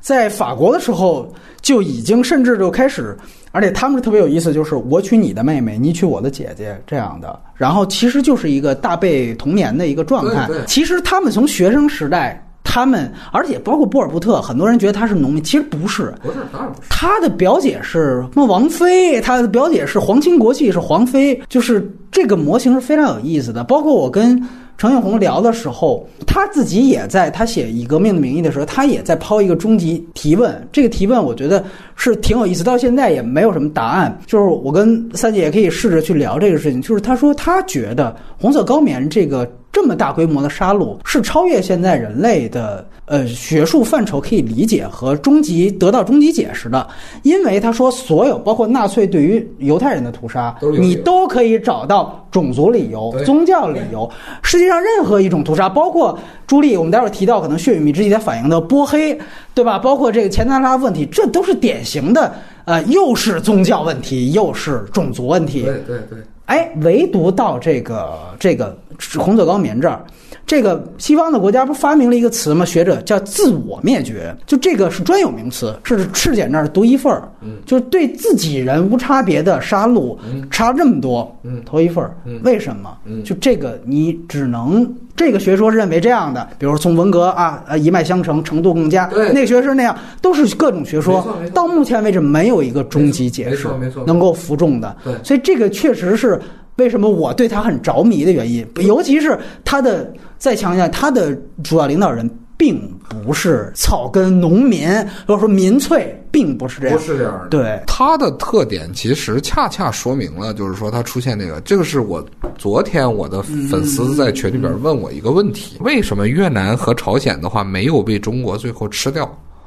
[0.00, 3.16] 在法国的时候就已经甚至就开始，
[3.50, 7.38] 而且他们是特别有意思，就是我娶你的妹妹，你娶我的姐姐这样的。
[7.54, 10.48] 然后其实就是一个大背童年的一个状态。
[10.66, 12.44] 其实他们从学生时代。
[12.70, 16.14] 他们，而且包括波尔布特，很多人觉得他是农民，其实不是。
[16.22, 16.88] 不是，当然不是。
[16.90, 19.18] 他的表姐是什么王妃？
[19.22, 21.40] 他的表姐是皇亲国戚，是皇妃。
[21.48, 23.64] 就是这个模型是非常有意思的。
[23.64, 24.40] 包括我跟
[24.76, 30.68] 程永红聊的时候，他自己也在他写《以革命的名义》的时候，他也在抛一个终极提问。
[30.70, 31.64] 这个提问我觉得
[31.96, 34.16] 是挺有意思，到现在也没有什么答案。
[34.26, 36.82] 就是我跟三姐也可以试着去聊这个事情。
[36.82, 39.50] 就是他说他觉得红色高棉这个。
[39.78, 46.84] 这么大规模的杀戮是超越现在人类的呃学术范畴可以理解和终极得到终极解释的，
[47.22, 54.10] 因为他说所有包括纳粹对于犹太人的屠杀，你都可以找到种族理由、宗教理由。
[54.42, 59.16] 世界上任何一种屠杀，包括朱莉，我们待会儿提到可能血与蜜之际它反映的波黑，
[59.54, 59.78] 对吧？
[59.78, 62.34] 包括这个前南拉问题，这都是典型的
[62.64, 65.62] 呃，又是宗教问题，又是种族问题。
[65.62, 66.18] 对对对。
[66.46, 68.74] 哎，唯独到这个这个
[69.18, 70.04] 红色高棉这儿，
[70.46, 72.64] 这个西方的国家不发明了一个词吗？
[72.64, 77.22] 学者叫自我灭绝，就这个是专有名词，是赤柬那儿独一份儿，
[77.64, 80.16] 就是对自己人无差别的杀戮，
[80.50, 81.34] 杀这么多，
[81.64, 82.96] 头一份儿，为什么？
[83.24, 84.92] 就这个你只能。
[85.16, 89.10] 这个学说认为这样的，比如从文革啊，呃一脉相承，程度更佳。
[89.34, 91.36] 那个学说那样，都是各种学说。
[91.52, 93.66] 到目前为止，没有一个终极解释
[94.06, 94.96] 能够服众的。
[95.24, 96.40] 所以这个确实是
[96.78, 98.66] 为什么我对他很着迷的原因。
[98.78, 102.28] 尤其是他的，再强调他的主要领导人。
[102.58, 104.88] 并不是草根农民，
[105.28, 106.98] 或者说民粹，并不是这样。
[106.98, 107.48] 不是这样的。
[107.50, 112.20] 对它的特点，其实恰恰说明了，就是说它出现这个，这个是我
[112.56, 119.24] 昨天我的粉丝在群里边问我一个问题：为什么越南和朝鲜的话没有被中国最后吃掉？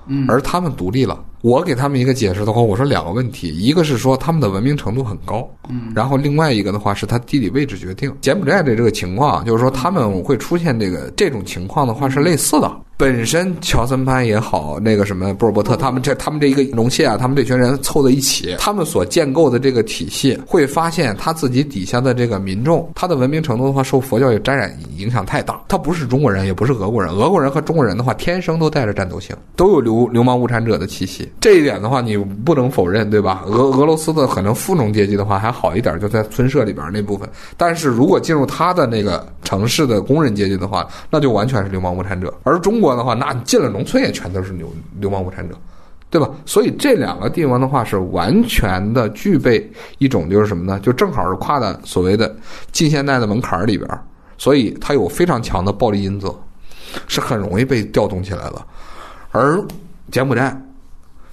[0.07, 1.23] 嗯，而他们独立了。
[1.41, 8.15] 我给他们一个解释的话，我说两个问题，一个是说他们的文明程度很高，嗯，然后另外一个的话是他地理位置决定。
[8.21, 12.71] 柬埔寨的这个情况，就是说他们会出现这个这种情况的话是类似的。
[13.01, 25.59] 本身乔森潘也好，那个什么波尔波特，他们这他们这一个容谢啊，他们这群人凑在一起，他们所建构的这个体系，会发现他自己底下的这个民众，他的文明程度的话，受佛教也沾染影响太大。
[25.67, 31.27] 他不是中国人，也不是俄国人，俄国人和中国人的话，天生都带着战斗性，都有流流氓无产者的气息。
[31.39, 33.41] 这一点的话，你不能否认，对吧？
[33.47, 37.27] 俄俄罗斯的可能富农阶级的话还好一点，就在村社里边那部分。
[37.57, 42.31] 但是如果进入他的那个城市的工人阶级的话，那就完全是流氓无产者。
[42.43, 45.55] 而中国的话，那你进了农村也全都是流流氓无产者，
[46.09, 46.29] 对吧？
[46.45, 50.79] 所以这两个地方的话是完全的具备一种就是什么呢？
[50.79, 52.35] 就正好是跨在所谓的
[52.71, 53.89] 近现代的门槛里边，
[54.37, 56.33] 所以它有非常强的暴力因子，
[57.07, 58.61] 是很容易被调动起来的。
[59.31, 59.63] 而
[60.11, 60.55] 柬埔寨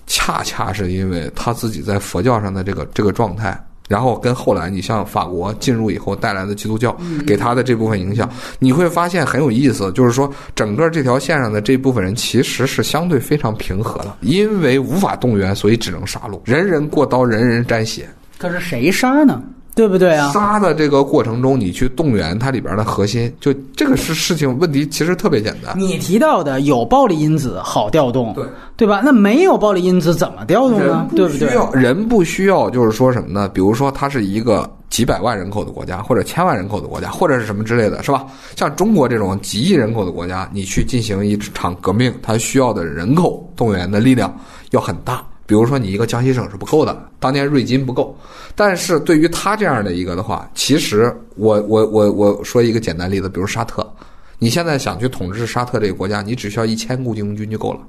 [0.06, 3.58] 恰恰是因为他自己在佛教上的这个这个状态。
[3.88, 6.96] 然后跟后来你像法国进入以后带来的基督教
[7.26, 18.08] 给他的这部分影响，你会发现很有意思，就是说整个这条线上的这部分人其实是相对非常平和的，因为无法动员，所以只能杀戮，人人过刀，人人沾血。
[18.36, 19.42] 可是谁杀呢？
[19.78, 20.32] 对不对啊？
[20.32, 25.72] 杀的这个过程中，你去动员它里边的核心，就这个是事情问题，其实特别简单。
[25.78, 28.44] 你提到的有暴力因子好调动，对
[28.76, 29.00] 对吧？
[29.04, 31.08] 那没有暴力因子怎么调动呢？
[31.14, 31.56] 对不对？
[31.80, 33.48] 人不需要，就是说什么呢？
[33.50, 38.26] 比如说，它是一个几百万人口的国家，或者千万人口的国家，或者是什么之类的，是吧？
[38.56, 44.36] 像中国这种几亿人口的国家，你去进行一场革命，它需要的人口动员的力量
[44.72, 45.24] 要很大。
[45.48, 48.14] 比如说，你一个江西省是不够的，当年瑞金不够。
[48.54, 53.90] 但是对于他这样的一个的话，其实我我我我说一个简单例子，比如沙特，
[54.38, 57.80] 你现在想去统治沙特这个国家，你只需要一千雇佣军就够了，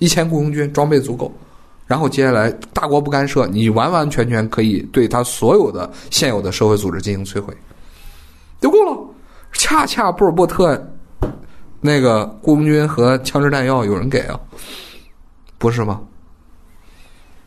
[0.00, 1.32] 一千雇佣军装备足够，
[1.86, 7.56] 然后接下来大国不干涉，你完完全全可以对他所有的现有的社会组织进行摧毁，
[8.60, 8.94] 就够了。
[9.54, 10.78] 恰恰波尔波特
[11.80, 14.38] 那个雇佣军和枪支弹药有人给啊，
[15.56, 16.02] 不是吗？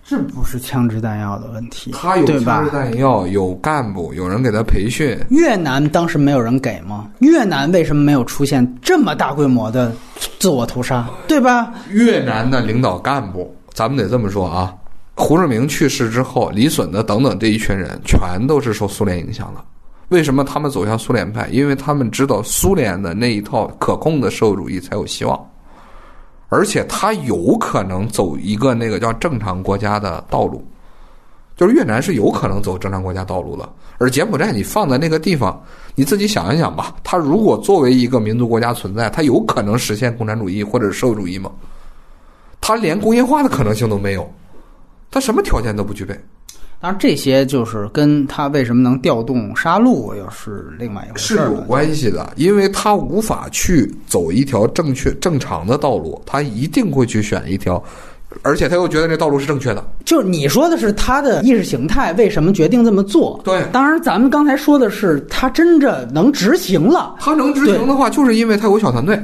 [0.09, 5.15] 这不是枪支弹药的问题，他有枪支弹药，有干部，有人给他培训。
[5.29, 7.07] 越南当时没有人给吗？
[7.19, 9.93] 越南为什么没有出现这么大规模的
[10.39, 11.07] 自我屠杀？
[11.27, 11.71] 对吧？
[11.91, 14.73] 越南的领导干部，咱们得这么说啊。
[15.13, 19.63] 胡志明去世之后，李隼的等等这一群人，全都是受苏联影响的。
[20.07, 21.47] 为什么他们走向苏联派？
[21.51, 25.39] 因为他们知道苏联的那一套可控的社会主义才有希望。
[26.49, 30.65] 而且他有可能走一个那个叫正常国家的道路，
[31.55, 33.69] 就是越南是有可能走正常国家道路的。
[33.99, 35.61] 而柬埔寨你放在那个地方，
[35.93, 41.51] 你自己想一想吧，它如果作为一个民族国家存在，它有可能实现共产主义或者社会主义吗？
[42.61, 44.29] 它连工业化的可能性都没有，
[45.11, 46.19] 它什么条件都不具备。
[46.81, 57.83] 当然，这些就是跟他为什么能调动杀戮又是另外一回事是有关系的，因为他无法去走一条正确正常的道路，他一定会去选一条，
[58.43, 59.85] 而且他又觉得这道路是正确的。
[60.05, 63.41] 就是你说的是他的意识形态为什么决定这么做？
[63.43, 67.15] 对，当然咱们刚才说的是他真正能执行了。
[67.19, 69.21] 他能执行的话，就是因为他有小团队，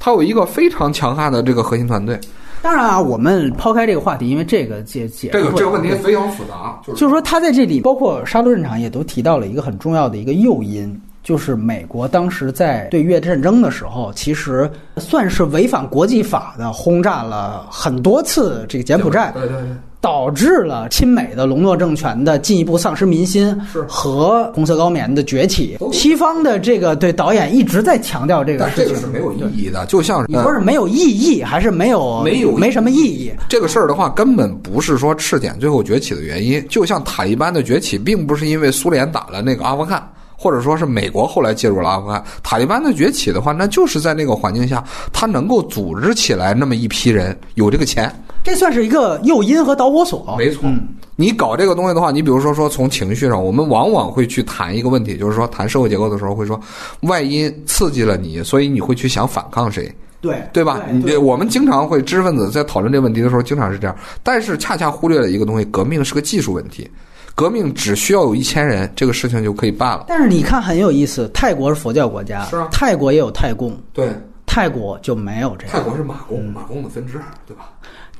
[0.00, 2.18] 他有一个非常强悍的这个核心团队。
[2.60, 19.30] 当然啊，我们抛开这个话题，因为这个解解这个这个问题非常复杂，就是说他在这里，包括沙戮战场也都提到了一个很重要的一个诱因，就是美国当时在对越战争的时候，其实算是违反国际法的轰炸了很多次这个柬埔寨。
[19.34, 19.68] 对对对。
[20.00, 25.76] 导致了亲美的隆诺政权的进一步丧失民心，是和红色高棉的崛起。
[25.92, 29.84] 西方的这个对导演一直在强调这个事情，这个是没有意义的。
[29.86, 33.32] 就像你说是没有意义，还是没有没有没什么意义？
[33.48, 36.64] 这个事儿的话，根本不是说赤点最后崛起的原因。
[36.68, 40.06] 就像塔利班的崛起，并不是因为苏联打了那个阿富汗。
[40.40, 48.08] 或者说是美国后来介入了阿富汗，塔利班的崛起的话，那就是在那个环境下，他能够组织起来那么一批人，有这个钱，
[48.48, 50.34] 这算是一个诱因和导火索。
[50.38, 50.70] 没错，
[51.16, 56.58] 你搞这个东西的话，你比如说说从情绪上，我们往往会去谈一个问题，就是说谈社会结构的时候会说，
[57.02, 59.94] 外因刺激了你，所以你会去想反抗谁？
[60.20, 60.80] 对对吧？
[60.90, 66.90] 你我们经常会知识分子在讨论这个问题的时候，经常是这样，但是恰恰忽略了一个东西，革命是个技术问题。
[67.34, 70.06] 革命只需要有一千人，这个事情就可以办了。
[70.08, 74.08] 但是你看很有意思，泰国是佛教国家，是啊，泰国也有泰共，对，
[74.44, 75.72] 泰国就没有这样。
[75.72, 77.68] 泰国是马共，马共的分支，对吧？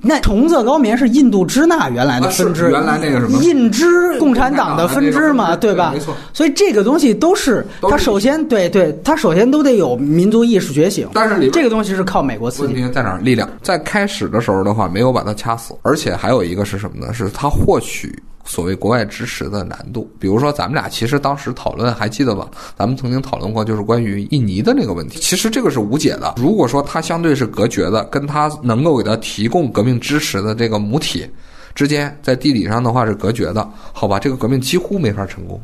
[0.00, 5.90] 那红色高棉是印度支那原来的分支，原来那个什么印支共产党的分支嘛，对吧？
[5.92, 6.14] 没错。
[6.32, 11.08] 所以这个东西都是，它首先对对，它首先都得有民族意识觉醒。
[11.14, 12.74] 但是这个东西是靠美国刺激。
[12.74, 13.18] 问题在哪儿？
[13.18, 17.12] 力量在开始的时候的话，没有把它掐死，而且还有一个是什么呢？
[17.12, 18.16] 是它获取。
[18.44, 20.10] 所谓国外支持的难度。
[20.18, 22.48] 比如说，咱们俩其实当时讨论还记得吧？
[22.76, 25.18] 咱们曾经讨论过，就是关于印尼的那个问题。
[25.18, 26.34] 其实这个是无解的。
[26.36, 31.26] 如果说它相对是隔绝的，跟它能够给它提供革命支持的这个母体
[31.74, 34.18] 之间，在地理上的话是隔绝的，好吧？
[34.18, 35.60] 这个革命几乎没法成功。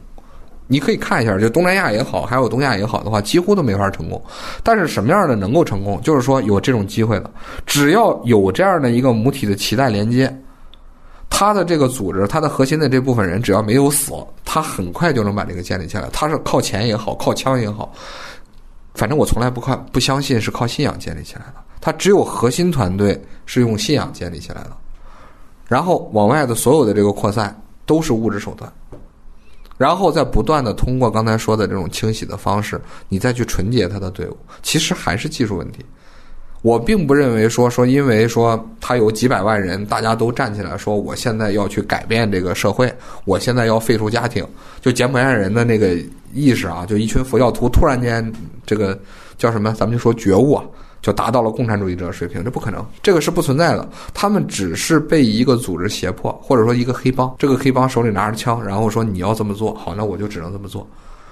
[0.67, 4.23] 你可以看一下，就东南亚也好，还有东亚也好的话，几乎都没法成功。
[4.63, 6.01] 但是什么样的能够成功？
[6.01, 7.31] 就是说有这种机会的，
[7.67, 10.35] 只要有这样的一个母体的脐带连接，
[11.37, 14.13] 他的这个组织，他的核心的这部分人，只要没有死，
[14.45, 16.09] 他很快就能把这个建立起来。
[16.13, 17.93] 他是靠钱也好，靠枪也好，
[18.95, 21.55] 反正我从来不看不相信是靠信仰建立起来的。
[21.81, 24.71] 他只有核心团队是用信仰建立起来的，
[25.67, 28.73] 然后往外的所有的这个扩散都是物质手段。
[29.77, 35.85] 然后再不断的通过刚才说的这种清洗的方式，你再去纯洁他的队伍，其实还是技术问题。
[36.65, 42.91] 我并不认为说说因为说他有几百万人，大家都站起来说我现在要去改变这个社会，
[43.27, 44.43] 我现在要废除家庭，
[44.81, 45.95] 就柬埔寨人的那个
[46.33, 48.33] 意识啊，就一群佛教徒突然间
[48.65, 48.99] 这个
[49.37, 50.65] 叫什么，咱们就说觉悟啊。
[51.03, 53.87] 就达到了共产主义者水平，这不可能，这个是不存在的。
[54.15, 60.89] 他们只是被一个组织胁迫，或者说一个黑帮，这个黑帮手里拿着枪，然后说你要这么做，好，那我就只能这么做，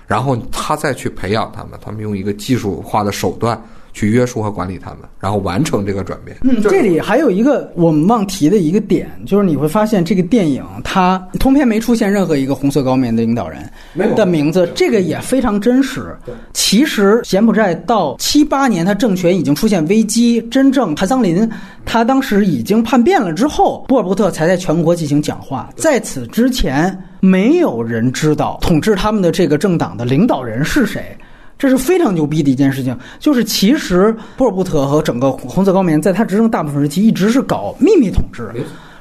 [0.07, 3.59] 然后他再去培养他们，他们用一个技术化的手段。
[3.93, 6.37] 去约束和管理他们，然后完成这个转变。
[6.43, 13.71] 嗯，这里还有一个我们忘提的一个点，就是你会发现这个电影它通篇没出现任何一个红色高棉的领导人
[14.17, 16.17] 的名字，这个也非常真实。
[16.53, 21.49] 其实柬埔寨到七八年，他政权已经出现危机，真正韩桑林
[21.85, 25.69] 他当时已经叛变了之后，波尔布特才在全国进行讲话。
[25.77, 31.17] 在此之前，没有人知道统治他们的这个政党的领导人是谁。
[31.63, 38.51] 这是非常牛逼的一件事情，就是其实波尔布特和整个红色高棉在他执政大部分时期一直是搞秘密统治，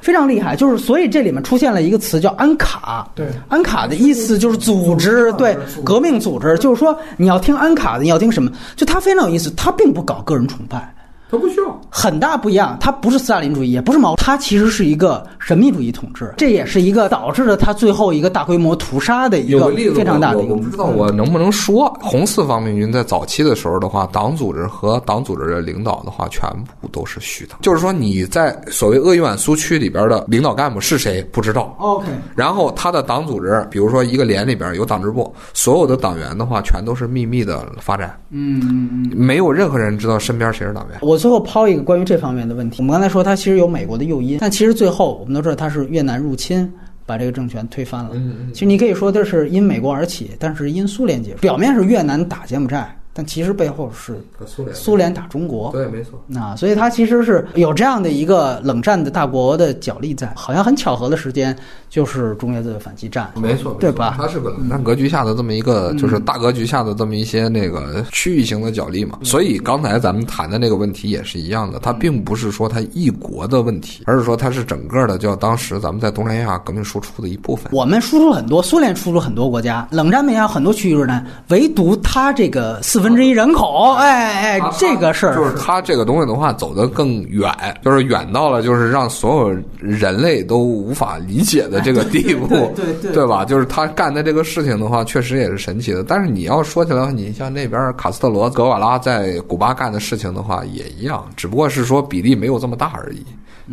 [0.00, 0.54] 非常厉害。
[0.54, 8.48] 就是所以这里面出现了一个词叫安卡，对，安卡的意思就是组织，对，革命组织，就是说你要听安卡的，你要听什么？
[8.76, 10.94] 就他非常有意思，他并不搞个人崇拜。
[11.32, 20.40] 他不需要很大不一样，他不是斯大林主义，也不是毛，他其实是一个神秘主义统治，这也是一个导致了他最后一个大规模屠杀的一个非常大的。
[20.40, 26.46] 我不知道我能不能说，红四方面军在早期的时候的话，党组织和党组织的领导的话，全
[26.82, 27.54] 部都是虚的。
[27.62, 31.74] 就是说你在所谓鄂豫皖苏区里边的领导干部是谁不知道。
[31.78, 38.14] OK，然后他的党组织，比如说一个连里边有党支部，所有的党员的话，全都是秘密的发展。
[38.28, 40.98] 嗯嗯嗯，没有任何人知道身边谁是党员。
[41.00, 41.21] 我。
[41.22, 46.68] 最后抛一个关于这方面的问题，我们刚才说它其实有美国的诱因，但其实最后我们都知道它是越南入侵
[47.06, 48.10] 把这个政权推翻了。
[48.52, 51.38] 其实你可以说这是因美国而起，但是因苏联结束。
[51.38, 52.92] 表面是越南打柬埔寨。
[53.14, 56.18] 但其实背后是苏联，苏联打中国，对，没错。
[56.26, 61.54] 那所以它其实是有这样的一个冷战的大国的角力在，好像很巧合的时间
[61.90, 64.14] 就是中越的反击战，没错，对吧？
[64.16, 69.18] 它是个冷战格局下的这么一个，就是大格局下的这么一些那个区域型的角力嘛。
[69.22, 77.70] 所以刚才咱们谈的那个问题也是一样的，它并不是说它一国的问题，而是说它是整个的，叫当时咱们在东南亚革命输出的一部分。
[77.72, 83.01] 我们输出很多，苏联输出很多国家，冷战没下很多区域呢，唯独它这个四。
[83.02, 87.52] 分之一人口，哎哎，这个事儿就是他这个东西的话走得更远，
[87.84, 93.44] 就是远到了就是让所有人类都无法理解的这个地步，对对 对吧？
[93.44, 96.02] 就是他干的这个事情的话，确实也是神奇的。
[96.02, 103.24] 但是你要说起来，你像那边卡斯特罗、格瓦拉在古巴干的事情的话，也一样，只不过是说比例没有这么大而已。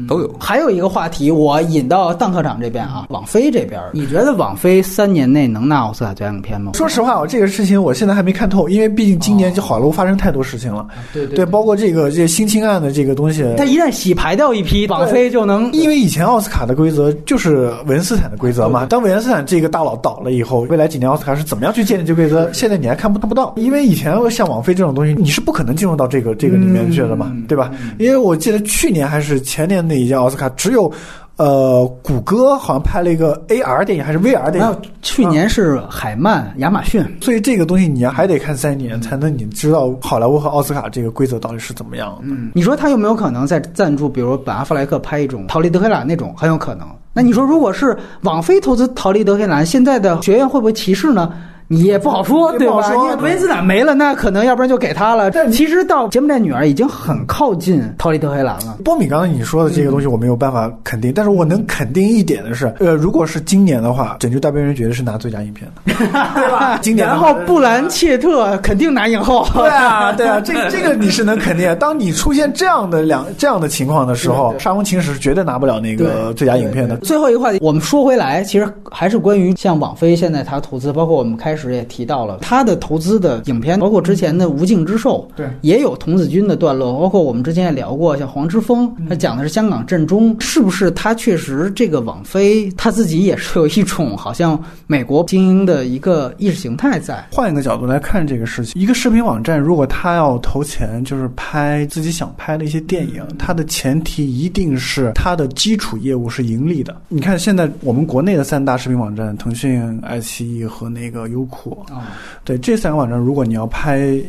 [0.07, 6.71] 都有，还有一个话题，我引到邓科长这边啊，网飞这边，你觉得网飞三年内能拿奥斯卡最佳影片吗？
[6.75, 10.87] 说实话，我这个事情我现在还没看透，因为毕竟今年就好莱坞发生太多事情了。
[11.13, 18.85] 对对，包括这个这性侵案的这个东西，它一旦洗牌掉一批，网飞就能，因为以前奥斯卡的规则就是韦恩斯坦的规则嘛。
[18.85, 22.51] 当韦恩斯坦这个大佬倒了以后，未来几年奥斯卡是怎么样去建立这规则？
[22.53, 23.53] 现在你还看不看不到？
[23.57, 27.71] 因为以前像网飞这种东西，你是不可能进入到这个这个里面去的嘛，对吧？
[27.97, 30.49] 因为我记得去年还是前年那一届奥斯卡。
[30.49, 30.91] 只有，
[31.37, 34.75] 呃，谷歌好像拍了一个 AR 电影还是 VR 电影？
[35.01, 42.17] 去年是海曼、亚马逊，所以这个东西你还得看三年才能你知道好莱坞和奥斯卡这个规则到底是怎么样。
[42.21, 46.87] 嗯，你说他有没有可能在赞助，比如本阿弗莱克拍一种《逃离德黑兰》那种，很有可能。
[47.11, 51.33] 那你说如果是网飞投资《逃离德黑兰》，现在的学院会不会歧视呢？
[51.71, 52.91] 你也不好说，对吧？
[52.95, 55.29] 因为维斯坦没了，那可能要不然就给他了。
[55.29, 58.77] 但其实到《柬埔寨女儿》已经很靠近逃离德黑兰了。
[58.83, 66.79] 波米刚才你说的这个东西我没有办法肯定，但是我能肯定一点的是，呃，如果是今年的话，《拯救大兵瑞绝对是拿最佳影片的， 对吧？
[66.81, 69.47] 今年然后布兰切特肯定拿影后。
[69.53, 71.75] 对啊，对啊， 这这个你是能肯定。
[71.77, 76.97] 当你出现这样的两这样的情况的时候，《沙翁情史》是绝对拿不了那个最佳影片的。
[76.97, 82.39] 最后一个话题，我们说回来，其实还是关于像网飞现在它投资，包括我们开始也提到了。
[82.41, 97.27] 他的投资的影片，包括之前的《无尽之兽》，对，也有童子军的段落，包括我们之前也聊过，像《黄之锋》，他讲的是香港震中，是不是他确实这个网飞他自己也是有一种好像美国精英的一个意识形态在？
[97.31, 106.95] 换一个角度来看这个事情，一个视频网站如果他要投钱，就是拍自己想拍的一些电影，它的前提一定是它的基础业务是盈利的。
[107.07, 112.15] 你看现在我们国内的三大视频网站，腾讯、爱奇艺和那个优酷啊。
[112.43, 114.21] 对这三个网站，如果你要拍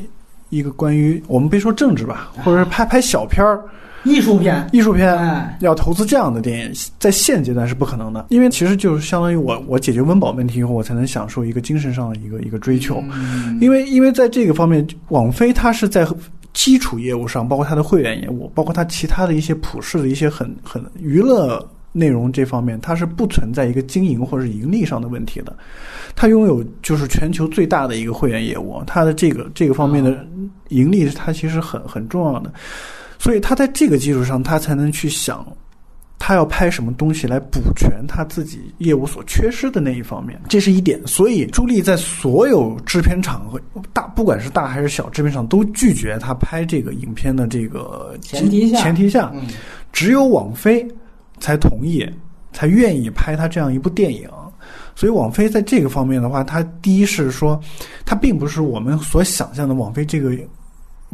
[0.48, 3.62] 一个关于我们别说政治吧，或者是拍拍小片儿、
[4.02, 13.02] 艺术片、艺术片，要投资这样的电影，在现阶段是不可能的，因为其实就是相当于我我解决温饱问题以后，我才能享受一个精神上的一个一个追求，
[13.60, 16.04] 因为因为在这个方面，网飞它是在
[16.52, 21.64] 基础业务上，包括它的会员业务，包括它其他的一些普世的一些很很娱乐。
[21.92, 25.56] 内容这方面，它是不存在一个经营或者盈利上的问题的。
[26.14, 30.26] 它拥有就是全球最大的一个会员业务，它的这个这个方面的
[30.68, 32.52] 盈利，它其实很很重要的。
[33.18, 35.46] 所以，它在这个基础上，它才能去想，
[36.18, 40.98] 它要拍什么东西来补全它自己业务所缺失的那一方面，这是一点。
[41.06, 43.60] 所以，朱莉在所有制片厂和
[43.92, 49.32] 大，不管是大还是小制片厂，都拒绝他拍这个影片的这个前提下，前提下，
[49.92, 50.86] 只有网飞。
[51.40, 52.08] 才同意，
[52.52, 54.28] 才愿意拍他这样一部电影。
[54.94, 57.58] 所以，网飞在这个方面的话，它第一是说，
[58.04, 60.30] 它并不是我们所想象的网飞这个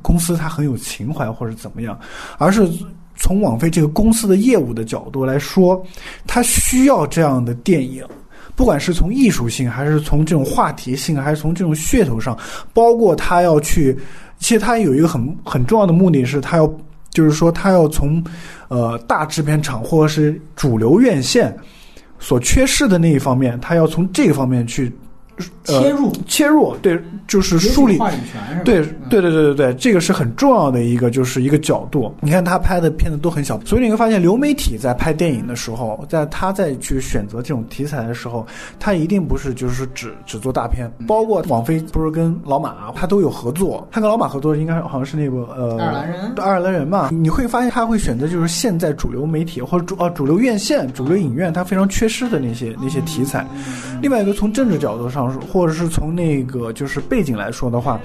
[0.03, 1.97] 公司它很有情怀或者怎么样，
[2.37, 2.69] 而是
[3.15, 5.81] 从网飞这个公司的业务的角度来说，
[6.27, 8.05] 它需要这样的电影，
[8.57, 12.37] 不管是从艺术性，还是从这种话题性，还是从这种噱头上，
[12.75, 13.97] 包括它要去，
[14.39, 16.69] 其实它有一个很很重要的目的是，它要。
[17.13, 18.23] 就是说，他要从，
[18.69, 21.57] 呃，大制片厂或者是主流院线
[22.19, 24.93] 所缺失的那一方面，他要从这个方面去。
[25.65, 28.81] 切入切入，对，就是树立话语权，对
[29.11, 32.15] 对对对对对，这个是很重要的一个，就是一个角度。
[32.21, 38.47] 你看他拍的片子都很小，所以你会发现流媒体在拍电影的时候，在他在去选择这种题材的时候，
[38.79, 40.91] 他一定不是就是只只做大片。
[41.07, 43.87] 包括网飞不是跟老马，他都有合作。
[43.91, 47.11] 他跟老马合作应该好像是那个呃，爱尔兰人，爱尔兰人嘛。
[47.13, 53.47] 你会发现他会选择就是现在主流媒体或者主啊主流院线、主流影院他非常缺失的那些那些题材。
[54.01, 55.26] 另外一个从政治角度上。
[55.31, 58.01] 或者是从那个就是背景来说的话。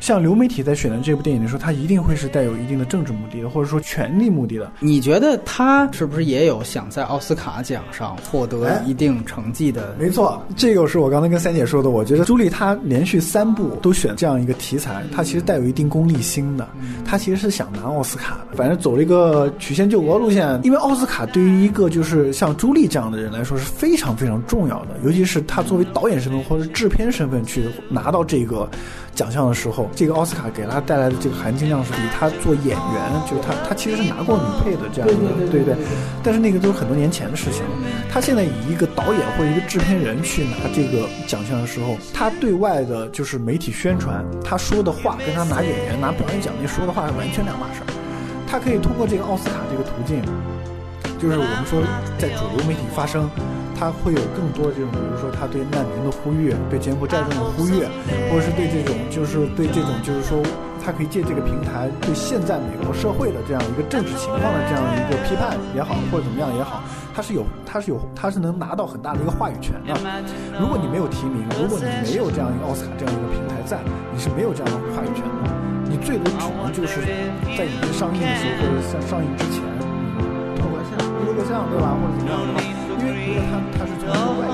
[0.00, 4.70] 像流媒体在选择这部电影的时候，它一定会是带有一定的政治目的的，或者说权力目的的。
[4.80, 9.94] 你觉得他是不是也有想在奥斯卡奖上获得一定成绩的？
[9.98, 11.90] 没错，这个是我刚才跟三姐说的。
[11.90, 16.68] 我觉得朱莉她连续三部都选这样一个题材，她其实带有一定功利心的。
[17.04, 20.60] 她其实是想拿奥斯卡的，反正走了一个曲线救国路线。
[20.64, 28.68] 因为奥斯卡对于一个就是像朱莉这样的人来说是非常非常重要的，尤其是她作为导演身份或者制片身份去拿到这个。
[29.14, 35.76] 奖项的时候，这个奥斯卡给他带来的这个含金量是比他做演员，就是他他其实是拿过女配的这样的，对对。
[36.22, 37.70] 但是那个都是很多年前的事情了。
[38.10, 47.86] 他现在以一个导演或者一个制片人去拿这个奖项的时候，他对外的就是媒体宣传，他说的话跟他拿演员拿表演奖那说的话是完全两码事儿。
[48.46, 50.22] 他可以通过这个奥斯卡这个途径，
[51.20, 51.80] 就是我们说
[52.18, 53.28] 在主流媒体发声。
[53.74, 57.82] 他会有更多的这种，比如说他对难民的呼吁，对柬埔寨这种呼吁，
[58.30, 60.40] 或者是对这种，就是对这种，就是说，
[60.84, 66.82] 他可以借这个平台对现在美国社会的这样一个政治情况的这样一个批判也好，或者怎么样也好，
[67.14, 69.94] 他是有，他是有，他是能拿到很大的一个话语权的。
[70.58, 73.78] 如果你没有提名，如果你没有这样一个奥斯卡这样一个平台在，
[74.12, 75.50] 你是没有这样的话语权的。
[75.90, 77.02] 你最多只能就是
[77.56, 79.62] 在影片上映的时候，或者在上映之前，
[80.62, 81.94] 录个像，录个像，对吧？
[81.94, 82.62] 或者怎么样的。
[82.62, 84.53] 因 free.